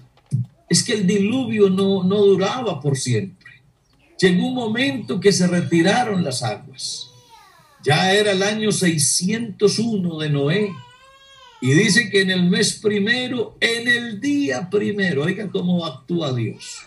Es 0.70 0.83
que 0.83 0.94
el 0.94 1.06
diluvio 1.06 1.68
no, 1.68 2.02
no 2.04 2.16
duraba 2.16 2.80
por 2.80 2.96
siempre. 2.96 3.50
Llegó 4.18 4.46
un 4.46 4.54
momento 4.54 5.20
que 5.20 5.33
se 5.33 5.46
retiraron 5.46 6.24
las 6.24 6.42
aguas. 6.42 7.11
Ya 7.83 8.14
era 8.14 8.33
el 8.33 8.42
año 8.42 8.72
601 8.72 10.18
de 10.18 10.30
Noé. 10.30 10.72
Y 11.61 11.72
dice 11.72 12.09
que 12.09 12.22
en 12.22 12.30
el 12.30 12.48
mes 12.48 12.74
primero, 12.74 13.56
en 13.61 13.88
el 13.88 14.20
día 14.20 14.70
primero, 14.70 15.24
oiga 15.24 15.50
cómo 15.50 15.85
actúa 15.85 16.33
Dios. 16.33 16.83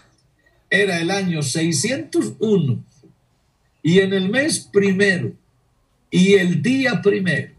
Era 0.70 1.00
el 1.00 1.12
año 1.12 1.44
601. 1.44 2.84
Y 3.84 4.00
en 4.00 4.14
el 4.14 4.30
mes 4.30 4.60
primero, 4.72 5.34
y 6.10 6.34
el 6.34 6.62
día 6.62 7.02
primero, 7.02 7.52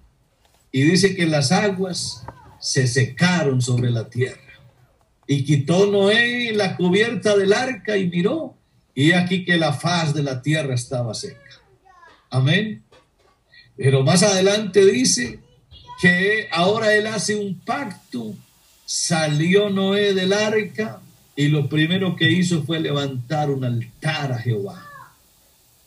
y 0.73 0.83
dice 0.83 1.15
que 1.15 1.27
las 1.27 1.53
aguas 1.53 2.25
se 2.61 2.87
secaron 2.87 3.61
sobre 3.61 3.91
la 3.91 4.09
tierra. 4.09 4.44
Y 5.27 5.45
quitó 5.45 5.87
Noé 5.87 6.53
la 6.53 6.77
cubierta 6.77 7.37
del 7.37 7.53
arca 7.53 7.97
y 7.97 8.09
miró, 8.09 8.55
y 8.95 9.13
aquí 9.13 9.45
que 9.45 9.57
la 9.57 9.73
faz 9.73 10.15
de 10.15 10.23
la 10.23 10.43
tierra 10.43 10.75
estaba 10.75 11.15
seca. 11.15 11.41
Amén. 12.31 12.83
Pero 13.77 14.03
más 14.03 14.23
adelante 14.23 14.85
dice 14.85 15.41
que 16.01 16.49
ahora 16.53 16.95
él 16.95 17.07
hace 17.07 17.35
un 17.35 17.59
pacto, 17.61 18.35
salió 18.85 19.71
Noé 19.71 20.15
del 20.15 20.33
arca 20.33 21.01
y 21.37 21.49
lo 21.49 21.69
primero 21.69 22.15
que 22.15 22.31
hizo 22.31 22.63
fue 22.63 22.79
levantar 22.81 23.51
un 23.51 23.65
altar 23.65 24.33
a 24.33 24.39
Jehová. 24.39 24.87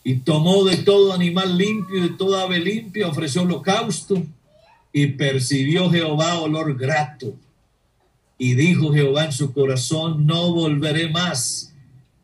Y 0.04 0.16
tomó 0.20 0.64
de 0.64 0.78
todo 0.78 1.14
animal 1.14 1.58
limpio 1.58 1.98
y 1.98 2.10
de 2.10 2.16
toda 2.16 2.44
ave 2.44 2.60
limpia, 2.60 3.08
ofreció 3.08 3.44
holocausto 3.44 4.24
y 4.92 5.08
percibió 5.08 5.90
Jehová 5.90 6.40
olor 6.40 6.78
grato. 6.78 7.34
Y 8.38 8.56
dijo 8.56 8.94
Jehová 8.94 9.26
en 9.26 9.32
su 9.32 9.54
corazón, 9.54 10.26
no 10.26 10.54
volveré 10.54 11.10
más 11.10 11.74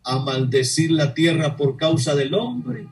a 0.03 0.19
maldecir 0.19 0.91
la 0.91 1.13
tierra 1.13 1.55
por 1.55 1.77
causa 1.77 2.15
del 2.15 2.33
hombre, 2.33 2.87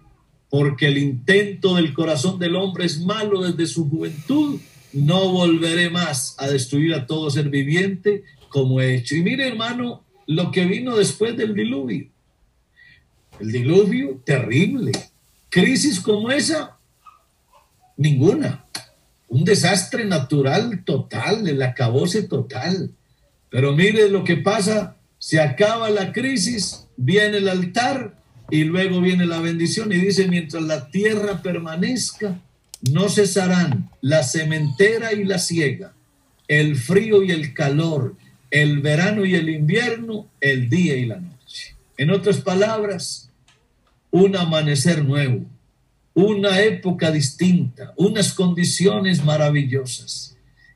porque 0.49 0.87
el 0.87 0.97
intento 0.97 1.75
del 1.75 1.93
corazón 1.93 2.39
del 2.39 2.55
hombre 2.55 2.85
es 2.85 2.99
malo 2.99 3.41
desde 3.41 3.67
su 3.67 3.89
juventud. 3.89 4.59
No 4.93 5.31
volveré 5.31 5.89
más 5.89 6.35
a 6.37 6.47
destruir 6.47 6.93
a 6.93 7.05
todo 7.05 7.29
ser 7.29 7.49
viviente 7.49 8.23
como 8.49 8.81
he 8.81 8.95
hecho. 8.95 9.15
Y 9.15 9.21
mire, 9.21 9.47
hermano, 9.47 10.03
lo 10.27 10.51
que 10.51 10.65
vino 10.65 10.97
después 10.97 11.37
del 11.37 11.53
diluvio. 11.53 12.07
El 13.39 13.51
diluvio 13.51 14.21
terrible. 14.25 14.91
Crisis 15.49 15.99
como 15.99 16.31
esa, 16.31 16.77
ninguna 17.95 18.65
un 19.31 19.45
desastre 19.45 20.03
natural 20.03 20.83
total, 20.83 21.47
el 21.47 21.61
acabose 21.61 22.23
total. 22.23 22.91
Pero 23.51 23.75
mire 23.75 24.09
lo 24.09 24.23
que 24.23 24.37
pasa, 24.37 24.95
se 25.19 25.39
acaba 25.39 25.91
la 25.91 26.13
crisis, 26.13 26.87
viene 26.97 27.37
el 27.37 27.49
altar 27.49 28.17
y 28.49 28.63
luego 28.63 29.01
viene 29.01 29.25
la 29.25 29.39
bendición 29.39 29.91
y 29.91 29.97
dice, 29.97 30.27
mientras 30.27 30.63
la 30.63 30.89
tierra 30.89 31.41
permanezca, 31.43 32.39
no 32.89 33.09
cesarán 33.09 33.89
la 34.01 34.23
cementera 34.23 35.13
y 35.13 35.25
la 35.25 35.37
siega, 35.37 35.93
el 36.47 36.77
frío 36.77 37.23
y 37.23 37.31
el 37.31 37.53
calor, 37.53 38.15
el 38.49 38.79
verano 38.79 39.25
y 39.25 39.35
el 39.35 39.49
invierno, 39.49 40.27
el 40.39 40.69
día 40.69 40.95
y 40.95 41.05
la 41.05 41.17
noche. 41.17 41.75
En 41.97 42.09
otras 42.09 42.37
palabras, 42.37 43.29
un 44.11 44.35
amanecer 44.37 45.03
nuevo, 45.03 45.45
una 46.13 46.61
época 46.61 47.11
distinta, 47.11 47.93
unas 47.97 48.33
condiciones 48.33 49.23
maravillosas. 49.23 50.30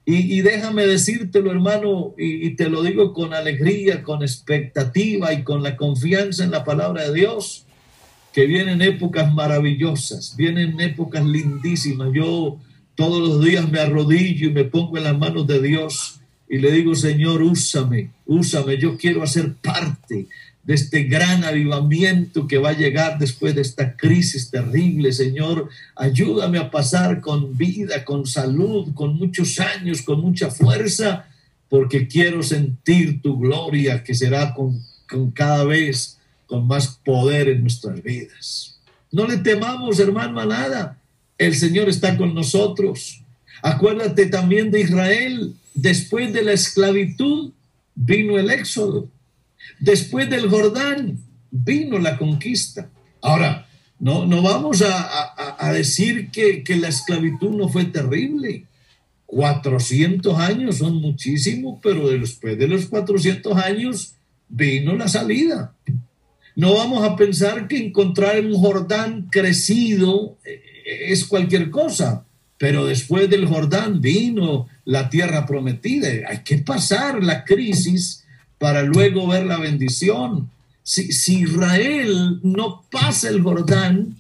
Y, 0.08 0.41
déjame 0.41 0.86
decírtelo, 0.86 1.52
hermano, 1.52 2.13
y, 2.15 2.46
y, 2.46 2.56
te 2.56 2.70
lo 2.70 2.84
digo 2.84 3.12
con 3.12 3.34
alegría, 3.34 4.04
con 4.04 4.22
expectativa 4.22 5.34
y 5.34 5.44
con 5.44 5.63
la 5.63 5.76
confianza 5.76 6.44
en 6.44 6.52
la 6.52 6.63
palabra 6.63 7.10
de 7.10 7.13
Dios, 7.13 7.65
que 8.32 8.46
vienen 8.46 8.84
épocas 8.84 9.34
maravillosas, 9.34 10.36
vienen 10.38 10.80
épocas 10.80 11.26
lindísimas. 11.26 12.10
Yo 12.13 12.60
todos 12.94 13.28
los 13.28 13.44
días 13.44 13.70
me 13.72 13.80
arrodillo 13.80 14.50
y 14.50 14.54
me 14.54 14.65
pongo 14.65 14.98
en 14.98 15.06
las 15.06 15.18
manos 15.18 15.48
de 15.48 15.62
Dios 15.62 16.20
y 16.48 16.60
le 16.60 16.72
digo, 16.72 16.94
Señor, 16.96 17.41
úsame, 17.41 18.12
úsame, 18.26 18.78
yo 18.78 18.98
quiero 18.98 19.24
hacer 19.24 19.54
parte 19.56 20.28
de 20.65 20.73
este 20.73 21.04
gran 21.04 21.43
avivamiento 21.43 22.47
que 22.47 22.58
va 22.58 22.69
a 22.69 22.78
llegar 22.78 23.19
después 23.19 23.54
de 23.54 23.62
esta 23.62 23.95
crisis 23.95 24.49
terrible. 24.49 25.13
Señor, 25.13 25.69
ayúdame 25.95 26.58
a 26.58 26.71
pasar 26.71 27.21
con 27.21 27.56
vida, 27.56 28.04
con 28.04 28.25
salud, 28.25 28.93
con 28.95 29.15
muchos 29.15 29.60
años, 29.60 30.01
con 30.01 30.21
mucha 30.21 30.49
fuerza, 30.49 31.28
porque 31.69 32.08
quiero 32.08 32.41
sentir 32.41 33.21
tu 33.21 33.39
gloria 33.39 34.04
que 34.04 34.15
será 34.15 34.54
con, 34.54 34.82
con 35.08 35.30
cada 35.32 35.63
vez 35.65 36.17
con 36.47 36.67
más 36.67 36.99
poder 37.04 37.49
en 37.49 37.62
nuestras 37.62 38.01
vidas. 38.01 38.80
No 39.12 39.28
le 39.28 39.38
temamos, 39.38 39.99
hermano, 39.99 40.39
a 40.39 40.45
nada. 40.45 40.97
El 41.38 41.56
Señor 41.56 41.89
está 41.89 42.17
con 42.17 42.34
nosotros. 42.34 43.21
Acuérdate 43.62 44.25
también 44.28 44.71
de 44.71 44.82
Israel. 44.82 45.56
Después 45.73 46.34
de 46.34 46.43
la 46.43 46.54
esclavitud 46.54 47.51
vino 47.93 48.38
el 48.38 48.49
éxodo. 48.49 49.10
Después 49.80 50.30
del 50.30 50.49
Jordán 50.49 51.19
vino 51.51 51.99
la 51.99 52.17
conquista. 52.17 52.89
Ahora, 53.21 53.67
no, 53.99 54.25
no 54.25 54.41
vamos 54.41 54.84
a, 54.86 55.71
decir 55.71 56.30
que, 56.32 56.63
que, 56.63 56.75
la 56.75 56.89
esclavitud 56.89 57.51
no 57.51 57.69
fue 57.69 57.86
terrible. 57.86 58.65
400 59.25 60.38
años 60.38 60.78
son 60.78 60.97
muchísimos, 60.97 61.80
pero 61.82 62.10
después 62.10 62.58
de 62.58 62.67
los 62.67 62.86
400 62.86 63.58
años 63.58 64.15
vino 64.49 64.95
la 64.95 65.08
salida. 65.08 65.73
No 66.56 66.75
vamos 66.75 67.04
a 67.04 67.15
pensar 67.15 67.67
que 67.67 67.78
encontrar 67.78 68.39
un 68.45 68.54
Jordán 68.54 69.28
crecido, 69.30 70.38
eh, 70.45 70.62
es 71.08 71.25
cualquier 71.25 71.69
cosa, 71.69 72.25
pero 72.58 72.86
después 72.86 73.30
del 73.30 73.45
Jordán 73.45 73.99
vino 74.01 74.67
la 74.86 75.10
tierra 75.10 75.45
prometida. 75.45 76.08
Hay 76.30 76.43
que 76.43 76.60
pasar 76.60 77.23
la 77.23 77.43
crisis 77.43 78.24
para 78.58 78.84
luego 78.84 79.28
ver 79.28 79.46
la 79.46 79.60
bendición. 79.60 80.50
Si, 80.84 81.12
si 81.12 81.41
Israel 81.41 82.39
no 82.44 82.84
pasa 82.91 83.30
el 83.30 83.41
Jordán, 83.41 84.15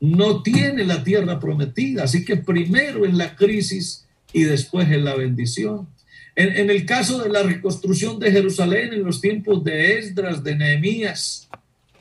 no 0.00 0.42
tiene 0.42 0.84
la 0.84 1.02
tierra 1.02 1.40
prometida. 1.40 2.04
Así 2.04 2.24
que 2.24 2.36
primero 2.36 3.04
en 3.04 3.18
la 3.18 3.36
crisis 3.36 4.06
y 4.32 4.44
después 4.44 4.90
en 4.90 5.04
la 5.04 5.14
bendición. 5.14 5.88
En, 6.34 6.68
el 6.68 6.84
caso 6.84 7.22
de 7.22 7.30
la 7.30 7.42
reconstrucción 7.42 8.18
de 8.18 8.30
Jerusalén 8.30 8.92
en 8.92 9.02
los 9.02 9.22
tiempos 9.22 9.64
de 9.64 9.98
Esdras, 9.98 10.44
de 10.44 10.54
Nehemías, 10.54 11.48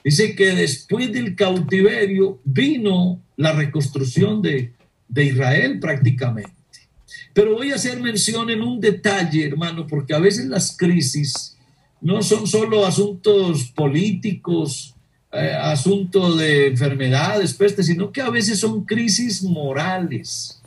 dice 0.03 0.35
que 0.35 0.47
después 0.47 1.13
del 1.13 1.37
cautiverio 1.37 2.41
vino 2.43 3.21
la 3.37 3.53
reconstrucción 3.53 4.41
de, 4.41 4.73
de 5.07 5.23
Israel 5.23 5.79
prácticamente. 5.79 6.51
Pero 7.33 7.53
voy 7.53 7.71
a 7.71 7.75
hacer 7.75 8.01
mención 8.01 8.49
en 8.49 8.61
un 8.61 8.81
detalle, 8.81 9.47
hermano, 9.47 9.87
porque 9.87 10.13
a 10.13 10.19
veces 10.19 10.47
las 10.47 10.75
crisis 10.75 11.54
no 12.05 12.21
son 12.21 12.45
solo 12.45 12.85
asuntos 12.85 13.63
políticos, 13.71 14.93
eh, 15.33 15.57
asuntos 15.59 16.37
de 16.37 16.67
enfermedades, 16.67 17.55
peste, 17.55 17.81
sino 17.81 18.11
que 18.11 18.21
a 18.21 18.29
veces 18.29 18.59
son 18.59 18.85
crisis 18.85 19.41
morales. 19.41 20.61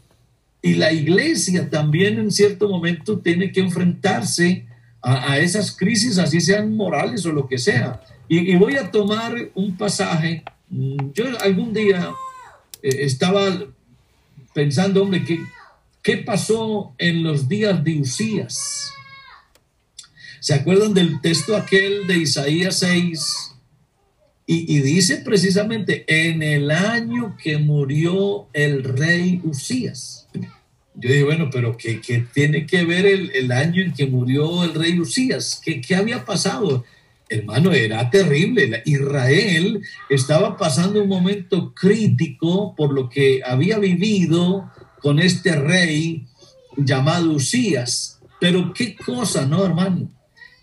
Y 0.61 0.75
la 0.75 0.93
iglesia 0.93 1.71
también 1.71 2.19
en 2.19 2.33
cierto 2.33 2.69
momento 2.69 3.21
tiene 3.21 3.53
que 3.53 3.61
enfrentarse 3.61 4.67
a, 5.01 5.39
esas 5.39 5.71
crisis, 5.71 6.19
así 6.19 6.41
sean 6.41 6.75
morales 6.75 7.25
o 7.25 7.31
lo 7.31 7.47
que 7.47 7.59
sea. 7.59 8.03
Y, 8.27 8.57
voy 8.57 8.75
a 8.75 8.91
tomar 8.91 9.33
un 9.55 9.77
pasaje. 9.77 10.43
Mm, 10.69 11.13
yo 11.15 11.25
algún 11.41 11.73
día 11.73 12.11
eh, 12.83 12.97
estaba 13.03 13.63
pensando, 14.53 15.05
hombre, 15.05 15.25
¿qué, 15.25 15.39
¿qué 16.03 16.17
pasó 16.17 16.95
en 16.99 17.23
los 17.23 17.49
días 17.49 17.85
de 17.85 18.01
Usías? 18.01 18.93
¿Se 20.41 20.55
acuerdan 20.55 20.95
del 20.95 21.21
texto 21.21 21.57
aquel 21.57 22.07
de 22.07 22.19
Isaías 22.19 22.79
6? 22.79 23.55
Y, 24.51 24.81
dice 24.81 25.19
precisamente, 25.19 26.07
en 26.09 26.43
el 26.43 26.71
año 26.71 27.37
que 27.43 27.59
murió 27.59 28.49
el 28.55 28.83
rey 28.83 29.43
Usías. 29.45 30.27
Yo 30.95 31.11
dije, 31.11 31.23
bueno, 31.23 31.51
pero 31.53 31.77
¿qué, 31.77 32.01
tiene 32.33 32.65
que 32.65 32.83
ver 32.87 33.05
el, 33.05 33.53
año 33.53 33.83
en 33.83 33.93
que 33.93 34.07
murió 34.07 34.65
el 34.65 34.73
rey 34.73 34.99
Usías? 34.99 35.61
¿Qué, 35.63 35.83
¿Qué 35.83 35.95
había 35.95 36.25
pasado? 36.25 36.83
Hermano, 37.29 37.75
era 37.75 38.09
terrible. 38.09 38.83
Israel 38.87 39.83
estaba 40.09 40.57
pasando 40.57 41.03
un 41.03 41.11
momento 41.11 41.75
crítico 41.75 42.75
por 42.75 42.95
lo 42.95 43.11
que 43.11 43.43
había 43.45 43.79
vivido 43.79 44.73
con 45.03 45.19
este 45.19 45.57
rey 45.57 46.27
llamado 46.75 47.33
Usías. 47.33 48.19
Pero 48.41 48.73
qué 48.73 48.97
cosa, 48.97 49.45
¿no, 49.45 49.63
hermano? 49.63 50.18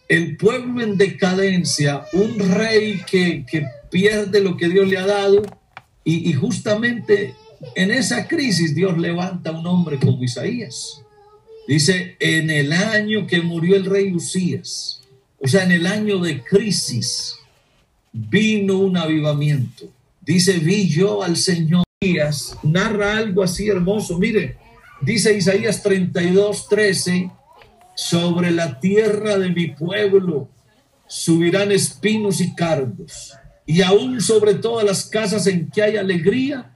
El 0.08 0.38
pueblo 0.38 0.82
en 0.82 0.98
decadencia, 0.98 2.06
un 2.14 2.38
rey 2.40 3.02
que, 3.10 3.46
pierde 3.90 4.42
lo 4.42 4.58
que 4.58 4.70
Dios 4.70 4.88
le 4.88 4.98
ha 4.98 5.06
dado 5.06 5.44
y, 6.04 6.34
justamente 6.34 7.34
en 7.76 7.92
esa 7.92 8.28
crisis 8.28 8.76
Dios 8.76 8.98
levanta 8.98 9.52
un 9.52 9.66
hombre 9.66 9.98
como 9.98 10.24
Isaías. 10.24 11.02
Dice, 11.68 12.16
en 12.20 12.52
el 12.52 12.74
año 12.74 13.26
que 13.26 13.42
murió 13.42 13.76
el 13.76 13.86
rey 13.86 14.14
Usías, 14.14 15.02
o 15.40 15.48
sea, 15.48 15.64
en 15.64 15.72
el 15.72 15.88
año 15.88 16.20
de 16.20 16.44
crisis, 16.44 17.36
vino 18.12 18.78
un 18.78 18.98
avivamiento. 18.98 19.86
Dice, 20.22 20.54
vi 20.60 20.88
yo 20.88 21.24
al 21.24 21.38
Señor. 21.38 21.86
Narra 22.64 23.18
algo 23.18 23.42
así 23.42 23.68
hermoso. 23.68 24.20
Mire, 24.20 24.58
dice 25.02 25.36
Isaías 25.36 25.82
32, 25.82 26.68
13, 26.70 27.32
sobre 27.96 28.52
la 28.52 28.80
tierra 28.80 29.38
de 29.38 29.50
mi 29.50 29.68
pueblo 29.68 30.50
subirán 31.08 31.72
espinos 31.72 32.42
y 32.42 32.54
cardos, 32.54 33.34
y 33.66 33.82
aún 33.82 34.22
sobre 34.22 34.56
todas 34.56 34.86
las 34.86 35.06
casas 35.06 35.48
en 35.48 35.70
que 35.70 35.82
hay 35.82 35.98
alegría, 35.98 36.72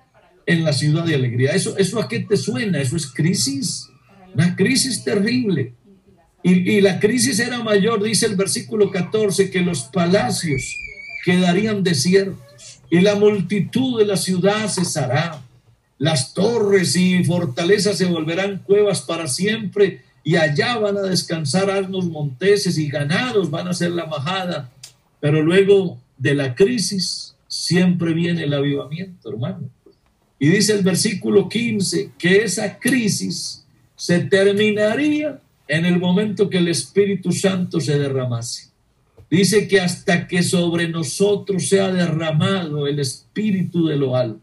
en 0.45 0.63
la 0.63 0.73
ciudad 0.73 1.05
de 1.05 1.13
alegría. 1.13 1.51
¿Eso, 1.51 1.77
eso 1.77 1.99
a 1.99 2.07
qué 2.07 2.21
te 2.21 2.35
suena? 2.35 2.81
Eso 2.81 2.95
es 2.95 3.05
crisis, 3.05 3.87
una 4.33 4.55
crisis 4.55 5.03
terrible. 5.03 5.75
Y, 6.41 6.71
y, 6.71 6.81
la 6.81 6.99
crisis 6.99 7.39
era 7.39 7.61
mayor, 7.61 8.01
dice 8.01 8.25
el 8.25 8.35
versículo 8.35 8.89
14, 8.89 9.51
que 9.51 9.61
los 9.61 9.83
palacios 9.83 10.75
quedarían 11.23 11.83
desiertos 11.83 12.81
y 12.89 13.01
la 13.01 13.13
multitud 13.13 13.99
de 13.99 14.05
la 14.05 14.17
ciudad 14.17 14.67
cesará. 14.69 15.43
Las 15.99 16.33
torres 16.33 16.95
y 16.95 17.23
fortalezas 17.25 17.97
se 17.97 18.05
volverán 18.05 18.63
cuevas 18.65 19.01
para 19.01 19.27
siempre 19.27 20.01
y 20.23 20.35
allá 20.35 20.77
van 20.77 20.97
a 20.97 21.01
descansar 21.01 21.69
asnos 21.69 22.05
monteses 22.05 22.77
y 22.77 22.89
ganados 22.89 23.49
van 23.49 23.67
a 23.67 23.73
ser 23.73 23.91
la 23.91 24.05
majada. 24.05 24.69
Pero 25.19 25.41
luego 25.41 25.97
de 26.17 26.35
la 26.35 26.55
crisis 26.55 27.35
siempre 27.47 28.13
viene 28.13 28.43
el 28.43 28.53
avivamiento, 28.53 29.29
hermano. 29.29 29.69
Y 30.39 30.49
dice 30.49 30.73
el 30.73 30.83
versículo 30.83 31.49
15 31.49 32.11
que 32.17 32.43
esa 32.43 32.79
crisis 32.79 33.65
se 33.95 34.19
terminaría 34.21 35.41
en 35.67 35.85
el 35.85 35.99
momento 35.99 36.49
que 36.49 36.57
el 36.57 36.69
Espíritu 36.69 37.31
Santo 37.31 37.79
se 37.79 37.99
derramase. 37.99 38.69
Dice 39.29 39.67
que 39.67 39.79
hasta 39.79 40.27
que 40.27 40.41
sobre 40.41 40.87
nosotros 40.87 41.67
sea 41.67 41.91
derramado 41.91 42.87
el 42.87 42.99
Espíritu 42.99 43.85
de 43.85 43.95
lo 43.95 44.15
alto. 44.15 44.41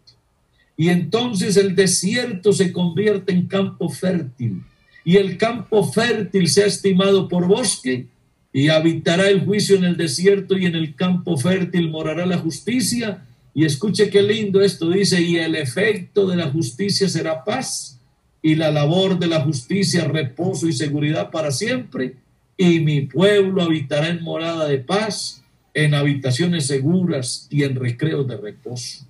Y 0.76 0.90
entonces 0.90 1.56
el 1.56 1.74
desierto 1.74 2.52
se 2.52 2.72
convierte 2.72 3.32
en 3.32 3.46
campo 3.46 3.88
fértil. 3.88 4.62
Y 5.06 5.16
el 5.16 5.38
campo 5.38 5.90
fértil 5.90 6.48
sea 6.48 6.66
estimado 6.66 7.28
por 7.28 7.46
bosque. 7.46 8.08
Y 8.52 8.68
habitará 8.68 9.30
el 9.30 9.40
juicio 9.46 9.76
en 9.76 9.84
el 9.84 9.96
desierto 9.96 10.58
y 10.58 10.66
en 10.66 10.74
el 10.74 10.94
campo 10.94 11.38
fértil 11.38 11.88
morará 11.88 12.26
la 12.26 12.36
justicia 12.36 13.22
y 13.56 13.64
escuche 13.64 14.10
qué 14.10 14.22
lindo 14.22 14.60
esto 14.60 14.90
dice, 14.90 15.18
y 15.22 15.36
el 15.38 15.54
efecto 15.56 16.26
de 16.26 16.36
la 16.36 16.50
justicia 16.50 17.08
será 17.08 17.42
paz, 17.42 17.98
y 18.42 18.54
la 18.54 18.70
labor 18.70 19.18
de 19.18 19.28
la 19.28 19.40
justicia 19.40 20.04
reposo 20.04 20.68
y 20.68 20.74
seguridad 20.74 21.30
para 21.30 21.50
siempre, 21.50 22.16
y 22.58 22.80
mi 22.80 23.06
pueblo 23.06 23.62
habitará 23.62 24.10
en 24.10 24.22
morada 24.22 24.68
de 24.68 24.76
paz, 24.76 25.42
en 25.72 25.94
habitaciones 25.94 26.66
seguras 26.66 27.46
y 27.48 27.62
en 27.62 27.76
recreos 27.76 28.28
de 28.28 28.36
reposo. 28.36 29.06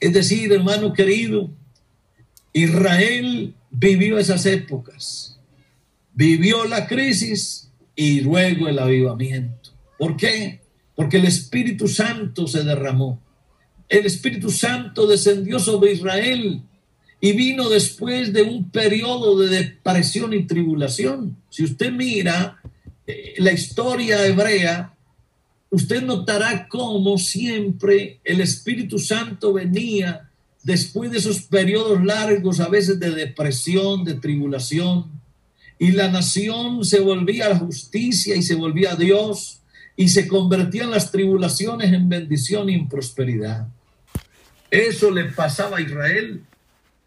Es 0.00 0.12
decir, 0.12 0.52
hermano 0.52 0.92
querido, 0.92 1.48
Israel 2.52 3.54
vivió 3.78 4.18
esas 4.18 4.46
épocas, 4.46 5.38
vivió 6.14 6.64
la 6.64 6.86
crisis 6.86 7.70
y 7.94 8.20
luego 8.20 8.68
el 8.68 8.78
avivamiento. 8.78 9.70
¿Por 9.98 10.16
qué? 10.16 10.60
Porque 10.94 11.18
el 11.18 11.24
Espíritu 11.24 11.88
Santo 11.88 12.46
se 12.46 12.64
derramó 12.64 13.20
el 13.88 14.06
Espíritu 14.06 14.50
Santo 14.50 15.06
descendió 15.06 15.58
sobre 15.58 15.92
Israel 15.92 16.62
y 17.20 17.32
vino 17.32 17.68
después 17.68 18.32
de 18.32 18.42
un 18.42 18.70
periodo 18.70 19.38
de 19.38 19.48
depresión 19.48 20.32
y 20.32 20.44
tribulación. 20.44 21.36
Si 21.50 21.64
usted 21.64 21.92
mira 21.92 22.60
eh, 23.06 23.34
la 23.38 23.52
historia 23.52 24.26
hebrea, 24.26 24.94
usted 25.70 26.02
notará 26.02 26.68
cómo 26.68 27.16
siempre 27.16 28.20
el 28.24 28.40
Espíritu 28.40 28.98
Santo 28.98 29.52
venía 29.52 30.30
después 30.66 31.12
de 31.12 31.18
esos 31.18 31.42
periodos 31.42 32.04
largos, 32.04 32.58
a 32.58 32.68
veces 32.68 32.98
de 32.98 33.12
depresión, 33.12 34.04
de 34.04 34.14
tribulación, 34.14 35.12
y 35.78 35.92
la 35.92 36.10
nación 36.10 36.84
se 36.84 36.98
volvía 36.98 37.46
a 37.46 37.50
la 37.50 37.58
justicia 37.58 38.34
y 38.34 38.42
se 38.42 38.56
volvía 38.56 38.92
a 38.92 38.96
Dios, 38.96 39.60
y 39.94 40.08
se 40.08 40.26
convertían 40.26 40.90
las 40.90 41.12
tribulaciones 41.12 41.92
en 41.92 42.08
bendición 42.08 42.68
y 42.68 42.74
en 42.74 42.88
prosperidad. 42.88 43.68
Eso 44.68 45.12
le 45.12 45.26
pasaba 45.26 45.78
a 45.78 45.80
Israel 45.80 46.42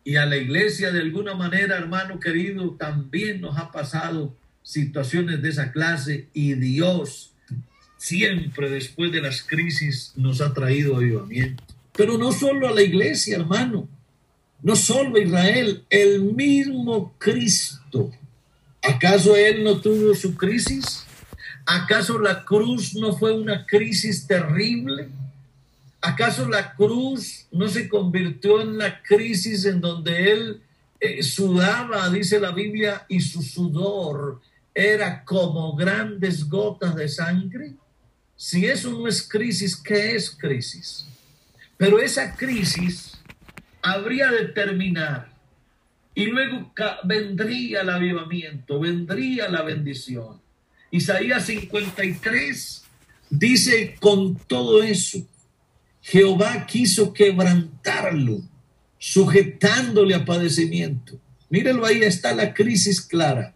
y 0.05 0.15
a 0.15 0.25
la 0.25 0.37
iglesia 0.37 0.91
de 0.91 1.01
alguna 1.01 1.35
manera, 1.35 1.75
hermano 1.75 2.17
querido, 2.17 2.77
también 2.79 3.41
nos 3.41 3.57
ha 3.57 3.73
pasado 3.73 4.33
situaciones 4.63 5.41
de 5.41 5.49
esa 5.49 5.73
clase 5.73 6.29
y 6.33 6.53
Dios 6.53 7.33
siempre 7.97 8.69
después 8.69 9.11
de 9.11 9.21
las 9.21 9.43
crisis 9.43 10.13
nos 10.15 10.39
ha 10.39 10.53
traído 10.53 10.95
avivamiento. 10.95 11.68
Pero 11.99 12.17
no 12.17 12.31
solo 12.31 12.69
a 12.69 12.71
la 12.71 12.81
iglesia, 12.81 13.35
hermano, 13.35 13.85
no 14.63 14.77
solo 14.77 15.17
a 15.17 15.19
Israel, 15.19 15.83
el 15.89 16.21
mismo 16.21 17.13
Cristo. 17.17 18.09
¿Acaso 18.81 19.35
él 19.35 19.65
no 19.65 19.81
tuvo 19.81 20.15
su 20.15 20.33
crisis? 20.33 21.03
¿Acaso 21.65 22.17
la 22.17 22.45
cruz 22.45 22.95
no 22.95 23.17
fue 23.17 23.33
una 23.33 23.65
crisis 23.65 24.25
terrible? 24.25 25.09
¿Acaso 25.99 26.47
la 26.47 26.73
cruz 26.73 27.47
no 27.51 27.67
se 27.67 27.89
convirtió 27.89 28.61
en 28.61 28.77
la 28.77 29.03
crisis 29.03 29.65
en 29.65 29.81
donde 29.81 30.31
él 30.31 30.61
eh, 31.01 31.21
sudaba, 31.21 32.09
dice 32.09 32.39
la 32.39 32.51
Biblia, 32.51 33.05
y 33.09 33.19
su 33.19 33.41
sudor 33.41 34.39
era 34.73 35.25
como 35.25 35.75
grandes 35.75 36.47
gotas 36.47 36.95
de 36.95 37.09
sangre? 37.09 37.73
Si 38.37 38.65
eso 38.65 38.89
no 38.89 39.05
es 39.05 39.21
crisis, 39.21 39.75
¿qué 39.75 40.15
es 40.15 40.29
crisis? 40.29 41.05
Pero 41.79 41.97
esa 42.01 42.35
crisis 42.35 43.13
habría 43.81 44.29
de 44.31 44.49
terminar 44.49 45.31
y 46.13 46.25
luego 46.25 46.73
vendría 47.05 47.79
el 47.79 47.89
avivamiento, 47.89 48.81
vendría 48.81 49.47
la 49.47 49.61
bendición. 49.61 50.41
Isaías 50.91 51.45
53 51.45 52.83
dice 53.29 53.95
con 54.01 54.35
todo 54.35 54.83
eso, 54.83 55.25
Jehová 56.01 56.65
quiso 56.65 57.13
quebrantarlo, 57.13 58.41
sujetándole 58.97 60.15
a 60.15 60.25
padecimiento. 60.25 61.17
Míralo 61.49 61.85
ahí 61.85 62.01
está 62.01 62.35
la 62.35 62.53
crisis 62.53 62.99
clara. 62.99 63.55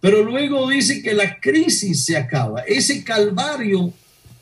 Pero 0.00 0.24
luego 0.24 0.70
dice 0.70 1.02
que 1.02 1.12
la 1.12 1.38
crisis 1.38 2.06
se 2.06 2.16
acaba. 2.16 2.62
Ese 2.62 3.04
calvario 3.04 3.92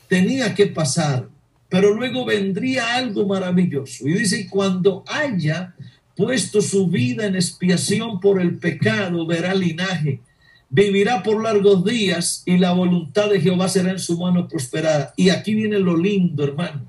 tenía 0.07 0.55
que 0.55 0.67
pasar, 0.67 1.27
pero 1.69 1.93
luego 1.93 2.25
vendría 2.25 2.95
algo 2.95 3.27
maravilloso. 3.27 4.07
Y 4.07 4.13
dice, 4.13 4.47
cuando 4.49 5.03
haya 5.07 5.75
puesto 6.15 6.61
su 6.61 6.87
vida 6.87 7.25
en 7.25 7.35
expiación 7.35 8.19
por 8.19 8.41
el 8.41 8.57
pecado, 8.57 9.25
verá 9.25 9.53
linaje, 9.53 10.21
vivirá 10.69 11.21
por 11.23 11.43
largos 11.43 11.85
días 11.85 12.43
y 12.45 12.57
la 12.57 12.73
voluntad 12.73 13.29
de 13.29 13.41
Jehová 13.41 13.69
será 13.69 13.91
en 13.91 13.99
su 13.99 14.17
mano 14.17 14.47
prosperada. 14.47 15.13
Y 15.15 15.29
aquí 15.29 15.53
viene 15.53 15.79
lo 15.79 15.95
lindo, 15.95 16.43
hermano, 16.43 16.81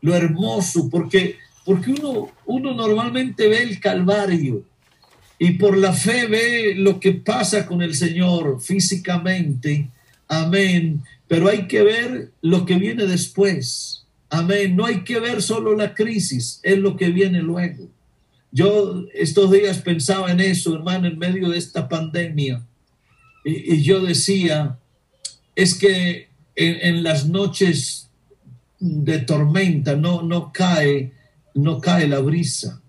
lo 0.00 0.14
hermoso, 0.14 0.88
porque, 0.88 1.36
porque 1.64 1.90
uno, 1.90 2.30
uno 2.46 2.74
normalmente 2.74 3.48
ve 3.48 3.62
el 3.62 3.80
Calvario 3.80 4.64
y 5.38 5.52
por 5.52 5.76
la 5.76 5.92
fe 5.92 6.26
ve 6.26 6.74
lo 6.76 6.98
que 6.98 7.12
pasa 7.12 7.66
con 7.66 7.82
el 7.82 7.94
Señor 7.94 8.60
físicamente. 8.60 9.88
Amén. 10.26 11.02
Pero 11.28 11.48
hay 11.48 11.68
que 11.68 11.82
ver 11.82 12.32
lo 12.40 12.64
que 12.64 12.76
viene 12.76 13.06
después. 13.06 14.06
Amén. 14.30 14.74
No 14.74 14.86
hay 14.86 15.04
que 15.04 15.20
ver 15.20 15.42
solo 15.42 15.76
la 15.76 15.94
crisis, 15.94 16.60
es 16.62 16.78
lo 16.78 16.96
que 16.96 17.10
viene 17.10 17.42
luego. 17.42 17.88
Yo 18.50 19.04
estos 19.14 19.50
días 19.50 19.78
pensaba 19.78 20.32
en 20.32 20.40
eso, 20.40 20.74
hermano, 20.74 21.06
en 21.06 21.18
medio 21.18 21.50
de 21.50 21.58
esta 21.58 21.88
pandemia. 21.88 22.64
Y, 23.44 23.82
yo 23.82 24.00
decía, 24.00 24.78
es 25.54 25.74
que 25.74 26.28
en, 26.56 27.02
las 27.02 27.26
noches 27.26 28.08
de 28.80 29.18
tormenta 29.18 29.96
no, 29.96 30.22
no 30.22 30.52
cae, 30.52 31.12
no 31.54 31.80
cae 31.80 32.08
la 32.08 32.20
brisa. 32.20 32.80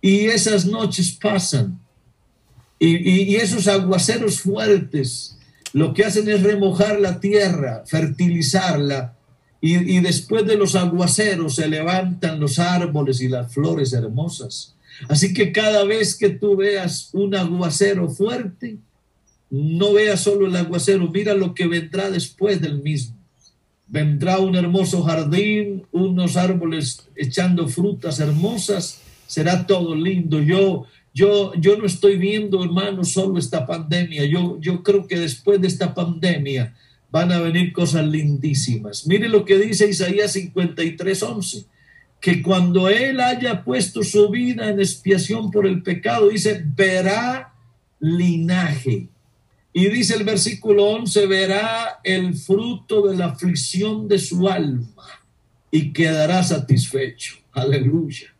Y 0.00 0.26
esas 0.26 0.66
noches 0.66 1.12
pasan. 1.12 1.80
Y, 2.78 3.36
esos 3.36 3.68
aguaceros 3.68 4.40
fuertes 4.40 5.38
lo 5.74 5.92
que 5.92 6.04
hacen 6.04 6.28
es 6.28 6.40
remojar 6.40 7.00
la 7.00 7.18
tierra, 7.18 7.82
fertilizarla. 7.84 9.16
Y, 9.60 10.00
después 10.00 10.46
de 10.46 10.56
los 10.56 10.76
aguaceros 10.76 11.56
se 11.56 11.68
levantan 11.68 12.38
los 12.38 12.58
árboles 12.58 13.20
y 13.20 13.28
las 13.28 13.52
flores 13.52 13.92
hermosas. 13.92 14.76
Así 15.08 15.34
que 15.34 15.52
cada 15.52 15.84
vez 15.84 16.14
que 16.16 16.28
tú 16.28 16.54
veas 16.54 17.08
un 17.12 17.34
aguacero 17.34 18.08
fuerte, 18.08 18.76
no 19.50 19.94
veas 19.94 20.20
solo 20.20 20.46
el 20.46 20.54
aguacero, 20.54 21.10
mira 21.10 21.34
lo 21.34 21.54
que 21.54 21.66
vendrá 21.66 22.08
después 22.08 22.60
del 22.60 22.80
mismo. 22.80 23.16
Vendrá 23.88 24.38
un 24.38 24.54
hermoso 24.54 25.02
jardín, 25.02 25.86
unos 25.90 26.36
árboles 26.36 27.08
echando 27.16 27.66
frutas 27.66 28.20
hermosas 28.20 29.00
será 29.26 29.66
todo 29.66 29.94
lindo. 29.94 30.40
Yo, 30.40 30.86
yo, 31.14 31.54
yo 31.54 31.78
no 31.78 31.86
estoy 31.86 32.18
viendo, 32.18 32.62
hermano, 32.62 33.04
solo 33.04 33.38
esta 33.38 33.66
pandemia. 33.66 34.24
Yo, 34.24 34.58
yo 34.60 34.82
creo 34.82 35.06
que 35.06 35.18
después 35.18 35.60
de 35.60 35.68
esta 35.68 35.94
pandemia 35.94 36.74
van 37.10 37.30
a 37.30 37.38
venir 37.38 37.72
cosas 37.72 38.04
lindísimas. 38.06 39.06
Mire 39.06 39.28
lo 39.28 39.44
que 39.44 39.56
dice 39.56 39.88
Isaías 39.88 40.32
53, 40.32 41.22
11 41.22 41.66
que 42.24 42.40
cuando 42.40 42.88
él 42.88 43.20
haya 43.20 43.62
puesto 43.62 44.02
su 44.02 44.30
vida 44.30 44.70
en 44.70 44.80
expiación 44.80 45.50
por 45.50 45.66
el 45.66 45.82
pecado, 45.82 46.30
dice, 46.30 46.64
verá 46.74 47.52
linaje. 48.00 49.08
Y 49.74 49.88
dice 49.90 50.14
el 50.14 50.24
versículo 50.24 50.86
11, 50.86 51.26
verá 51.26 52.00
el 52.02 52.34
fruto 52.34 53.06
de 53.06 53.18
la 53.18 53.26
aflicción 53.26 54.08
de 54.08 54.18
su 54.18 54.48
alma 54.48 55.06
y 55.70 55.92
quedará 55.92 56.42
satisfecho. 56.42 57.34
Aleluya. 57.52 58.34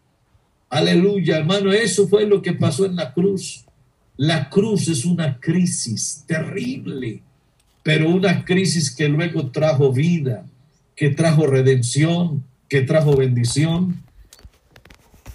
Aleluya, 0.75 1.39
hermano, 1.39 1.73
eso 1.73 2.09
fue 2.09 2.27
lo 2.27 2.43
que 2.43 2.53
pasó 2.53 2.85
en 2.85 2.97
la 2.97 3.15
cruz. 3.15 3.65
La 4.17 4.51
cruz 4.51 4.89
es 4.89 5.05
una 5.05 5.39
crisis 5.39 6.25
terrible, 6.27 7.23
pero 7.85 8.11
una 8.11 8.45
crisis 8.45 8.93
que 8.93 9.09
luego 9.09 9.53
trajo 9.53 9.93
vida, 9.93 10.45
que 10.97 11.11
trajo 11.11 11.47
redención, 11.47 12.45
que 12.69 12.81
trajo 12.81 13.17
bendición, 13.17 14.03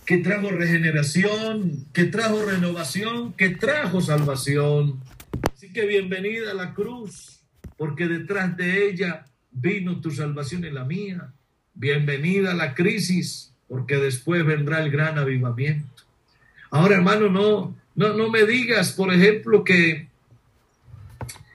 que 0.06 0.18
trajo 0.18 0.50
regeneración, 0.50 1.86
que 1.94 2.04
trajo 2.04 2.44
renovación, 2.44 3.32
que 3.32 3.52
trajo 3.52 4.02
salvación. 4.02 5.00
Así 5.54 5.72
que 5.72 5.86
bienvenida 5.86 6.52
a 6.52 6.54
la 6.54 6.74
cruz, 6.74 7.40
porque 7.78 8.10
detrás 8.10 8.58
de 8.58 8.90
ella 8.90 9.26
vino 9.52 10.02
tu 10.02 10.12
salvación 10.12 10.66
y 10.66 10.70
la 10.70 10.84
mía. 10.84 11.32
Bienvenida 11.74 12.52
a 12.52 12.56
la 12.56 12.76
crisis, 12.76 13.49
porque 13.70 13.98
después 13.98 14.46
vendrá 14.46 14.84
el 14.84 14.92
gran 14.92 15.18
avivamiento. 15.18 16.04
Ahora, 16.72 16.96
hermano, 16.96 17.30
no, 17.30 17.76
no, 17.96 18.14
no 18.14 18.30
me 18.30 18.46
digas, 18.46 18.92
por 18.92 19.14
ejemplo, 19.14 19.64
que, 19.64 20.08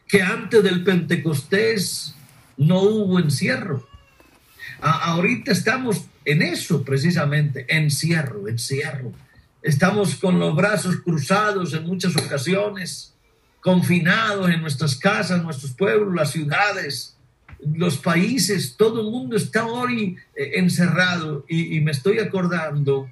que 0.08 0.22
antes 0.22 0.62
del 0.62 0.84
Pentecostés 0.84 2.14
no 2.56 2.80
hubo 2.80 3.18
encierro. 3.18 3.86
ahorita 4.80 5.52
estamos 5.52 6.06
en 6.24 6.42
eso 6.42 6.84
precisamente, 6.84 7.66
encierro, 7.68 8.48
encierro. 8.48 9.12
Estamos 9.62 10.14
con 10.16 10.38
los 10.38 10.54
brazos 10.54 10.96
cruzados 10.96 11.72
en 11.74 11.84
muchas 11.84 12.16
ocasiones, 12.16 13.14
confinados 13.60 14.50
en 14.50 14.60
nuestras 14.60 14.94
casas, 14.96 15.42
nuestros 15.42 15.72
pueblos, 15.72 16.14
las 16.14 16.30
ciudades, 16.30 17.13
los 17.72 17.98
países, 17.98 18.76
todo 18.76 19.00
el 19.00 19.10
mundo 19.10 19.36
está 19.36 19.66
hoy 19.66 20.16
eh, 20.36 20.52
encerrado 20.54 21.44
y, 21.48 21.80
me 21.80 21.92
estoy 21.92 22.18
acordando, 22.18 23.10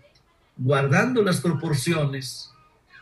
guardando 0.56 1.22
las 1.22 1.40
proporciones, 1.40 2.50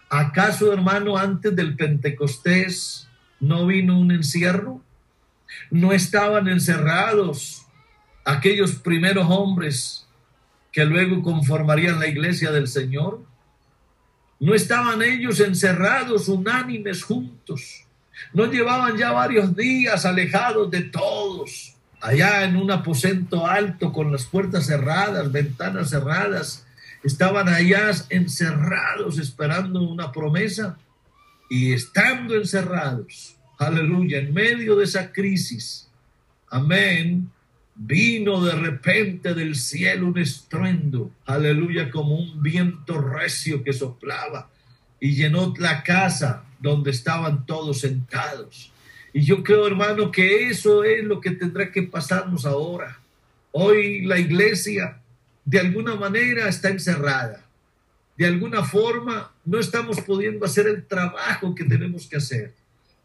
¿acaso 0.09 0.72
hermano 0.72 1.16
antes 1.16 1.55
del 1.55 1.76
Pentecostés 1.76 3.09
no 3.40 3.66
vino 3.66 3.98
un 3.98 4.12
encierro? 4.12 4.80
¿No 5.70 5.92
estaban 5.92 6.46
encerrados 6.46 7.66
aquellos 8.24 8.76
primeros 8.76 9.26
hombres 9.28 10.07
que 10.72 10.84
luego 10.84 11.22
conformarían 11.22 11.98
la 11.98 12.07
iglesia 12.07 12.53
del 12.53 12.68
Señor? 12.68 13.24
¿No 14.38 14.55
estaban 14.55 15.03
ellos 15.03 15.40
encerrados 15.40 16.28
unánimes 16.28 17.03
juntos? 17.03 17.84
No 18.33 18.47
llevaban 18.47 18.97
ya 18.97 19.12
varios 19.12 19.57
días 19.57 20.05
alejados 20.05 20.71
de 20.71 20.83
todos, 20.83 21.75
allá 22.01 22.45
en 22.45 22.57
un 22.57 22.71
aposento 22.71 23.47
alto 23.47 23.93
con 23.93 24.12
las 24.12 24.25
puertas 24.25 24.66
cerradas, 24.66 25.31
ventanas 25.33 25.91
cerradas. 25.91 26.66
Estaban 27.03 27.49
allá 27.49 27.91
encerrados 28.11 29.18
esperando 29.18 29.83
una 29.83 30.12
promesa 30.12 30.79
y 31.49 31.73
estando 31.73 32.37
encerrados, 32.37 33.37
aleluya, 33.59 34.18
en 34.18 34.33
medio 34.33 34.77
de 34.77 34.85
esa 34.85 35.11
crisis, 35.11 35.89
amén, 36.49 37.31
vino 37.75 38.45
de 38.45 38.53
repente 38.53 39.35
del 39.35 39.57
cielo 39.57 40.09
un 40.09 40.18
estruendo, 40.18 41.11
aleluya, 41.27 41.91
como 41.91 42.16
un 42.16 42.43
viento 42.43 43.01
recio 43.01 43.64
que 43.64 43.73
soplaba 43.73 44.51
y 45.01 45.14
llenó 45.14 45.55
la 45.59 45.82
casa 45.82 46.44
donde 46.61 46.90
estaban 46.90 47.46
todos 47.46 47.80
sentados. 47.80 48.70
Y 49.12 49.22
yo 49.22 49.42
creo, 49.42 49.66
hermano, 49.66 50.12
que 50.12 50.48
eso 50.48 50.84
es 50.84 51.03
lo 51.03 51.20
que 51.20 51.30
tendrá 51.30 51.72
que 51.72 51.82
pasarnos 51.82 52.44
ahora. 52.46 53.01
Hoy 53.51 54.03
la 54.03 54.18
iglesia 54.18 54.98
de 55.44 55.59
alguna 55.59 55.96
manera 55.96 56.48
está 56.48 56.68
encerrada. 56.68 57.44
De 58.16 58.26
alguna 58.26 58.62
forma 58.62 59.32
no 59.44 59.59
estamos 59.59 60.01
pudiendo 60.03 60.44
hacer 60.44 60.66
el 60.66 60.86
trabajo 60.86 61.55
que 61.55 61.64
tenemos 61.64 62.07
que 62.07 62.18
hacer. 62.18 62.53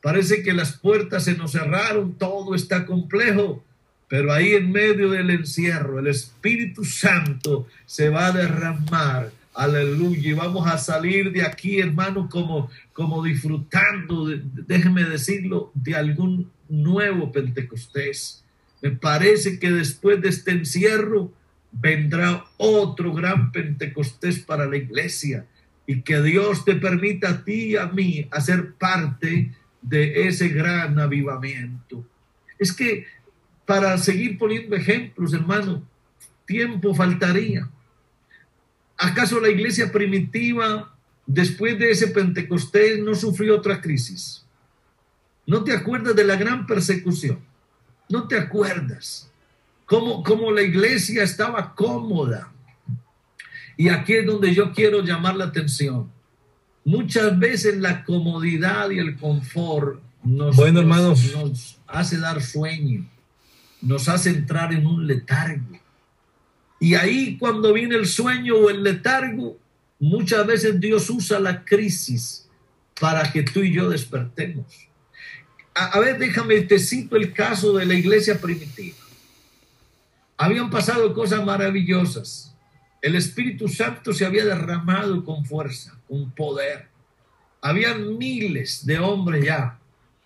Parece 0.02 0.44
que 0.44 0.54
las 0.54 0.74
puertas 0.74 1.24
se 1.24 1.36
nos 1.36 1.54
cerraron, 1.54 2.14
todo 2.14 2.54
está 2.54 2.86
complejo, 2.86 3.64
pero 4.08 4.32
ahí 4.32 4.54
en 4.54 4.72
medio 4.72 5.10
del 5.10 5.32
encierro 5.32 5.98
el 5.98 6.08
Espíritu 6.08 6.86
Santo 6.86 7.68
se 7.88 8.10
va 8.10 8.28
a 8.28 8.32
derramar 8.32 9.32
Aleluya. 9.56 10.30
Y 10.30 10.34
vamos 10.34 10.68
a 10.68 10.78
salir 10.78 11.32
de 11.32 11.44
aquí, 11.44 11.80
hermano, 11.80 12.28
como, 12.30 12.70
como 12.92 13.24
disfrutando, 13.24 14.28
déjeme 14.68 15.06
decirlo, 15.06 15.72
de 15.74 15.96
algún 15.96 16.52
nuevo 16.68 17.32
Pentecostés. 17.32 18.44
Me 18.82 18.92
parece 18.92 19.58
que 19.58 19.72
después 19.72 20.22
de 20.22 20.30
este 20.30 20.52
encierro 20.52 21.32
vendrá 21.72 22.46
otro 22.58 23.14
gran 23.14 23.52
Pentecostés 23.52 24.40
para 24.40 24.66
la 24.66 24.78
iglesia 24.78 25.46
y 25.88 26.02
que 26.02 26.22
Dios 26.22 26.66
te 26.66 26.76
permita 26.76 27.30
a 27.30 27.44
ti 27.44 27.72
y 27.72 27.76
a 27.78 27.88
mí 27.88 28.28
hacer 28.32 28.74
parte 28.74 29.52
de 29.82 30.28
ese 30.28 30.50
gran 30.50 31.00
avivamiento. 31.00 32.06
Es 32.60 32.74
que 32.74 33.06
para 33.66 33.98
seguir 33.98 34.38
poniendo 34.38 34.76
ejemplos, 34.76 35.34
hermano, 35.34 35.88
tiempo 36.46 36.94
faltaría. 36.94 37.70
¿Acaso 38.98 39.40
la 39.40 39.50
iglesia 39.50 39.92
primitiva, 39.92 40.96
después 41.26 41.78
de 41.78 41.92
ese 41.92 42.08
Pentecostés, 42.08 43.00
no 43.00 43.16
sufrió 43.16 43.58
otra 43.58 43.82
crisis? 43.82 44.46
¿No 45.46 45.64
te 45.64 45.74
acuerdas 45.74 46.16
de 46.16 46.24
la 46.24 46.36
gran 46.36 46.66
persecución? 46.66 47.40
¿No 48.10 48.28
te 48.28 48.38
acuerdas? 48.38 49.32
Cómo, 49.86 50.24
cómo 50.24 50.52
la 50.52 50.64
iglesia 50.64 51.24
estaba 51.24 51.76
cómoda. 51.76 52.52
Y 53.78 53.90
aquí 53.90 54.14
es 54.14 54.26
donde 54.26 54.54
yo 54.54 54.72
quiero 54.74 55.04
llamar 55.04 55.36
la 55.36 55.46
atención. 55.46 56.10
Muchas 56.84 57.38
veces 57.38 57.78
la 57.78 58.04
comodidad 58.04 58.90
y 58.92 59.00
el 59.00 59.18
confort 59.18 60.02
nos, 60.24 60.56
bueno, 60.56 60.80
hermanos. 60.80 61.34
nos 61.36 61.78
hace 61.88 62.18
dar 62.18 62.42
sueño, 62.42 63.06
nos 63.82 64.10
hace 64.10 64.32
entrar 64.32 64.74
en 64.74 64.86
un 64.88 65.06
letargo. 65.06 65.78
Y 66.86 66.94
ahí 66.94 67.36
cuando 67.40 67.74
viene 67.74 67.96
el 67.96 68.06
sueño 68.06 68.58
o 68.58 68.70
el 68.70 68.84
letargo, 68.84 69.58
muchas 69.98 70.46
veces 70.46 70.80
Dios 70.80 71.10
usa 71.10 71.40
la 71.40 71.66
crisis 71.66 72.48
para 73.02 73.32
que 73.32 73.42
tú 73.42 73.62
y 73.62 73.74
yo 73.74 73.90
despertemos. 73.90 74.68
A, 75.74 76.00
ver, 76.00 76.20
déjame, 76.20 76.62
te 76.62 76.78
cito 76.78 77.16
el 77.16 77.34
caso 77.34 77.76
de 77.76 77.88
la 77.88 77.96
iglesia 77.96 78.40
primitiva. 78.40 78.98
Habían 80.38 80.70
pasado 80.70 81.12
cosas 81.16 81.44
maravillosas. 81.44 82.56
El 83.02 83.16
Espíritu 83.16 83.68
Santo 83.68 84.14
se 84.14 84.24
había 84.24 84.46
derramado 84.46 85.26
con 85.26 85.44
fuerza, 85.44 86.00
con 86.08 86.30
poder. 86.34 86.90
Habían 87.62 88.16
miles 88.16 88.86
de 88.86 89.00
hombres 89.00 89.44
ya. 89.44 89.80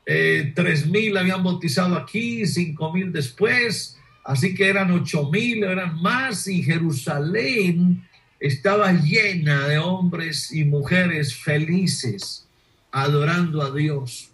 Eh, 0.06 0.52
tres 0.54 0.86
mil 0.88 1.16
habían 1.16 1.42
bautizado 1.42 1.96
aquí, 1.96 2.46
cinco 2.46 2.92
mil 2.92 3.14
después. 3.14 3.98
Así 4.30 4.54
que 4.54 4.68
eran 4.68 4.92
ocho 4.92 5.28
mil, 5.32 5.64
eran 5.64 6.00
más. 6.04 6.48
Y 6.48 6.62
Jerusalén 6.62 8.08
estaba 8.40 8.94
llena 8.94 9.68
de 9.68 9.80
hombres 9.80 10.52
y 10.52 10.66
mujeres 10.66 11.36
felices 11.36 12.46
adorando 12.92 13.60
a 13.64 13.72
Dios. 13.72 14.30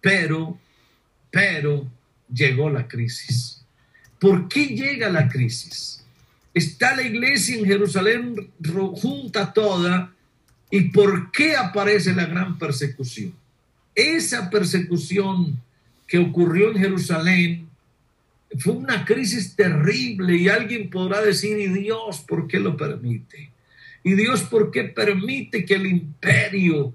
Pero, 0.00 0.58
pero 1.30 1.86
llegó 2.32 2.70
la 2.70 2.88
crisis. 2.88 3.62
¿Por 4.18 4.48
qué 4.48 4.68
llega 4.68 5.10
la 5.10 5.28
crisis? 5.28 6.02
Está 6.54 6.96
la 6.96 7.02
iglesia 7.02 7.58
en 7.58 7.66
Jerusalén 7.66 8.50
junta 8.94 9.52
toda. 9.52 10.10
¿Y 10.70 10.88
por 10.88 11.30
qué 11.32 11.54
aparece 11.54 12.14
la 12.14 12.24
gran 12.24 12.58
persecución? 12.58 13.34
Esa 13.94 14.48
persecución 14.48 15.60
que 16.06 16.16
ocurrió 16.16 16.70
en 16.70 16.78
Jerusalén 16.78 17.71
fue 18.58 18.74
una 18.74 19.04
crisis 19.04 19.56
terrible 19.56 20.36
y 20.36 20.48
alguien 20.48 20.90
podrá 20.90 21.20
decir, 21.20 21.58
¿y 21.58 21.68
Dios 21.68 22.20
por 22.26 22.46
qué 22.46 22.60
lo 22.60 22.76
permite? 22.76 23.50
¿Y 24.04 24.14
Dios 24.14 24.42
por 24.42 24.70
qué 24.70 24.84
permite 24.84 25.64
que 25.64 25.74
el 25.74 25.86
imperio 25.86 26.92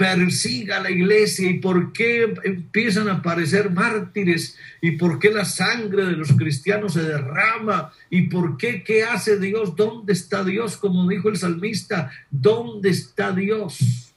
persiga 0.00 0.78
a 0.78 0.80
la 0.80 0.90
iglesia 0.90 1.50
y 1.50 1.58
por 1.58 1.92
qué 1.92 2.32
empiezan 2.44 3.08
a 3.08 3.16
aparecer 3.16 3.70
mártires 3.70 4.56
y 4.80 4.92
por 4.92 5.18
qué 5.18 5.30
la 5.30 5.44
sangre 5.44 6.06
de 6.06 6.12
los 6.12 6.32
cristianos 6.32 6.94
se 6.94 7.02
derrama 7.02 7.92
y 8.08 8.22
por 8.22 8.56
qué 8.56 8.82
qué 8.82 9.04
hace 9.04 9.38
Dios, 9.38 9.76
dónde 9.76 10.14
está 10.14 10.42
Dios, 10.42 10.78
como 10.78 11.06
dijo 11.06 11.28
el 11.28 11.36
salmista, 11.36 12.10
dónde 12.30 12.88
está 12.88 13.32
Dios. 13.32 14.10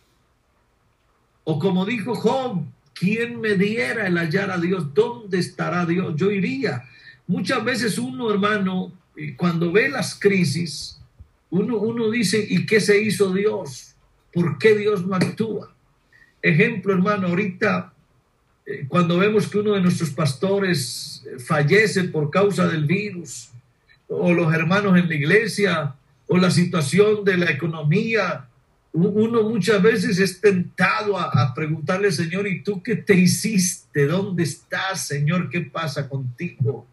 O 1.43 1.59
como 1.59 1.85
dijo 1.85 2.15
Job, 2.15 2.63
¿quién 2.93 3.39
me 3.41 3.55
diera 3.55 4.07
el 4.07 4.17
hallar 4.17 4.51
a 4.51 4.57
Dios? 4.57 4.93
¿Dónde 4.93 5.39
estará 5.39 5.85
Dios? 5.85 6.15
Yo 6.15 6.31
iría. 6.31 6.83
Muchas 7.27 7.63
veces 7.63 7.97
uno, 7.97 8.31
hermano, 8.31 8.91
cuando 9.37 9.71
ve 9.71 9.89
las 9.89 10.15
crisis, 10.19 10.99
uno, 11.49 11.77
uno 11.77 12.09
dice, 12.09 12.45
¿y 12.47 12.65
qué 12.65 12.79
se 12.79 13.01
hizo 13.01 13.33
Dios? 13.33 13.95
¿Por 14.31 14.57
qué 14.57 14.75
Dios 14.75 15.05
no 15.05 15.15
actúa? 15.15 15.73
Ejemplo, 16.41 16.93
hermano, 16.93 17.27
ahorita 17.27 17.93
eh, 18.65 18.85
cuando 18.87 19.17
vemos 19.17 19.47
que 19.47 19.59
uno 19.59 19.73
de 19.73 19.81
nuestros 19.81 20.11
pastores 20.11 21.23
eh, 21.25 21.39
fallece 21.39 22.05
por 22.05 22.29
causa 22.29 22.67
del 22.67 22.85
virus, 22.85 23.49
o 24.07 24.33
los 24.33 24.53
hermanos 24.53 24.97
en 24.97 25.09
la 25.09 25.15
iglesia, 25.15 25.95
o 26.27 26.37
la 26.37 26.51
situación 26.51 27.25
de 27.25 27.37
la 27.37 27.51
economía, 27.51 28.47
uno 28.93 29.49
muchas 29.49 29.81
veces 29.81 30.19
es 30.19 30.39
tentado 30.39 31.17
a, 31.17 31.25
a, 31.25 31.53
preguntarle, 31.53 32.11
Señor, 32.11 32.47
¿y 32.47 32.61
tú 32.63 32.83
qué 32.83 32.95
te 32.95 33.15
hiciste? 33.15 34.05
¿Dónde 34.05 34.43
estás, 34.43 35.07
Señor? 35.07 35.49
¿Qué 35.49 35.61
pasa 35.61 36.07
contigo? 36.07 36.85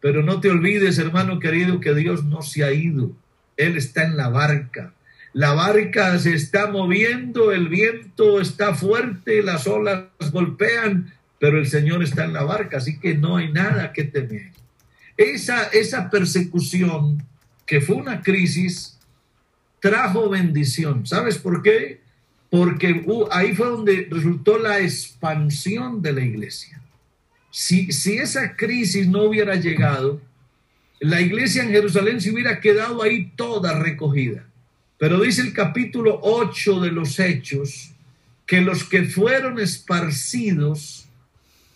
Pero 0.00 0.22
no 0.22 0.40
te 0.40 0.50
olvides, 0.50 0.98
hermano 0.98 1.38
querido, 1.38 1.78
que 1.80 1.94
Dios 1.94 2.24
no 2.24 2.42
se 2.42 2.64
ha 2.64 2.72
ido. 2.72 3.12
Él 3.56 3.76
está 3.76 4.04
en 4.04 4.16
la 4.16 4.28
barca. 4.28 4.92
La 5.32 5.52
barca 5.52 6.18
se 6.18 6.34
está 6.34 6.66
moviendo, 6.66 7.52
el 7.52 7.68
viento 7.68 8.40
está 8.40 8.74
fuerte, 8.74 9.42
las 9.42 9.68
olas 9.68 10.06
golpean, 10.32 11.12
pero 11.38 11.58
el 11.58 11.68
Señor 11.68 12.02
está 12.02 12.24
en 12.24 12.32
la 12.32 12.42
barca, 12.42 12.78
así 12.78 12.98
que 12.98 13.14
no 13.14 13.36
hay 13.36 13.52
nada 13.52 13.92
que 13.92 14.04
temer. 14.04 14.50
Esa, 15.16 15.64
esa 15.68 16.10
persecución, 16.10 17.22
que 17.64 17.80
fue 17.80 17.96
una 17.96 18.22
crisis, 18.22 18.98
trajo 19.80 20.28
bendición. 20.28 21.06
¿Sabes 21.06 21.38
por 21.38 21.62
qué? 21.62 22.00
Porque 22.50 23.04
ahí 23.30 23.54
fue 23.54 23.68
donde 23.68 24.08
resultó 24.10 24.58
la 24.58 24.80
expansión 24.80 26.02
de 26.02 26.12
la 26.12 26.20
iglesia. 26.20 26.80
Si, 27.50 27.92
si 27.92 28.18
esa 28.18 28.56
crisis 28.56 29.08
no 29.08 29.24
hubiera 29.24 29.56
llegado, 29.56 30.20
la 31.00 31.20
iglesia 31.20 31.62
en 31.62 31.70
Jerusalén 31.70 32.20
se 32.20 32.30
hubiera 32.30 32.60
quedado 32.60 33.02
ahí 33.02 33.32
toda 33.34 33.78
recogida. 33.78 34.46
Pero 34.98 35.20
dice 35.20 35.40
el 35.40 35.54
capítulo 35.54 36.20
8 36.22 36.80
de 36.80 36.92
los 36.92 37.18
Hechos 37.18 37.92
que 38.46 38.60
los 38.60 38.84
que 38.84 39.04
fueron 39.04 39.58
esparcidos, 39.58 41.06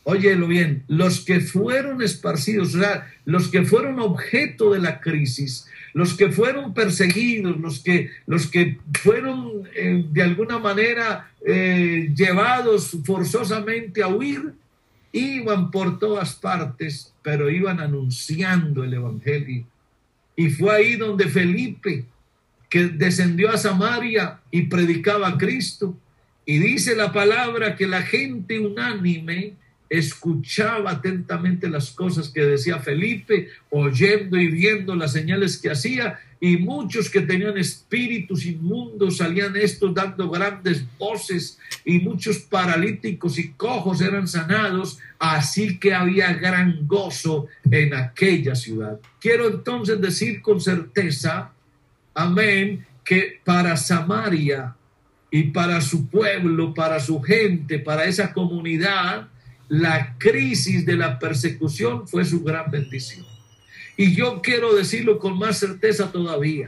óyelo 0.05 0.47
bien, 0.47 0.85
los 0.87 1.25
que 1.25 1.41
fueron 1.41 2.03
esparcidos, 2.03 2.77
los 3.25 3.49
que 3.49 3.63
fueron 3.63 3.99
objeto 3.99 4.73
de 4.73 4.79
la 4.79 5.01
crisis, 5.01 5.67
los 5.95 6.15
que 6.15 6.31
fueron 6.31 6.75
perseguidos, 6.75 7.59
los 7.59 7.81
que, 7.81 8.11
los 8.27 8.47
que 8.47 8.79
fueron 9.03 9.69
eh, 9.75 10.05
de 10.11 10.23
alguna 10.23 10.59
manera 10.59 11.31
eh, 11.45 12.13
llevados 12.15 12.97
forzosamente 13.05 14.03
a 14.03 14.09
huir, 14.09 14.53
iban 15.13 15.71
por 15.71 15.99
todas 15.99 16.35
partes, 16.35 17.13
pero 17.23 17.51
iban 17.51 17.81
anunciando 17.81 18.85
el 18.85 18.95
Evangelio. 18.95 19.65
Y 20.37 20.51
fue 20.51 20.75
ahí 20.75 20.97
donde 20.97 21.29
Felipe 21.29 22.05
que 22.69 22.89
descendió 22.89 23.53
a 23.53 23.57
Samaria 23.57 24.41
y 24.51 24.63
predicaba 24.63 25.29
a 25.29 25.39
Cristo. 25.39 25.97
Y 26.45 26.59
dice 26.59 26.97
la 26.97 27.13
palabra 27.13 27.77
que 27.77 27.87
la 27.87 28.03
gente 28.03 28.59
unánime 28.59 29.53
escuchaba 29.89 30.93
atentamente 30.93 31.69
las 31.69 31.91
cosas 31.91 32.29
que 32.29 32.43
decía 32.43 32.79
Felipe, 32.79 33.49
oyendo 33.71 34.37
y 34.39 34.49
viendo 34.49 34.95
las 34.95 35.13
señales 35.13 35.59
que 35.59 35.71
hacía, 35.71 36.19
y 36.41 36.57
muchos 36.57 37.09
que 37.09 37.21
tenían 37.21 37.57
espíritus 37.57 38.45
inmundos 38.45 39.19
salían 39.19 39.57
estos 39.57 39.95
dando 39.95 40.29
grandes 40.31 40.85
voces, 40.99 41.59
y 41.85 41.99
muchos 42.01 42.39
paralíticos 42.39 43.39
y 43.39 43.53
cojos 43.53 44.01
eran 44.01 44.27
sanados, 44.29 44.99
así 45.19 45.79
que 45.79 45.95
había 45.95 46.33
gran 46.35 46.87
gozo 46.87 47.47
en 47.71 47.95
aquella 47.95 48.55
ciudad. 48.55 48.99
Quiero 49.21 49.49
entonces 49.49 50.01
decir 50.01 50.43
con 50.43 50.61
certeza 50.61 51.53
amén, 52.15 52.87
que 53.05 53.41
para 53.45 53.77
Samaria 53.77 54.75
y 55.31 55.45
para 55.45 55.81
su 55.81 56.09
pueblo, 56.09 56.73
para 56.73 57.01
su 57.01 57.21
gente, 57.21 57.79
para 57.79 58.05
esa 58.05 58.33
comunidad, 58.33 59.29
la 59.69 60.17
crisis 60.19 60.85
de 60.85 60.97
la 60.97 61.19
persecución 61.19 62.07
fue 62.07 62.25
su 62.25 62.43
gran 62.43 62.71
bendición. 62.71 63.25
Y 63.97 64.15
yo 64.15 64.43
quiero 64.43 64.75
decirlo 64.75 65.19
con 65.19 65.39
más 65.39 65.59
certeza 65.59 66.11
todavía. 66.11 66.67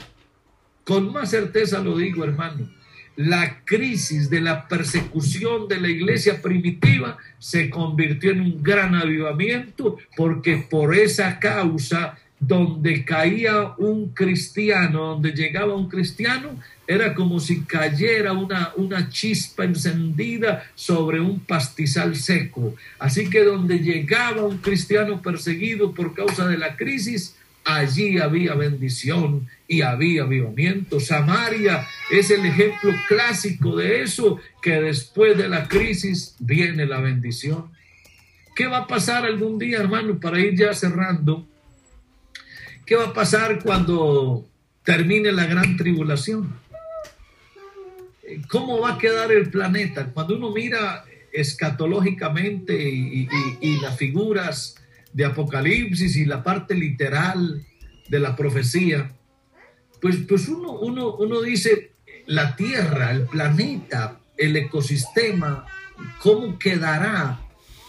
Con 0.84 1.12
más 1.12 1.30
certeza 1.30 1.80
lo 1.80 1.96
digo, 1.98 2.24
hermano. 2.24 2.70
La 3.16 3.64
crisis 3.64 4.28
de 4.28 4.40
la 4.40 4.68
persecución 4.68 5.68
de 5.68 5.80
la 5.80 5.88
iglesia 5.88 6.42
primitiva 6.42 7.16
se 7.38 7.70
convirtió 7.70 8.30
en 8.30 8.40
un 8.40 8.62
gran 8.62 8.94
avivamiento 8.94 9.96
porque 10.16 10.58
por 10.70 10.94
esa 10.94 11.38
causa 11.38 12.18
donde 12.38 13.04
caía 13.04 13.74
un 13.78 14.10
cristiano, 14.10 15.06
donde 15.06 15.32
llegaba 15.32 15.74
un 15.74 15.88
cristiano, 15.88 16.60
era 16.86 17.14
como 17.14 17.40
si 17.40 17.62
cayera 17.62 18.32
una, 18.32 18.72
una 18.76 19.08
chispa 19.08 19.64
encendida 19.64 20.64
sobre 20.74 21.20
un 21.20 21.40
pastizal 21.40 22.14
seco. 22.14 22.74
Así 22.98 23.28
que 23.28 23.42
donde 23.42 23.78
llegaba 23.78 24.44
un 24.44 24.58
cristiano 24.58 25.20
perseguido 25.20 25.92
por 25.92 26.14
causa 26.14 26.46
de 26.46 26.58
la 26.58 26.76
crisis, 26.76 27.34
allí 27.64 28.18
había 28.18 28.54
bendición 28.54 29.48
y 29.66 29.80
había 29.80 30.22
avivamiento. 30.22 31.00
Samaria 31.00 31.86
es 32.10 32.30
el 32.30 32.46
ejemplo 32.46 32.92
clásico 33.08 33.76
de 33.76 34.02
eso, 34.02 34.38
que 34.62 34.80
después 34.80 35.36
de 35.36 35.48
la 35.48 35.66
crisis 35.66 36.36
viene 36.38 36.86
la 36.86 37.00
bendición. 37.00 37.70
¿Qué 38.54 38.66
va 38.66 38.78
a 38.78 38.86
pasar 38.86 39.24
algún 39.24 39.58
día, 39.58 39.78
hermano, 39.78 40.18
para 40.20 40.38
ir 40.40 40.54
ya 40.54 40.72
cerrando? 40.72 41.46
¿Qué 42.86 42.94
va 42.94 43.08
a 43.08 43.12
pasar 43.12 43.62
cuando 43.62 44.48
termine 44.86 45.32
la 45.32 45.46
gran 45.46 45.76
tribulación. 45.76 46.54
¿Cómo 48.48 48.80
va 48.80 48.92
a 48.92 48.98
quedar 48.98 49.30
el 49.32 49.50
planeta? 49.50 50.06
Cuando 50.12 50.36
uno 50.36 50.52
mira 50.52 51.04
escatológicamente 51.32 52.80
y, 52.80 53.28
las 53.82 53.96
figuras 53.98 54.76
de 55.12 55.24
Apocalipsis 55.24 56.16
y 56.16 56.24
la 56.24 56.42
parte 56.42 56.74
literal 56.74 57.66
de 58.08 58.20
la 58.20 58.36
profecía, 58.36 59.10
pues, 60.00 60.18
pues 60.28 60.48
uno, 60.48 60.72
uno, 60.72 61.14
uno 61.16 61.42
dice, 61.42 61.90
la 62.26 62.54
Tierra, 62.54 63.10
el 63.10 63.22
planeta, 63.22 64.20
el 64.36 64.56
ecosistema, 64.56 65.66
¿cómo 66.20 66.58
quedará 66.58 67.40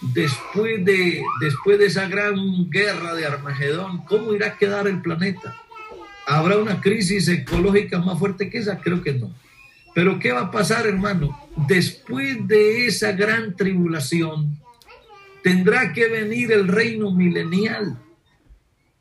después 0.02 0.84
de, 0.86 1.22
después 1.41 1.80
de 1.80 1.88
esa 1.88 2.08
gran 2.08 2.70
guerra 2.70 3.16
de 3.16 3.26
Armagedón? 3.26 4.04
¿Cómo 4.06 4.34
irá 4.34 4.48
a 4.48 4.58
quedar 4.58 4.88
el 4.88 5.02
planeta? 5.02 5.56
¿Habrá 6.26 6.58
una 6.58 6.82
crisis 6.82 7.28
ecológica 7.28 8.00
más 8.00 8.20
fuerte 8.20 8.50
que 8.50 8.58
esa? 8.58 8.80
Creo 8.80 9.02
que 9.02 9.14
no. 9.14 9.34
Pero 9.95 10.20
¿qué 10.20 10.32
va 10.32 10.41
a 10.41 10.52
pasar, 10.52 10.86
hermano? 10.86 11.39
Después 11.68 12.48
de 12.48 12.86
esa 12.86 13.14
gran 13.14 13.56
tribulación, 13.56 14.60
tendrá 15.41 15.93
que 15.93 16.08
venir 16.08 16.52
el 16.52 16.68
reino 16.68 17.12
milenial 17.12 17.98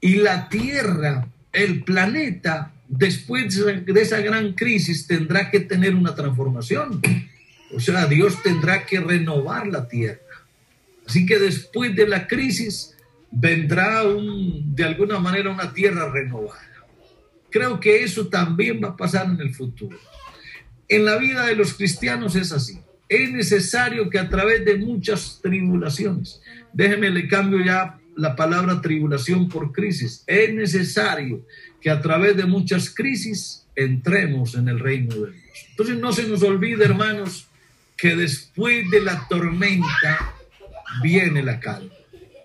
y 0.00 0.16
la 0.16 0.48
tierra, 0.48 1.26
el 1.52 1.82
planeta, 1.82 2.72
después 2.88 3.60
de 3.84 4.00
esa 4.00 4.20
gran 4.20 4.52
crisis, 4.52 5.06
tendrá 5.06 5.50
que 5.50 5.60
tener 5.60 5.94
una 5.94 6.14
transformación. 6.14 7.02
O 7.74 7.80
sea, 7.80 8.06
Dios 8.06 8.42
tendrá 8.42 8.86
que 8.86 9.00
renovar 9.00 9.66
la 9.66 9.88
tierra. 9.88 10.20
Así 11.06 11.24
que 11.24 11.38
después 11.38 11.94
de 11.94 12.08
la 12.08 12.26
crisis 12.26 12.96
vendrá 13.30 14.02
de 14.04 14.84
alguna 14.84 15.18
manera 15.18 15.50
una 15.50 15.72
tierra 15.72 16.10
renovada. 16.10 16.60
Creo 17.50 17.80
que 17.80 18.02
eso 18.02 18.28
también 18.28 18.80
va 18.82 18.88
a 18.88 18.96
pasar 18.96 19.26
en 19.26 19.40
el 19.40 19.54
futuro. 19.54 19.98
En 20.88 21.04
la 21.04 21.16
vida 21.16 21.46
de 21.46 21.56
los 21.56 21.74
cristianos 21.74 22.36
es 22.36 22.52
así. 22.52 22.78
Es 23.08 23.30
necesario 23.30 24.10
que 24.10 24.18
a 24.18 24.28
través 24.28 24.64
de 24.64 24.76
muchas 24.76 25.40
tribulaciones, 25.42 26.40
déjeme 26.72 27.10
le 27.10 27.28
cambio 27.28 27.64
ya 27.64 27.98
la 28.16 28.34
palabra 28.34 28.80
tribulación 28.80 29.48
por 29.48 29.72
crisis, 29.72 30.24
es 30.26 30.52
necesario 30.52 31.46
que 31.80 31.90
a 31.90 32.00
través 32.00 32.36
de 32.36 32.46
muchas 32.46 32.90
crisis 32.90 33.66
entremos 33.76 34.54
en 34.54 34.68
el 34.68 34.80
reino 34.80 35.14
de 35.14 35.32
Dios. 35.32 35.44
Entonces 35.70 35.98
no 35.98 36.12
se 36.12 36.26
nos 36.26 36.42
olvide, 36.42 36.84
hermanos, 36.84 37.46
que 37.96 38.16
después 38.16 38.90
de 38.90 39.02
la 39.02 39.26
tormenta 39.28 40.34
viene 41.02 41.42
la 41.42 41.60
calma. 41.60 41.92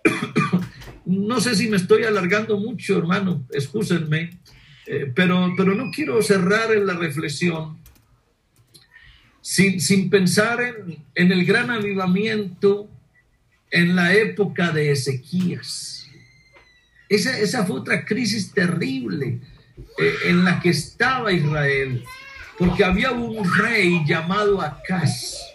no 1.06 1.40
sé 1.40 1.56
si 1.56 1.68
me 1.68 1.78
estoy 1.78 2.04
alargando 2.04 2.58
mucho, 2.58 2.98
hermano, 2.98 3.46
excúsenme, 3.52 4.40
eh, 4.88 5.12
pero, 5.14 5.54
pero 5.56 5.76
no 5.76 5.92
quiero 5.92 6.22
cerrar 6.22 6.72
en 6.74 6.86
la 6.86 6.94
reflexión 6.94 7.82
sin, 9.42 10.10
pensar 10.10 10.62
en, 11.16 11.32
el 11.32 11.46
gran 11.46 11.70
avivamiento 11.72 12.90
en 13.72 13.96
la 13.96 14.14
época 14.14 14.72
de 14.72 14.92
Ezequías. 14.92 16.08
Esa, 17.10 17.38
esa 17.40 17.66
fue 17.66 17.80
otra 17.80 18.06
crisis 18.06 18.54
terrible 18.54 19.40
eh, 19.98 20.14
en 20.26 20.44
la 20.44 20.60
que 20.60 20.70
estaba 20.70 21.34
Israel, 21.34 22.04
porque 22.58 22.84
había 22.86 23.12
un 23.12 23.44
rey 23.54 24.04
llamado 24.06 24.62
Acaz. 24.62 25.51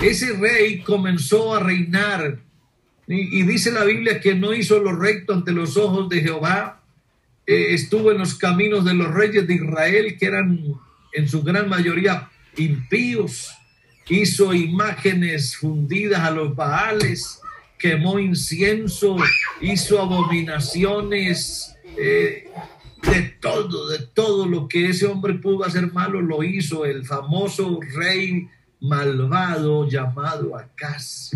Ese 0.00 0.32
rey 0.32 0.80
comenzó 0.82 1.54
a 1.54 1.60
reinar. 1.60 2.38
Y, 3.06 3.42
dice 3.42 3.72
la 3.72 3.84
Biblia 3.84 4.20
que 4.20 4.34
no 4.34 4.54
hizo 4.54 4.78
lo 4.78 4.94
recto 4.94 5.34
ante 5.34 5.52
los 5.52 5.76
ojos 5.76 6.08
de 6.08 6.20
Jehová, 6.20 6.80
eh, 7.46 7.74
estuvo 7.74 8.10
en 8.12 8.18
los 8.18 8.34
caminos 8.34 8.84
de 8.84 8.94
los 8.94 9.12
reyes 9.12 9.46
de 9.46 9.54
Israel, 9.54 10.16
que 10.18 10.26
eran 10.26 10.64
en 11.12 11.28
su 11.28 11.42
gran 11.42 11.68
mayoría 11.68 12.30
impíos, 12.56 13.50
hizo 14.12 14.52
imágenes 14.52 15.56
fundidas 15.56 16.20
a 16.20 16.30
los 16.30 16.54
baales, 16.54 17.40
quemó 17.78 18.18
incienso, 18.18 19.16
hizo 19.60 20.00
abominaciones, 20.00 21.74
eh, 21.96 22.48
de 23.02 23.22
todo, 23.40 23.88
de 23.88 23.98
todo 24.14 24.46
lo 24.46 24.68
que 24.68 24.88
ese 24.88 25.06
hombre 25.06 25.34
pudo 25.34 25.64
hacer 25.64 25.92
malo, 25.92 26.20
lo 26.20 26.44
hizo. 26.44 26.84
El 26.84 27.04
famoso 27.04 27.80
rey 27.94 28.48
malvado 28.82 29.88
llamado 29.88 30.56
Acaz. 30.56 31.30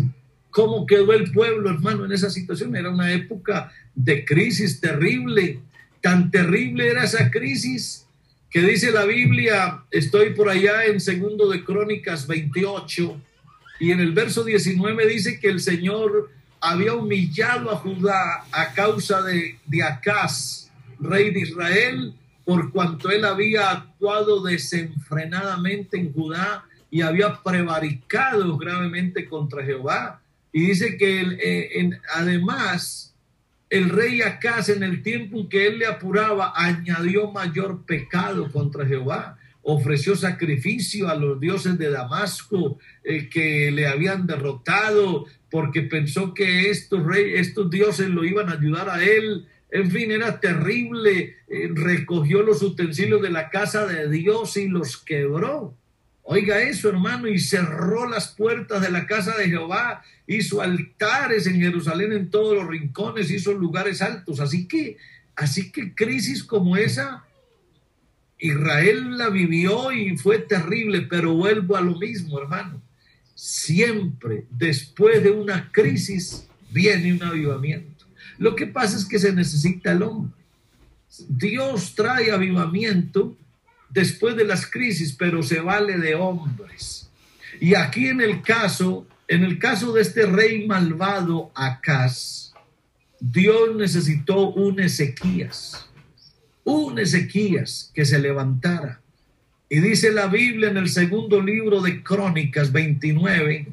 ¿Cómo 0.51 0.85
quedó 0.85 1.13
el 1.13 1.31
pueblo, 1.31 1.69
hermano, 1.69 2.05
en 2.05 2.11
esa 2.11 2.29
situación? 2.29 2.75
Era 2.75 2.89
una 2.89 3.13
época 3.13 3.71
de 3.95 4.25
crisis 4.25 4.81
terrible. 4.81 5.61
Tan 6.01 6.29
terrible 6.29 6.87
era 6.87 7.05
esa 7.05 7.31
crisis 7.31 8.05
que 8.49 8.61
dice 8.61 8.91
la 8.91 9.05
Biblia, 9.05 9.83
estoy 9.91 10.33
por 10.33 10.49
allá 10.49 10.85
en 10.85 10.99
segundo 10.99 11.49
de 11.49 11.63
Crónicas 11.63 12.27
28, 12.27 13.21
y 13.79 13.91
en 13.91 13.99
el 13.99 14.13
verso 14.13 14.43
19 14.43 15.05
dice 15.05 15.39
que 15.39 15.49
el 15.49 15.59
Señor 15.59 16.31
había 16.59 16.93
humillado 16.93 17.69
a 17.69 17.75
Judá 17.75 18.45
a 18.51 18.73
causa 18.73 19.21
de, 19.21 19.59
de 19.65 19.83
Acaz, 19.83 20.71
rey 20.99 21.31
de 21.31 21.41
Israel, 21.41 22.13
por 22.45 22.71
cuanto 22.71 23.11
él 23.11 23.25
había 23.25 23.69
actuado 23.69 24.41
desenfrenadamente 24.41 25.97
en 25.97 26.13
Judá 26.13 26.63
y 26.89 27.01
había 27.01 27.41
prevaricado 27.43 28.57
gravemente 28.57 29.25
contra 29.25 29.63
Jehová. 29.63 30.21
Y 30.51 30.67
dice 30.67 30.97
que 30.97 31.21
eh, 31.21 31.89
además 32.13 33.07
el 33.69 33.89
rey 33.89 34.21
Acaz 34.21 34.69
en 34.69 34.81
el 34.81 35.01
tiempo 35.01 35.39
en 35.39 35.49
que 35.49 35.67
él 35.67 35.79
le 35.79 35.85
apuraba 35.85 36.53
añadió 36.55 37.31
mayor 37.31 37.85
pecado 37.85 38.49
contra 38.51 38.85
Jehová. 38.85 39.37
Ofreció 39.61 40.15
sacrificio 40.15 41.09
a 41.09 41.15
los 41.15 41.39
dioses 41.39 41.77
de 41.77 41.89
Damasco 41.89 42.79
eh, 43.03 43.27
que 43.27 43.69
le 43.71 43.87
habían 43.87 44.25
derrotado 44.25 45.25
porque 45.51 45.81
pensó 45.81 46.33
que 46.33 46.69
estos, 46.69 47.05
reyes, 47.05 47.47
estos 47.47 47.69
dioses 47.69 48.07
lo 48.09 48.23
iban 48.23 48.49
a 48.49 48.53
ayudar 48.53 48.89
a 48.89 49.03
él. 49.03 49.45
En 49.69 49.91
fin, 49.91 50.11
era 50.11 50.39
terrible. 50.39 51.35
Eh, 51.49 51.69
recogió 51.73 52.43
los 52.43 52.61
utensilios 52.61 53.21
de 53.21 53.29
la 53.29 53.49
casa 53.49 53.85
de 53.85 54.09
Dios 54.09 54.55
y 54.55 54.69
los 54.69 54.97
quebró. 54.97 55.75
Oiga 56.29 56.61
eso, 56.61 56.89
hermano, 56.89 57.29
y 57.29 57.39
cerró 57.39 58.05
las 58.05 58.27
puertas 58.27 58.81
de 58.81 58.91
la 58.91 59.07
casa 59.07 59.37
de 59.37 59.47
Jehová, 59.47 60.03
hizo 60.27 60.61
altares 60.61 61.47
en 61.47 61.61
Jerusalén 61.61 62.11
en 62.11 62.29
todos 62.29 62.53
los 62.53 62.67
rincones, 62.67 63.31
hizo 63.31 63.53
lugares 63.53 64.01
altos. 64.01 64.41
Así 64.41 64.67
que, 64.67 64.97
así 65.37 65.71
que 65.71 65.95
crisis 65.95 66.43
como 66.43 66.75
esa, 66.75 67.23
Israel 68.37 69.17
la 69.17 69.29
vivió 69.29 69.93
y 69.93 70.17
fue 70.17 70.39
terrible, 70.39 71.03
pero 71.03 71.33
vuelvo 71.33 71.77
a 71.77 71.81
lo 71.81 71.95
mismo, 71.97 72.37
hermano. 72.41 72.81
Siempre 73.33 74.43
después 74.49 75.23
de 75.23 75.31
una 75.31 75.71
crisis 75.71 76.45
viene 76.71 77.13
un 77.13 77.23
avivamiento. 77.23 78.05
Lo 78.37 78.53
que 78.53 78.67
pasa 78.67 78.97
es 78.97 79.05
que 79.05 79.17
se 79.17 79.31
necesita 79.31 79.93
el 79.93 80.03
hombre. 80.03 80.33
Dios 81.29 81.95
trae 81.95 82.33
avivamiento 82.33 83.37
después 83.89 84.35
de 84.35 84.45
las 84.45 84.67
crisis, 84.69 85.13
pero 85.13 85.43
se 85.43 85.59
vale 85.59 85.97
de 85.97 86.15
hombres. 86.15 87.09
Y 87.59 87.75
aquí 87.75 88.07
en 88.07 88.21
el 88.21 88.41
caso, 88.41 89.07
en 89.27 89.43
el 89.43 89.59
caso 89.59 89.93
de 89.93 90.01
este 90.01 90.25
rey 90.25 90.67
malvado 90.67 91.51
Acaz, 91.55 92.53
Dios 93.19 93.75
necesitó 93.75 94.49
un 94.49 94.79
Ezequías, 94.79 95.89
un 96.63 96.99
Ezequías 96.99 97.91
que 97.93 98.05
se 98.05 98.19
levantara. 98.19 99.01
Y 99.69 99.79
dice 99.79 100.11
la 100.11 100.27
Biblia 100.27 100.69
en 100.69 100.77
el 100.77 100.89
segundo 100.89 101.41
libro 101.41 101.81
de 101.81 102.03
Crónicas 102.03 102.71
29, 102.71 103.67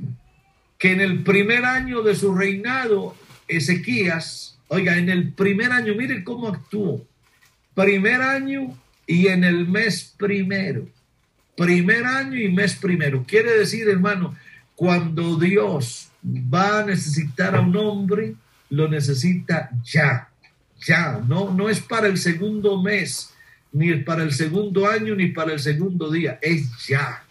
que 0.78 0.92
en 0.92 1.00
el 1.00 1.22
primer 1.22 1.64
año 1.64 2.02
de 2.02 2.16
su 2.16 2.34
reinado, 2.34 3.14
Ezequías, 3.46 4.58
oiga, 4.68 4.96
en 4.96 5.10
el 5.10 5.32
primer 5.32 5.72
año, 5.72 5.94
mire 5.94 6.24
cómo 6.24 6.48
actuó. 6.48 7.06
Primer 7.74 8.22
año 8.22 8.76
y 9.06 9.28
en 9.28 9.44
el 9.44 9.66
mes 9.68 10.14
primero. 10.16 10.88
Primer 11.56 12.04
año 12.04 12.38
y 12.38 12.50
mes 12.50 12.74
primero. 12.74 13.24
Quiere 13.26 13.52
decir, 13.58 13.88
hermano, 13.88 14.34
cuando 14.74 15.36
Dios 15.36 16.08
va 16.22 16.80
a 16.80 16.86
necesitar 16.86 17.54
a 17.54 17.60
un 17.60 17.76
hombre, 17.76 18.34
lo 18.70 18.88
necesita 18.88 19.70
ya, 19.84 20.28
ya. 20.84 21.22
No, 21.26 21.52
no 21.52 21.68
es 21.68 21.80
para 21.80 22.08
el 22.08 22.18
segundo 22.18 22.82
mes, 22.82 23.32
ni 23.72 23.94
para 23.96 24.22
el 24.22 24.32
segundo 24.32 24.88
año, 24.88 25.14
ni 25.14 25.28
para 25.28 25.52
el 25.52 25.60
segundo 25.60 26.10
día. 26.10 26.38
Es 26.42 26.86
ya. 26.86 27.22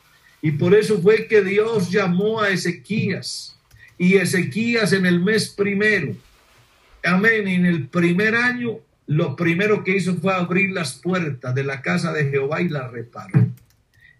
Y 0.42 0.52
por 0.52 0.74
eso 0.76 1.02
fue 1.02 1.28
que 1.28 1.42
Dios 1.42 1.90
llamó 1.90 2.42
a 2.42 2.50
Ezequías. 2.50 3.58
Y 3.98 4.16
Ezequías 4.16 4.94
en 4.94 5.06
el 5.06 5.20
mes 5.20 5.50
primero. 5.50 6.16
Amén. 7.04 7.48
En 7.48 7.66
el 7.66 7.88
primer 7.88 8.36
año 8.36 8.80
lo 9.08 9.36
primero 9.36 9.84
que 9.84 9.98
hizo 9.98 10.16
fue 10.16 10.34
abrir 10.34 10.72
las 10.72 10.94
puertas 10.94 11.54
de 11.54 11.64
la 11.64 11.82
casa 11.82 12.14
de 12.14 12.30
Jehová 12.30 12.62
y 12.62 12.70
la 12.70 12.88
reparó. 12.88 13.48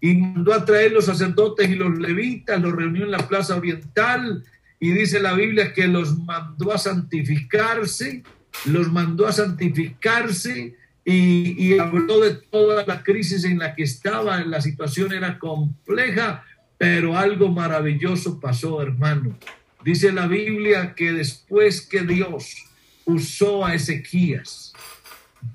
Y 0.00 0.14
mandó 0.14 0.52
a 0.52 0.64
traer 0.64 0.92
los 0.92 1.06
sacerdotes 1.06 1.70
y 1.70 1.76
los 1.76 1.98
levitas, 1.98 2.60
los 2.60 2.72
reunió 2.72 3.04
en 3.04 3.10
la 3.10 3.26
plaza 3.26 3.56
oriental 3.56 4.44
y 4.78 4.90
dice 4.90 5.18
la 5.18 5.32
Biblia 5.32 5.72
que 5.72 5.88
los 5.88 6.18
mandó 6.18 6.70
a 6.70 6.76
santificarse, 6.76 8.22
los 8.66 8.92
mandó 8.92 9.26
a 9.26 9.32
santificarse 9.32 10.74
y, 11.06 11.78
habló 11.78 12.20
de 12.20 12.34
toda 12.34 12.84
la 12.86 13.02
crisis 13.02 13.44
en 13.44 13.58
la 13.58 13.74
que 13.74 13.82
estaba, 13.82 14.44
la 14.44 14.60
situación 14.60 15.14
era 15.14 15.38
compleja, 15.38 16.44
pero 16.76 17.16
algo 17.16 17.48
maravilloso 17.48 18.38
pasó, 18.40 18.82
hermano. 18.82 19.38
Dice 19.82 20.12
la 20.12 20.26
Biblia 20.26 20.94
que 20.94 21.12
después 21.12 21.80
que 21.80 22.02
Dios 22.02 22.56
usó 23.06 23.64
a 23.64 23.74
Ezequías, 23.74 24.73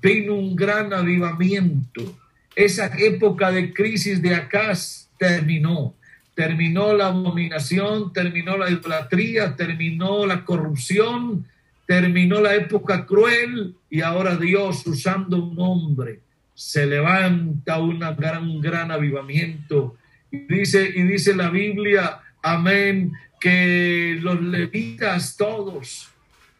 vino 0.02 0.34
un 0.34 0.56
gran 0.56 0.92
avivamiento. 0.92 2.18
Esa 2.54 2.90
época 2.98 3.50
de 3.50 3.72
crisis 3.72 4.20
de 4.20 4.34
Acaz 4.34 5.08
terminó. 5.18 5.94
Terminó 6.34 6.94
la 6.94 7.08
abominación, 7.08 8.12
terminó 8.12 8.56
la 8.56 8.70
idolatría, 8.70 9.56
terminó 9.56 10.26
la 10.26 10.44
corrupción, 10.44 11.46
terminó 11.86 12.40
la 12.40 12.54
época 12.54 13.04
cruel 13.04 13.74
y 13.90 14.00
ahora 14.00 14.36
Dios 14.36 14.86
usando 14.86 15.42
un 15.42 15.58
hombre 15.58 16.20
se 16.60 16.84
levanta 16.84 17.78
una 17.78 18.12
gran, 18.12 18.42
un 18.44 18.60
gran 18.60 18.90
avivamiento. 18.90 19.96
Y 20.30 20.40
dice, 20.40 20.92
y 20.94 21.04
dice 21.04 21.34
la 21.34 21.48
Biblia, 21.48 22.20
amén, 22.42 23.12
que 23.40 24.18
los 24.20 24.38
levitas 24.42 25.38
todos 25.38 26.10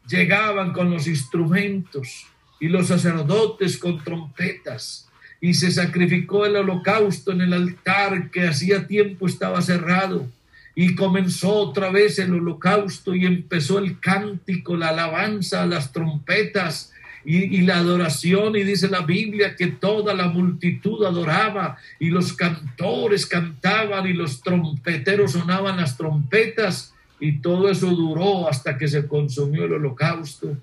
llegaban 0.08 0.72
con 0.72 0.90
los 0.90 1.06
instrumentos 1.06 2.26
y 2.60 2.68
los 2.68 2.88
sacerdotes 2.88 3.78
con 3.78 4.02
trompetas 4.04 5.08
y 5.40 5.54
se 5.54 5.70
sacrificó 5.70 6.44
el 6.44 6.56
holocausto 6.56 7.32
en 7.32 7.40
el 7.40 7.54
altar 7.54 8.30
que 8.30 8.46
hacía 8.46 8.86
tiempo 8.86 9.26
estaba 9.26 9.62
cerrado 9.62 10.28
y 10.74 10.94
comenzó 10.94 11.52
otra 11.52 11.90
vez 11.90 12.18
el 12.18 12.34
holocausto 12.34 13.14
y 13.14 13.26
empezó 13.26 13.78
el 13.78 13.98
cántico, 13.98 14.76
la 14.76 14.88
alabanza, 14.88 15.66
las 15.66 15.92
trompetas 15.92 16.92
y, 17.24 17.60
la 17.62 17.78
adoración. 17.78 18.56
Y 18.56 18.62
dice 18.62 18.88
la 18.88 19.00
Biblia 19.00 19.56
que 19.56 19.66
toda 19.66 20.14
la 20.14 20.28
multitud 20.28 21.04
adoraba 21.04 21.76
y 21.98 22.10
los 22.10 22.32
cantores 22.32 23.26
cantaban 23.26 24.06
y 24.06 24.12
los 24.12 24.40
trompeteros 24.42 25.32
sonaban 25.32 25.76
las 25.76 25.96
trompetas 25.96 26.94
y 27.18 27.38
todo 27.38 27.68
eso 27.68 27.90
duró 27.90 28.48
hasta 28.48 28.78
que 28.78 28.88
se 28.88 29.06
consumió 29.06 29.64
el 29.64 29.74
holocausto. 29.74 30.56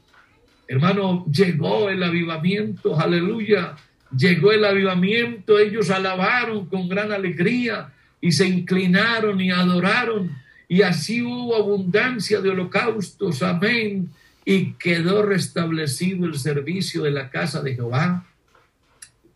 Hermano, 0.68 1.26
llegó 1.32 1.90
el 1.90 2.04
avivamiento, 2.04 3.00
aleluya. 3.00 3.76
Llegó 4.16 4.52
el 4.52 4.64
avivamiento, 4.64 5.60
ellos 5.60 5.90
alabaron 5.90 6.68
con 6.68 6.88
gran 6.88 7.12
alegría 7.12 7.94
y 8.22 8.32
se 8.32 8.48
inclinaron 8.48 9.42
y 9.42 9.52
adoraron 9.52 10.32
y 10.70 10.82
así 10.82 11.22
hubo 11.22 11.56
abundancia 11.56 12.42
de 12.42 12.50
holocaustos, 12.50 13.42
amén, 13.42 14.10
y 14.44 14.74
quedó 14.74 15.24
restablecido 15.24 16.26
el 16.26 16.38
servicio 16.38 17.04
de 17.04 17.12
la 17.12 17.30
casa 17.30 17.62
de 17.62 17.76
Jehová. 17.76 18.26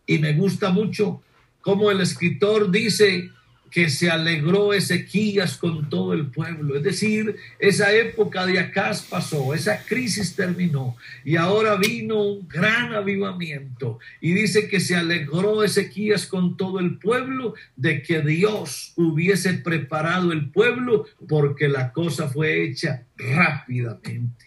Y 0.06 0.18
me 0.18 0.34
gusta 0.34 0.70
mucho 0.70 1.22
como 1.60 1.90
el 1.90 2.00
escritor 2.00 2.70
dice, 2.70 3.30
que 3.72 3.88
se 3.88 4.10
alegró 4.10 4.74
Ezequías 4.74 5.56
con 5.56 5.88
todo 5.88 6.12
el 6.12 6.26
pueblo. 6.26 6.76
Es 6.76 6.82
decir, 6.82 7.36
esa 7.58 7.92
época 7.92 8.44
de 8.44 8.58
Acaz 8.58 9.02
pasó, 9.02 9.54
esa 9.54 9.82
crisis 9.82 10.36
terminó 10.36 10.94
y 11.24 11.36
ahora 11.36 11.76
vino 11.76 12.22
un 12.22 12.46
gran 12.46 12.92
avivamiento. 12.92 13.98
Y 14.20 14.34
dice 14.34 14.68
que 14.68 14.78
se 14.78 14.94
alegró 14.94 15.64
Ezequías 15.64 16.26
con 16.26 16.58
todo 16.58 16.80
el 16.80 16.98
pueblo 16.98 17.54
de 17.74 18.02
que 18.02 18.20
Dios 18.20 18.92
hubiese 18.96 19.54
preparado 19.54 20.32
el 20.32 20.50
pueblo 20.50 21.06
porque 21.26 21.66
la 21.66 21.92
cosa 21.92 22.28
fue 22.28 22.62
hecha 22.64 23.06
rápidamente. 23.16 24.46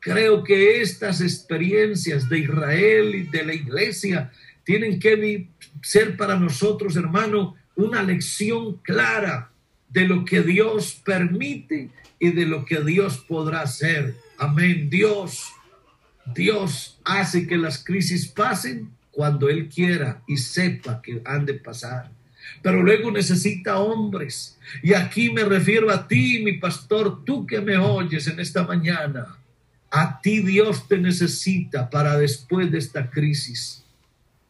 Creo 0.00 0.42
que 0.42 0.80
estas 0.80 1.20
experiencias 1.20 2.28
de 2.28 2.40
Israel 2.40 3.14
y 3.14 3.22
de 3.24 3.44
la 3.44 3.54
iglesia 3.54 4.32
tienen 4.64 4.98
que 4.98 5.48
ser 5.80 6.16
para 6.16 6.38
nosotros, 6.38 6.96
hermano, 6.96 7.56
una 7.78 8.02
lección 8.02 8.74
clara 8.82 9.52
de 9.88 10.06
lo 10.06 10.24
que 10.24 10.42
Dios 10.42 11.00
permite 11.04 11.90
y 12.18 12.32
de 12.32 12.44
lo 12.44 12.64
que 12.64 12.82
Dios 12.82 13.18
podrá 13.18 13.62
hacer. 13.62 14.16
Amén. 14.36 14.90
Dios, 14.90 15.52
Dios 16.34 16.98
hace 17.04 17.46
que 17.46 17.56
las 17.56 17.82
crisis 17.82 18.26
pasen 18.26 18.90
cuando 19.12 19.48
Él 19.48 19.68
quiera 19.68 20.20
y 20.26 20.36
sepa 20.36 21.00
que 21.00 21.22
han 21.24 21.46
de 21.46 21.54
pasar. 21.54 22.10
Pero 22.62 22.82
luego 22.82 23.12
necesita 23.12 23.78
hombres. 23.78 24.58
Y 24.82 24.94
aquí 24.94 25.30
me 25.30 25.44
refiero 25.44 25.90
a 25.92 26.08
ti, 26.08 26.42
mi 26.44 26.54
pastor, 26.54 27.24
tú 27.24 27.46
que 27.46 27.60
me 27.60 27.76
oyes 27.78 28.26
en 28.26 28.40
esta 28.40 28.64
mañana. 28.64 29.38
A 29.88 30.20
ti 30.20 30.40
Dios 30.40 30.88
te 30.88 30.98
necesita 30.98 31.88
para 31.88 32.18
después 32.18 32.72
de 32.72 32.78
esta 32.78 33.08
crisis. 33.08 33.84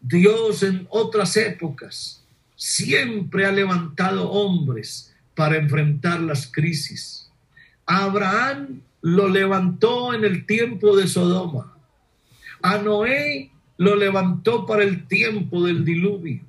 Dios 0.01 0.63
en 0.63 0.87
otras 0.89 1.37
épocas 1.37 2.25
siempre 2.59 3.47
ha 3.47 3.53
levantado 3.53 4.31
hombres 4.31 5.15
para 5.35 5.57
enfrentar 5.57 6.21
las 6.21 6.51
crisis. 6.51 7.31
Abraham 7.87 8.83
lo 9.01 9.29
levantó 9.29 10.13
en 10.13 10.25
el 10.25 10.45
tiempo 10.45 10.97
de 10.97 11.07
Sodoma. 11.07 11.79
A 12.61 12.79
Noé 12.79 13.53
lo 13.77 13.95
levantó 13.95 14.67
para 14.67 14.83
el 14.83 15.07
tiempo 15.07 15.65
del 15.65 15.85
diluvio. 15.85 16.43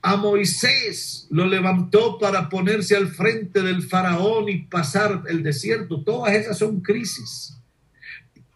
A 0.00 0.14
Moisés 0.14 1.26
lo 1.28 1.44
levantó 1.44 2.18
para 2.18 2.48
ponerse 2.48 2.96
al 2.96 3.08
frente 3.08 3.60
del 3.60 3.82
faraón 3.82 4.48
y 4.48 4.58
pasar 4.58 5.24
el 5.26 5.42
desierto. 5.42 6.02
Todas 6.02 6.34
esas 6.34 6.56
son 6.56 6.80
crisis. 6.80 7.58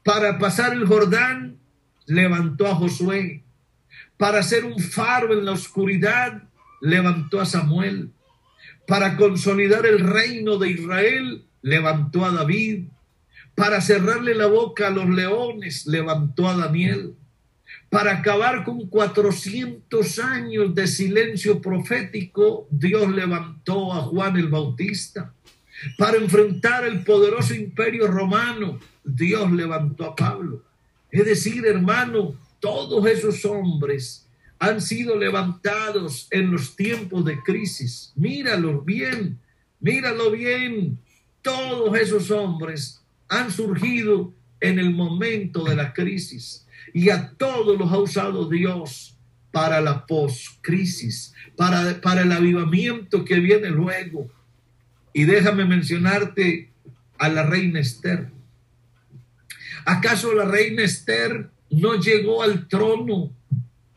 Para 0.05 0.39
pasar 0.39 0.73
el 0.73 0.87
Jordán, 0.87 1.57
levantó 2.07 2.69
a 2.69 2.77
Josué. 2.77 3.43
Para 4.17 4.41
ser 4.45 4.65
un 4.65 4.79
faro 4.79 5.33
en 5.33 5.45
la 5.45 5.51
oscuridad, 5.51 6.45
levantó 6.83 7.41
a 7.41 7.47
Samuel. 7.47 8.11
Para 8.87 9.17
consolidar 9.17 9.87
el 9.87 10.01
reino 10.01 10.59
de 10.59 10.71
Israel, 10.71 11.45
levantó 11.63 12.27
a 12.27 12.33
David. 12.33 12.89
Para 13.55 13.81
cerrarle 13.81 14.35
la 14.35 14.47
boca 14.47 14.89
a 14.89 14.91
los 14.91 15.09
leones, 15.09 15.87
levantó 15.87 16.49
a 16.49 16.57
Daniel. 16.57 17.15
Para 17.89 18.19
acabar 18.19 18.65
con 18.65 18.89
400 18.89 20.19
años 20.19 20.75
de 20.75 20.87
silencio 20.87 21.61
profético, 21.61 22.67
Dios 22.71 23.11
levantó 23.11 23.93
a 23.93 24.03
Juan 24.03 24.37
el 24.37 24.49
Bautista. 24.49 25.33
Para 25.99 26.17
enfrentar 26.17 26.85
el 26.85 27.05
poderoso 27.05 27.55
imperio 27.55 28.09
romano, 28.09 28.79
Dios 29.05 29.51
levantó 29.53 30.07
a 30.07 30.17
Pablo. 30.17 30.63
Es 31.11 31.25
decir, 31.25 31.67
hermano, 31.67 32.35
todos 32.61 33.07
esos 33.07 33.45
hombres 33.45 34.27
han 34.63 34.81
sido 34.81 35.19
levantados 35.19 36.29
en 36.31 36.53
los 36.53 36.77
tiempos 36.77 37.25
de 37.25 37.43
crisis. 37.43 38.13
Míralo 38.15 38.81
bien, 38.83 39.41
míralo 39.81 40.31
bien. 40.31 41.01
Todos 41.43 41.99
esos 41.99 42.31
hombres 42.31 43.03
han 43.29 43.51
surgido 43.51 44.33
en 44.61 44.79
el 44.79 44.95
momento 44.95 45.65
de 45.65 45.75
la 45.75 45.93
crisis 45.93 46.65
y 46.95 47.11
a 47.11 47.31
todos 47.31 47.77
los 47.77 47.91
ha 47.91 47.99
usado 47.99 48.49
Dios 48.49 49.17
para 49.51 49.81
la 49.81 50.07
post-crisis, 50.07 51.35
para, 51.57 52.01
para 52.01 52.23
el 52.23 52.31
avivamiento 52.31 53.25
que 53.25 53.41
viene 53.41 53.69
luego. 53.69 54.31
Y 55.13 55.25
déjame 55.25 55.65
mencionarte 55.65 56.71
a 57.19 57.29
la 57.29 57.43
reina 57.43 57.81
Esther. 57.81 58.29
¿Acaso 59.85 60.33
la 60.33 60.45
reina 60.45 60.85
Esther 60.85 61.51
no 61.69 61.97
llegó 61.97 62.45
al 62.45 62.69
trono 62.69 63.33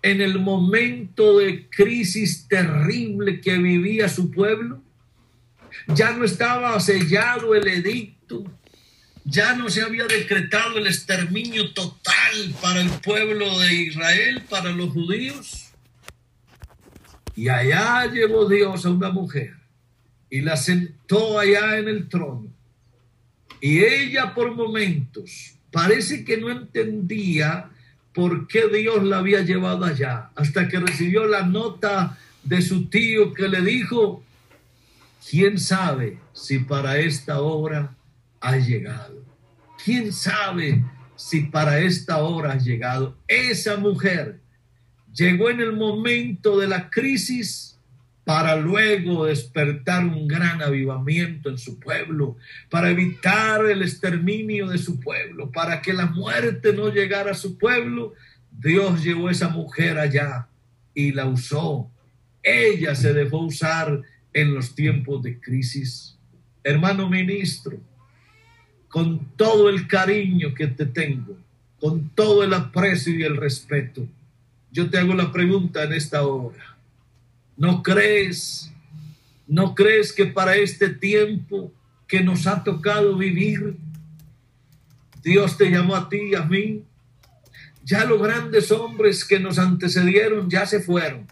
en 0.05 0.21
el 0.21 0.37
momento 0.37 1.39
de 1.39 1.67
crisis 1.67 2.47
terrible 2.47 3.41
que 3.41 3.57
vivía 3.57 4.07
su 4.07 4.29
pueblo. 4.29 4.83
Ya 5.87 6.11
no 6.11 6.23
estaba 6.23 6.79
sellado 6.79 7.55
el 7.55 7.67
edicto, 7.67 8.43
ya 9.23 9.55
no 9.55 9.67
se 9.67 9.81
había 9.81 10.05
decretado 10.05 10.77
el 10.77 10.85
exterminio 10.85 11.73
total 11.73 12.55
para 12.61 12.81
el 12.81 12.89
pueblo 13.01 13.57
de 13.57 13.73
Israel, 13.73 14.43
para 14.47 14.71
los 14.71 14.91
judíos. 14.91 15.71
Y 17.35 17.49
allá 17.49 18.05
llevó 18.05 18.47
Dios 18.47 18.85
a 18.85 18.91
una 18.91 19.09
mujer 19.09 19.55
y 20.29 20.41
la 20.41 20.55
sentó 20.55 21.39
allá 21.39 21.79
en 21.79 21.87
el 21.87 22.07
trono. 22.09 22.53
Y 23.59 23.79
ella 23.79 24.35
por 24.35 24.53
momentos 24.53 25.55
parece 25.71 26.23
que 26.23 26.37
no 26.37 26.51
entendía 26.51 27.71
por 28.15 28.47
qué 28.47 28.69
Dios 28.69 29.03
la 29.03 29.17
había 29.17 29.41
llevado 29.41 29.83
allá, 29.83 30.29
hasta 30.35 30.69
que 30.69 30.79
recibió 30.79 31.27
la 31.27 31.45
nota 31.45 32.17
de 32.43 32.61
su 32.61 32.89
tío 32.89 33.33
que 33.33 33.49
le 33.49 33.61
dijo, 33.61 34.23
¿quién 35.29 35.59
sabe 35.59 36.19
si 36.31 36.59
para 36.59 36.97
esta 36.97 37.41
obra 37.41 37.93
ha 38.39 38.55
llegado? 38.55 39.21
¿Quién 39.83 40.13
sabe 40.13 40.83
si 41.17 41.41
para 41.41 41.79
esta 41.79 42.23
hora 42.23 42.53
ha 42.53 42.57
llegado? 42.57 43.17
Esa 43.27 43.75
mujer 43.75 44.39
llegó 45.13 45.49
en 45.49 45.59
el 45.59 45.73
momento 45.73 46.57
de 46.57 46.67
la 46.67 46.89
crisis 46.89 47.74
para 48.25 48.55
luego 48.55 49.25
despertar 49.25 50.03
un 50.03 50.27
gran 50.27 50.61
avivamiento 50.61 51.49
en 51.49 51.59
su 51.59 51.79
pueblo, 51.79 52.37
para 52.71 52.89
evitar 52.89 53.63
el 53.67 53.83
exterminio 53.83 54.67
de 54.67 54.79
su 54.79 54.99
pueblo, 54.99 55.51
para 55.51 55.79
que 55.79 55.93
la 55.93 56.07
muerte 56.07 56.73
no 56.73 56.89
llegara 56.89 57.31
a 57.31 57.35
su 57.35 57.57
pueblo. 57.57 58.13
Dios 58.51 59.03
llevó 59.03 59.27
a 59.27 59.31
esa 59.31 59.49
mujer 59.49 59.99
allá 59.99 60.47
y 60.95 61.11
la 61.11 61.25
usó. 61.25 61.91
Ella 62.41 62.95
se 62.95 63.13
dejó 63.13 63.39
usar 63.39 64.01
en 64.33 64.55
los 64.55 64.73
tiempos 64.73 65.21
de 65.21 65.39
crisis. 65.39 66.17
Hermano 66.63 67.07
ministro, 67.07 67.77
con 68.87 69.19
todo 69.35 69.69
el 69.69 69.87
cariño 69.87 70.55
que 70.55 70.65
te 70.65 70.87
tengo, 70.87 71.37
con 71.79 72.09
todo 72.09 72.43
el 72.43 72.55
aprecio 72.55 73.13
y 73.13 73.21
el 73.21 73.37
respeto, 73.37 74.07
yo 74.71 74.89
te 74.89 74.97
hago 74.97 75.13
la 75.13 75.31
pregunta 75.31 75.83
en 75.83 75.93
esta 75.93 76.25
hora. 76.25 76.74
¿No 77.57 77.81
crees, 77.81 78.71
no 79.47 79.73
crees 79.75 80.11
que 80.11 80.25
para 80.25 80.55
este 80.55 80.89
tiempo 80.89 81.71
que 82.07 82.21
nos 82.21 82.47
ha 82.47 82.63
tocado 82.63 83.17
vivir, 83.17 83.77
Dios 85.23 85.57
te 85.57 85.69
llamó 85.69 85.95
a 85.95 86.09
ti 86.09 86.19
y 86.31 86.35
a 86.35 86.43
mí? 86.43 86.83
Ya 87.83 88.03
los 88.03 88.21
grandes 88.21 88.71
hombres 88.71 89.23
que 89.23 89.39
nos 89.39 89.57
antecedieron 89.57 90.49
ya 90.49 90.65
se 90.65 90.81
fueron. 90.81 91.27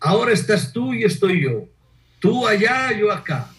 Ahora 0.00 0.32
estás 0.32 0.72
tú 0.72 0.92
y 0.94 1.04
estoy 1.04 1.42
yo. 1.42 1.68
Tú 2.18 2.46
allá, 2.46 2.92
yo 2.98 3.12
acá. 3.12 3.50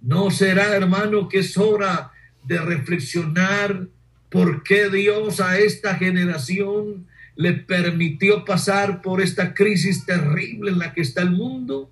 ¿No 0.00 0.30
será, 0.30 0.74
hermano, 0.74 1.28
que 1.28 1.40
es 1.40 1.56
hora 1.56 2.12
de 2.44 2.58
reflexionar 2.58 3.88
por 4.30 4.62
qué 4.62 4.88
Dios 4.88 5.40
a 5.40 5.58
esta 5.58 5.94
generación 5.94 7.06
le 7.36 7.52
permitió 7.52 8.44
pasar 8.44 9.00
por 9.02 9.20
esta 9.20 9.54
crisis 9.54 10.04
terrible 10.04 10.70
en 10.70 10.78
la 10.78 10.92
que 10.92 11.00
está 11.00 11.22
el 11.22 11.30
mundo? 11.30 11.90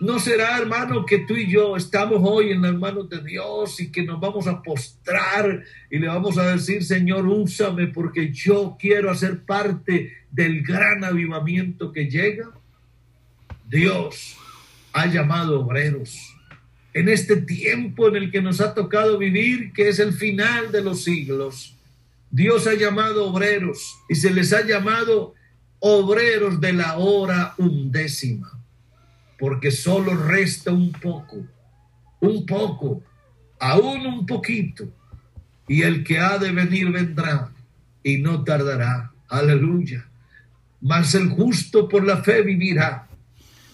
¿No 0.00 0.18
será, 0.18 0.58
hermano, 0.58 1.04
que 1.04 1.18
tú 1.18 1.36
y 1.36 1.50
yo 1.50 1.76
estamos 1.76 2.20
hoy 2.22 2.52
en 2.52 2.62
las 2.62 2.74
manos 2.74 3.08
de 3.08 3.22
Dios 3.22 3.80
y 3.80 3.90
que 3.90 4.02
nos 4.02 4.20
vamos 4.20 4.46
a 4.46 4.62
postrar 4.62 5.64
y 5.90 5.98
le 5.98 6.06
vamos 6.06 6.38
a 6.38 6.52
decir, 6.52 6.84
Señor, 6.84 7.26
úsame 7.26 7.88
porque 7.88 8.30
yo 8.32 8.76
quiero 8.78 9.10
hacer 9.10 9.40
parte 9.40 10.12
del 10.30 10.62
gran 10.62 11.02
avivamiento 11.04 11.92
que 11.92 12.08
llega? 12.08 12.50
Dios 13.68 14.36
ha 14.92 15.06
llamado 15.06 15.60
obreros 15.60 16.36
en 16.92 17.08
este 17.08 17.36
tiempo 17.36 18.08
en 18.08 18.16
el 18.16 18.30
que 18.30 18.42
nos 18.42 18.60
ha 18.60 18.74
tocado 18.74 19.18
vivir, 19.18 19.72
que 19.72 19.88
es 19.88 19.98
el 19.98 20.12
final 20.12 20.72
de 20.72 20.82
los 20.82 21.04
siglos. 21.04 21.76
Dios 22.30 22.66
ha 22.66 22.74
llamado 22.74 23.26
obreros 23.26 23.98
y 24.08 24.14
se 24.14 24.30
les 24.30 24.52
ha 24.52 24.64
llamado 24.64 25.34
obreros 25.80 26.60
de 26.60 26.72
la 26.72 26.96
hora 26.98 27.54
undécima, 27.58 28.52
porque 29.38 29.70
solo 29.70 30.14
resta 30.14 30.70
un 30.72 30.92
poco, 30.92 31.38
un 32.20 32.46
poco, 32.46 33.02
aún 33.58 34.06
un 34.06 34.26
poquito, 34.26 34.88
y 35.66 35.82
el 35.82 36.04
que 36.04 36.18
ha 36.18 36.38
de 36.38 36.52
venir 36.52 36.90
vendrá 36.90 37.50
y 38.02 38.18
no 38.18 38.44
tardará. 38.44 39.12
Aleluya. 39.28 40.06
Mas 40.80 41.14
el 41.14 41.28
justo 41.28 41.88
por 41.88 42.04
la 42.04 42.18
fe 42.18 42.42
vivirá 42.42 43.06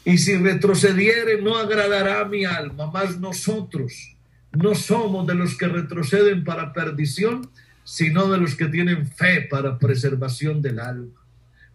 y 0.04 0.18
si 0.18 0.36
retrocediere 0.36 1.42
no 1.42 1.56
agradará 1.56 2.20
a 2.20 2.24
mi 2.26 2.44
alma, 2.44 2.90
mas 2.92 3.18
nosotros 3.18 4.16
no 4.52 4.74
somos 4.74 5.26
de 5.26 5.34
los 5.34 5.56
que 5.56 5.66
retroceden 5.66 6.44
para 6.44 6.72
perdición, 6.72 7.50
sino 7.86 8.28
de 8.28 8.38
los 8.38 8.56
que 8.56 8.66
tienen 8.66 9.06
fe 9.06 9.46
para 9.48 9.78
preservación 9.78 10.60
del 10.60 10.80
alma. 10.80 11.24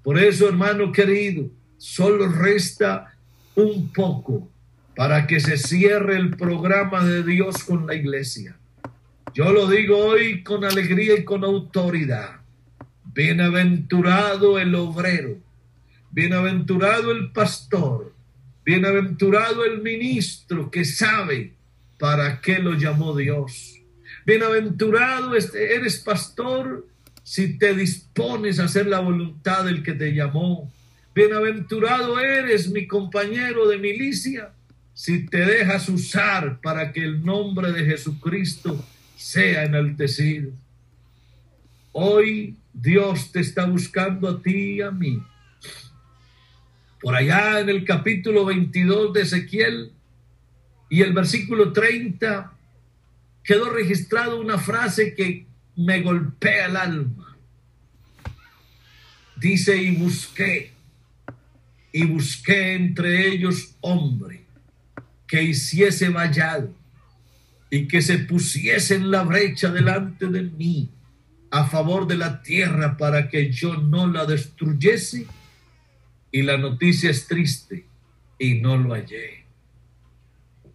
Por 0.03 0.19
eso, 0.19 0.47
hermano 0.47 0.91
querido, 0.91 1.49
solo 1.77 2.27
resta 2.27 3.15
un 3.55 3.91
poco 3.93 4.51
para 4.95 5.25
que 5.25 5.39
se 5.39 5.57
cierre 5.57 6.17
el 6.17 6.35
programa 6.35 7.03
de 7.03 7.23
Dios 7.23 7.63
con 7.63 7.87
la 7.87 7.95
iglesia. 7.95 8.57
Yo 9.33 9.51
lo 9.51 9.67
digo 9.67 9.97
hoy 9.97 10.43
con 10.43 10.65
alegría 10.65 11.17
y 11.17 11.23
con 11.23 11.43
autoridad. 11.45 12.41
Bienaventurado 13.13 14.59
el 14.59 14.75
obrero, 14.75 15.37
bienaventurado 16.11 17.11
el 17.11 17.31
pastor, 17.31 18.13
Bienaventurado 18.63 19.65
el 19.65 19.81
ministro 19.81 20.69
que 20.69 20.85
sabe 20.85 21.55
para 21.97 22.41
qué 22.41 22.59
lo 22.59 22.73
llamó 22.73 23.15
Dios. 23.15 23.80
Bienaventurado 24.25 25.35
este, 25.35 25.75
eres 25.75 25.99
pastor 25.99 26.87
si 27.23 27.57
te 27.57 27.73
dispones 27.73 28.59
a 28.59 28.65
hacer 28.65 28.87
la 28.87 28.99
voluntad 28.99 29.65
del 29.65 29.83
que 29.83 29.93
te 29.93 30.13
llamó. 30.13 30.71
Bienaventurado 31.13 32.19
eres 32.19 32.69
mi 32.69 32.87
compañero 32.87 33.67
de 33.67 33.77
milicia 33.77 34.51
si 34.93 35.25
te 35.25 35.45
dejas 35.45 35.89
usar 35.89 36.59
para 36.61 36.91
que 36.91 37.01
el 37.01 37.23
nombre 37.25 37.71
de 37.71 37.85
Jesucristo 37.85 38.85
sea 39.15 39.63
enaltecido. 39.63 40.51
Hoy 41.91 42.55
Dios 42.73 43.31
te 43.31 43.39
está 43.39 43.65
buscando 43.65 44.29
a 44.29 44.41
ti 44.41 44.75
y 44.75 44.81
a 44.81 44.91
mí 44.91 45.21
por 47.01 47.15
allá 47.15 47.59
en 47.59 47.69
el 47.69 47.83
capítulo 47.83 48.45
22 48.45 49.13
de 49.13 49.21
Ezequiel 49.21 49.91
y 50.89 51.01
el 51.01 51.13
versículo 51.13 51.73
30 51.73 52.53
quedó 53.43 53.69
registrado 53.69 54.39
una 54.39 54.57
frase 54.57 55.13
que 55.15 55.47
me 55.75 56.01
golpea 56.01 56.67
el 56.67 56.77
alma. 56.77 57.37
Dice, 59.37 59.75
y 59.75 59.95
busqué, 59.95 60.71
y 61.91 62.05
busqué 62.05 62.75
entre 62.75 63.27
ellos 63.27 63.75
hombre 63.81 64.45
que 65.27 65.41
hiciese 65.43 66.09
vallado 66.09 66.73
y 67.69 67.87
que 67.87 68.01
se 68.01 68.19
pusiese 68.19 68.95
en 68.95 69.09
la 69.09 69.23
brecha 69.23 69.71
delante 69.71 70.27
de 70.27 70.43
mí 70.43 70.89
a 71.49 71.65
favor 71.65 72.05
de 72.05 72.17
la 72.17 72.41
tierra 72.41 72.97
para 72.97 73.29
que 73.29 73.51
yo 73.51 73.75
no 73.77 74.07
la 74.07 74.25
destruyese 74.25 75.25
y 76.31 76.41
la 76.43 76.57
noticia 76.57 77.09
es 77.09 77.27
triste 77.27 77.85
y 78.37 78.55
no 78.55 78.77
lo 78.77 78.93
hallé. 78.93 79.45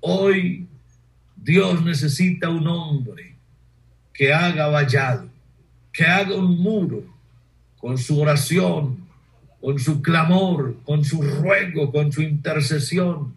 Hoy 0.01 0.67
Dios 1.47 1.85
necesita 1.85 2.49
un 2.49 2.67
hombre 2.67 3.37
que 4.13 4.35
haga 4.35 4.67
vallado, 4.67 5.29
que 5.93 6.05
haga 6.05 6.35
un 6.35 6.59
muro 6.59 7.05
con 7.79 7.97
su 7.99 8.21
oración, 8.21 9.07
con 9.61 9.79
su 9.79 10.03
clamor, 10.03 10.77
con 10.83 11.05
su 11.05 11.23
ruego, 11.23 11.93
con 11.93 12.11
su 12.11 12.21
intercesión. 12.21 13.35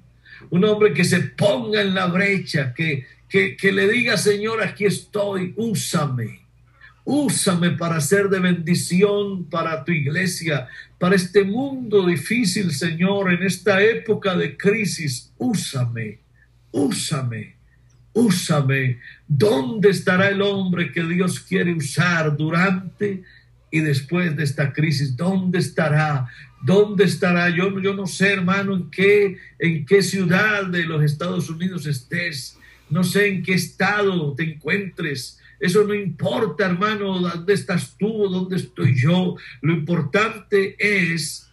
Un 0.50 0.66
hombre 0.66 0.92
que 0.92 1.04
se 1.04 1.20
ponga 1.20 1.82
en 1.82 1.94
la 1.94 2.08
brecha, 2.08 2.74
que, 2.74 3.06
que, 3.30 3.56
que 3.56 3.72
le 3.72 3.88
diga, 3.88 4.18
Señor, 4.18 4.64
aquí 4.64 4.86
estoy, 4.86 5.54
úsame 5.56 6.40
Úsame 7.12 7.72
para 7.72 8.02
ser 8.02 8.30
de 8.30 8.40
bendición 8.40 9.46
para 9.46 9.84
tu 9.84 9.92
iglesia, 9.92 10.68
para 10.98 11.16
este 11.16 11.44
mundo 11.44 12.06
difícil, 12.06 12.72
Señor, 12.72 13.34
en 13.34 13.44
esta 13.44 13.84
época 13.84 14.36
de 14.36 14.58
crisis. 14.58 15.32
Úsame, 15.40 16.20
úsame, 16.72 17.59
úsame. 18.14 19.00
¿Dónde 19.28 19.90
estará 19.90 20.30
el 20.30 20.42
hombre 20.42 20.92
que 20.92 21.04
Dios 21.04 21.40
quiere 21.40 21.74
usar 21.74 22.36
durante 22.36 23.24
y 23.72 23.80
después 23.80 24.36
de 24.36 24.44
esta 24.44 24.74
crisis? 24.74 25.16
¿Dónde 25.16 25.60
estará? 25.60 26.28
¿Dónde 26.62 27.06
estará? 27.06 27.50
Yo, 27.50 27.80
yo 27.80 27.94
no 27.94 28.08
sé, 28.08 28.34
hermano, 28.34 28.76
en 28.76 28.90
qué, 28.90 29.38
en 29.60 29.86
qué 29.86 30.02
ciudad 30.02 30.66
de 30.66 30.86
los 30.86 31.04
Estados 31.04 31.50
Unidos 31.50 31.86
estés. 31.86 32.58
No 32.90 33.04
sé 33.04 33.28
en 33.28 33.44
qué 33.44 33.54
estado 33.54 34.34
te 34.34 34.44
encuentres 34.44 35.40
eso 35.60 35.84
no 35.84 35.94
importa, 35.94 36.66
hermano, 36.66 37.20
dónde 37.20 37.54
estás 37.54 37.98
tú, 37.98 38.30
dónde 38.30 38.56
estoy 38.56 38.96
yo. 38.96 39.36
Lo 39.62 39.74
importante 39.74 40.76
es 40.80 41.49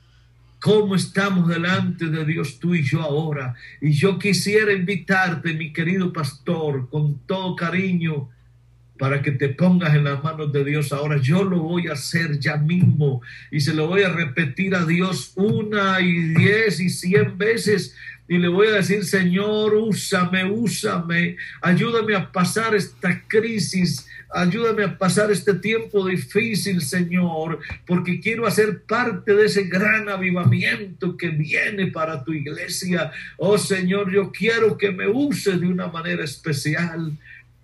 cómo 0.66 0.96
estamos 0.96 1.46
delante 1.46 2.06
de 2.06 2.24
Dios 2.24 2.58
tú 2.58 2.74
y 2.74 2.82
yo 2.82 3.00
ahora. 3.00 3.54
Y 3.80 3.92
yo 3.92 4.18
quisiera 4.18 4.72
invitarte, 4.72 5.54
mi 5.54 5.72
querido 5.72 6.12
pastor, 6.12 6.90
con 6.90 7.20
todo 7.20 7.54
cariño, 7.54 8.28
para 8.98 9.22
que 9.22 9.30
te 9.30 9.50
pongas 9.50 9.94
en 9.94 10.02
las 10.02 10.24
manos 10.24 10.52
de 10.52 10.64
Dios 10.64 10.92
ahora. 10.92 11.18
Yo 11.18 11.44
lo 11.44 11.60
voy 11.60 11.86
a 11.86 11.92
hacer 11.92 12.40
ya 12.40 12.56
mismo 12.56 13.22
y 13.52 13.60
se 13.60 13.74
lo 13.74 13.86
voy 13.86 14.02
a 14.02 14.08
repetir 14.08 14.74
a 14.74 14.84
Dios 14.84 15.34
una 15.36 16.00
y 16.00 16.34
diez 16.34 16.80
y 16.80 16.90
cien 16.90 17.38
veces 17.38 17.94
y 18.28 18.38
le 18.38 18.48
voy 18.48 18.68
a 18.68 18.72
decir, 18.72 19.04
Señor, 19.04 19.74
úsame, 19.74 20.44
úsame, 20.44 21.36
ayúdame 21.60 22.14
a 22.14 22.32
pasar 22.32 22.74
esta 22.74 23.22
crisis, 23.28 24.08
ayúdame 24.34 24.84
a 24.84 24.98
pasar 24.98 25.30
este 25.30 25.54
tiempo 25.54 26.06
difícil, 26.06 26.82
Señor, 26.82 27.60
porque 27.86 28.20
quiero 28.20 28.46
hacer 28.46 28.82
parte 28.82 29.34
de 29.34 29.46
ese 29.46 29.64
gran 29.64 30.08
avivamiento 30.08 31.16
que 31.16 31.28
viene 31.28 31.88
para 31.88 32.24
tu 32.24 32.32
iglesia. 32.32 33.12
Oh 33.36 33.58
Señor, 33.58 34.12
yo 34.12 34.32
quiero 34.32 34.76
que 34.76 34.90
me 34.90 35.06
uses 35.06 35.60
de 35.60 35.68
una 35.68 35.86
manera 35.86 36.24
especial. 36.24 37.12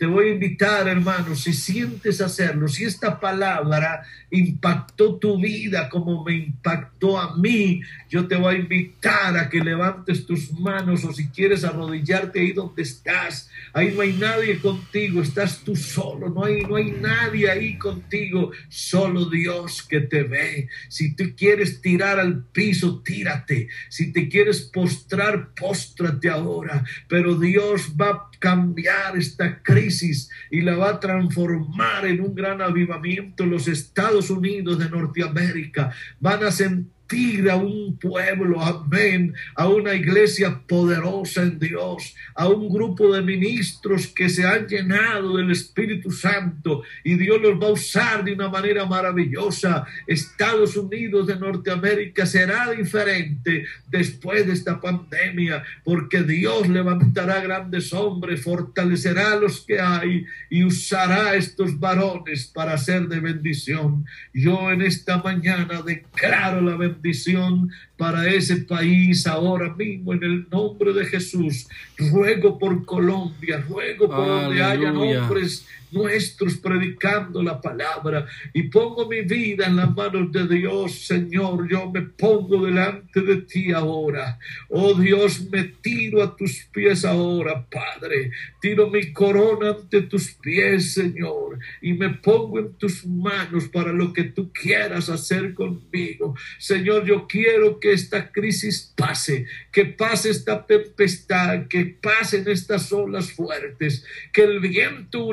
Te 0.03 0.09
voy 0.09 0.31
a 0.31 0.33
invitar, 0.33 0.89
hermano, 0.89 1.37
si 1.37 1.53
sientes 1.53 2.21
hacerlo, 2.21 2.67
si 2.67 2.83
esta 2.83 3.21
palabra 3.21 4.03
impactó 4.33 5.15
tu 5.15 5.41
vida 5.41 5.89
como 5.89 6.25
me 6.25 6.35
impactó 6.35 7.21
a 7.21 7.37
mí, 7.37 7.81
yo 8.11 8.27
te 8.27 8.35
voy 8.35 8.57
a 8.57 8.59
invitar 8.59 9.37
a 9.37 9.49
que 9.49 9.61
levantes 9.61 10.27
tus 10.27 10.51
manos 10.59 11.05
o 11.05 11.13
si 11.13 11.29
quieres 11.29 11.63
arrodillarte 11.63 12.41
ahí 12.41 12.51
donde 12.51 12.83
estás. 12.83 13.49
Ahí 13.75 13.93
no 13.95 14.03
hay 14.03 14.13
nadie 14.13 14.59
contigo, 14.59 15.23
estás 15.23 15.61
tú 15.65 15.75
solo, 15.75 16.29
no 16.29 16.45
hay, 16.45 16.63
no 16.63 16.77
hay 16.77 16.91
nadie 16.91 17.51
ahí 17.51 17.79
contigo, 17.79 18.53
solo 18.69 19.31
Dios 19.31 19.83
que 19.83 20.01
te 20.01 20.23
ve. 20.25 20.69
Si 20.89 21.17
tú 21.17 21.25
quieres 21.37 21.81
tirar 21.81 22.21
al 22.21 22.45
piso, 22.45 23.03
tírate. 23.03 23.69
Si 23.89 24.13
te 24.13 24.29
quieres 24.29 24.63
postrar, 24.63 25.55
póstrate 25.55 26.29
ahora. 26.29 26.85
Pero 27.09 27.35
Dios 27.37 27.95
va 27.99 28.11
a 28.11 28.31
cambiar 28.39 29.17
esta 29.17 29.63
crisis 29.63 30.29
y 30.51 30.61
la 30.61 30.77
va 30.77 30.91
a 30.91 31.01
transformar 31.01 32.07
en 32.07 32.21
un 32.21 32.35
gran 32.35 32.61
avivamiento. 32.61 33.47
Los 33.47 33.69
Estados 33.69 34.31
Unidos 34.31 34.79
de 34.79 34.91
Norteamérica 34.91 35.95
van 36.21 36.45
a 36.45 36.51
sentir 36.51 36.92
a 37.13 37.57
un 37.57 37.99
pueblo, 37.99 38.63
amén, 38.63 39.35
a 39.55 39.69
una 39.69 39.95
iglesia 39.95 40.63
poderosa 40.67 41.43
en 41.43 41.59
Dios, 41.59 42.15
a 42.35 42.49
un 42.49 42.73
grupo 42.73 43.13
de 43.13 43.21
ministros 43.21 44.07
que 44.07 44.31
se 44.31 44.47
han 44.47 44.67
llenado 44.67 45.37
del 45.37 45.51
Espíritu 45.51 46.11
Santo 46.11 46.83
y 47.05 47.17
Dios 47.17 47.39
los 47.43 47.61
va 47.61 47.67
a 47.67 47.73
usar 47.73 48.25
de 48.25 48.33
una 48.33 48.49
manera 48.49 48.87
maravillosa. 48.87 49.85
Estados 50.07 50.75
Unidos 50.75 51.27
de 51.27 51.37
Norteamérica 51.37 52.25
será 52.25 52.71
diferente 52.71 53.67
después 53.91 54.47
de 54.47 54.55
esta 54.55 54.81
pandemia, 54.81 55.63
porque 55.85 56.23
Dios 56.23 56.67
levantará 56.67 57.41
grandes 57.41 57.93
hombres, 57.93 58.43
fortalecerá 58.43 59.33
a 59.33 59.37
los 59.37 59.61
que 59.61 59.79
hay 59.79 60.25
y 60.49 60.65
usará 60.65 61.35
estos 61.35 61.79
varones 61.79 62.47
para 62.47 62.79
ser 62.79 63.07
de 63.09 63.21
bendición. 63.21 64.07
Yo 64.33 64.73
en 64.73 64.81
esta 64.81 65.19
mañana 65.19 65.83
declaro 65.83 66.63
la 66.63 66.77
bendición 66.77 67.02
bendición 67.03 67.71
para 67.97 68.29
ese 68.29 68.57
país 68.59 69.27
ahora 69.27 69.75
mismo 69.75 70.13
en 70.15 70.23
el 70.23 70.49
nombre 70.51 70.93
de 70.93 71.05
Jesús. 71.07 71.67
Ruego 71.99 72.59
por 72.59 72.85
Colombia, 72.85 73.65
ruego 73.69 74.09
por 74.09 74.27
donde 74.27 74.63
haya 74.63 74.93
hombres 74.93 75.67
nuestros 75.93 76.57
predicando 76.57 77.43
la 77.43 77.61
palabra 77.61 78.27
y 78.53 78.65
pongo 78.65 79.09
mi 79.09 79.23
vida 79.23 79.67
en 79.67 79.77
las 79.77 79.95
manos 79.95 80.33
de 80.33 80.47
Dios, 80.49 81.07
Señor. 81.07 81.69
Yo 81.69 81.91
me 81.91 82.03
pongo 82.03 82.65
delante 82.65 83.21
de 83.21 83.43
ti 83.43 83.73
ahora. 83.73 84.39
Oh 84.69 84.95
Dios, 84.95 85.49
me 85.51 85.65
tiro 85.65 86.23
a 86.23 86.35
tus 86.37 86.65
pies 86.73 87.05
ahora, 87.05 87.67
Padre. 87.71 88.31
Tiro 88.61 88.91
mi 88.91 89.13
corona 89.13 89.71
ante 89.71 90.03
tus 90.03 90.33
pies, 90.33 90.95
Señor, 90.95 91.59
y 91.81 91.93
me 91.93 92.11
pongo 92.11 92.59
en 92.59 92.73
tus 92.75 93.05
manos 93.07 93.69
para 93.69 93.93
lo 93.93 94.13
que 94.13 94.25
tú 94.25 94.53
quieras 94.53 95.09
hacer 95.09 95.55
conmigo. 95.55 96.37
Señor, 96.59 97.05
yo 97.05 97.27
quiero 97.27 97.79
que 97.79 97.93
esta 97.93 98.31
crisis 98.31 98.93
pase, 98.97 99.47
que 99.71 99.85
pase 99.85 100.31
esta 100.31 100.67
tempestad, 100.67 101.67
que 101.69 101.85
pasen 101.85 102.49
estas 102.49 102.93
olas 102.93 103.33
fuertes, 103.33 104.05
que 104.33 104.43
el 104.43 104.61
viento 104.61 105.25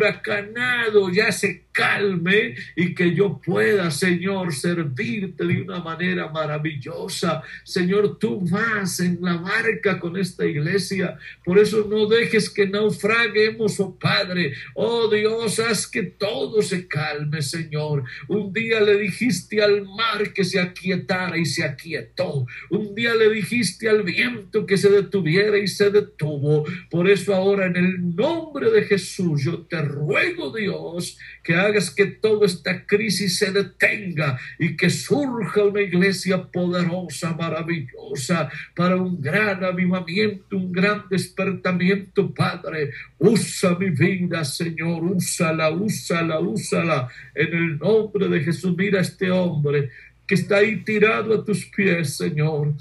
huracanado 0.50 1.10
ya 1.12 1.32
se 1.32 1.69
calme 1.80 2.56
y 2.76 2.94
que 2.94 3.16
yo 3.16 3.40
pueda, 3.44 3.90
Señor, 3.90 4.54
servirte 4.54 5.46
de 5.46 5.62
una 5.62 5.80
manera 5.80 6.30
maravillosa. 6.30 7.42
Señor, 7.64 8.20
tú 8.20 8.42
vas 8.42 9.00
en 9.00 9.20
la 9.22 9.38
barca 9.38 10.00
con 10.00 10.18
esta 10.18 10.46
iglesia, 10.46 11.18
por 11.46 11.58
eso 11.58 11.88
no 11.90 12.08
dejes 12.08 12.50
que 12.50 12.68
naufraguemos, 12.68 13.80
oh 13.80 13.98
Padre. 13.98 14.54
Oh 14.74 15.08
Dios, 15.08 15.60
haz 15.60 15.88
que 15.88 16.04
todo 16.04 16.62
se 16.62 16.88
calme, 16.88 17.42
Señor. 17.42 18.04
Un 18.28 18.52
día 18.52 18.82
le 18.82 18.98
dijiste 18.98 19.62
al 19.62 19.86
mar 19.86 20.34
que 20.34 20.44
se 20.44 20.60
aquietara 20.60 21.38
y 21.38 21.46
se 21.46 21.64
aquietó. 21.64 22.46
Un 22.70 22.94
día 22.94 23.16
le 23.16 23.30
dijiste 23.30 23.90
al 23.90 24.04
viento 24.04 24.66
que 24.66 24.78
se 24.78 24.90
detuviera 24.90 25.58
y 25.58 25.68
se 25.68 25.90
detuvo. 25.90 26.66
Por 26.90 27.10
eso 27.10 27.34
ahora 27.34 27.68
en 27.68 27.78
el 27.78 28.16
nombre 28.16 28.70
de 28.72 28.84
Jesús 28.84 29.44
yo 29.44 29.62
te 29.62 29.82
ruego, 29.82 30.56
Dios, 30.56 31.18
que 31.44 31.56
hagas 31.56 31.69
que 31.96 32.06
toda 32.06 32.46
esta 32.46 32.86
crisis 32.86 33.38
se 33.38 33.52
detenga 33.52 34.40
y 34.58 34.76
que 34.76 34.90
surja 34.90 35.64
una 35.64 35.82
iglesia 35.82 36.44
poderosa, 36.44 37.34
maravillosa, 37.34 38.50
para 38.76 38.96
un 38.96 39.22
gran 39.22 39.64
avivamiento, 39.64 40.58
un 40.58 40.72
gran 40.72 41.06
despertamiento, 41.10 42.34
Padre. 42.34 42.92
Usa 43.18 43.78
mi 43.78 43.90
vida, 43.90 44.44
Señor, 44.44 45.04
úsala, 45.04 45.70
úsala, 45.72 46.40
úsala. 46.40 47.08
En 47.36 47.54
el 47.54 47.78
nombre 47.80 48.28
de 48.28 48.42
Jesús, 48.42 48.76
mira 48.76 49.02
este 49.02 49.32
hombre 49.32 49.90
que 50.30 50.36
está 50.36 50.58
ahí 50.58 50.84
tirado 50.84 51.34
a 51.34 51.44
tus 51.44 51.66
pies, 51.66 52.18
Señor. 52.18 52.76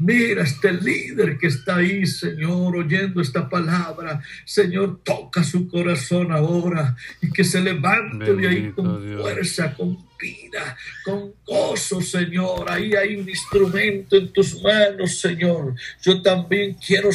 Mira 0.00 0.44
este 0.44 0.72
líder 0.72 1.36
que 1.36 1.48
está 1.48 1.76
ahí, 1.76 2.06
Señor, 2.06 2.74
oyendo 2.74 3.20
esta 3.20 3.46
palabra. 3.48 4.22
Señor, 4.46 5.00
toca 5.04 5.44
su 5.44 5.68
corazón 5.68 6.32
ahora 6.32 6.96
y 7.20 7.30
que 7.30 7.44
se 7.44 7.60
levante 7.60 8.34
de 8.34 8.48
ahí 8.48 8.72
con 8.72 9.18
fuerza, 9.18 9.74
con 9.74 9.98
vida, 10.18 10.76
con 11.04 11.34
gozo, 11.46 12.00
Señor. 12.00 12.70
Ahí 12.70 12.94
hay 12.94 13.16
un 13.16 13.28
instrumento 13.28 14.16
en 14.16 14.32
tus 14.32 14.62
manos, 14.62 15.18
Señor. 15.18 15.74
Yo 16.02 16.22
también 16.22 16.74
quiero 16.74 17.08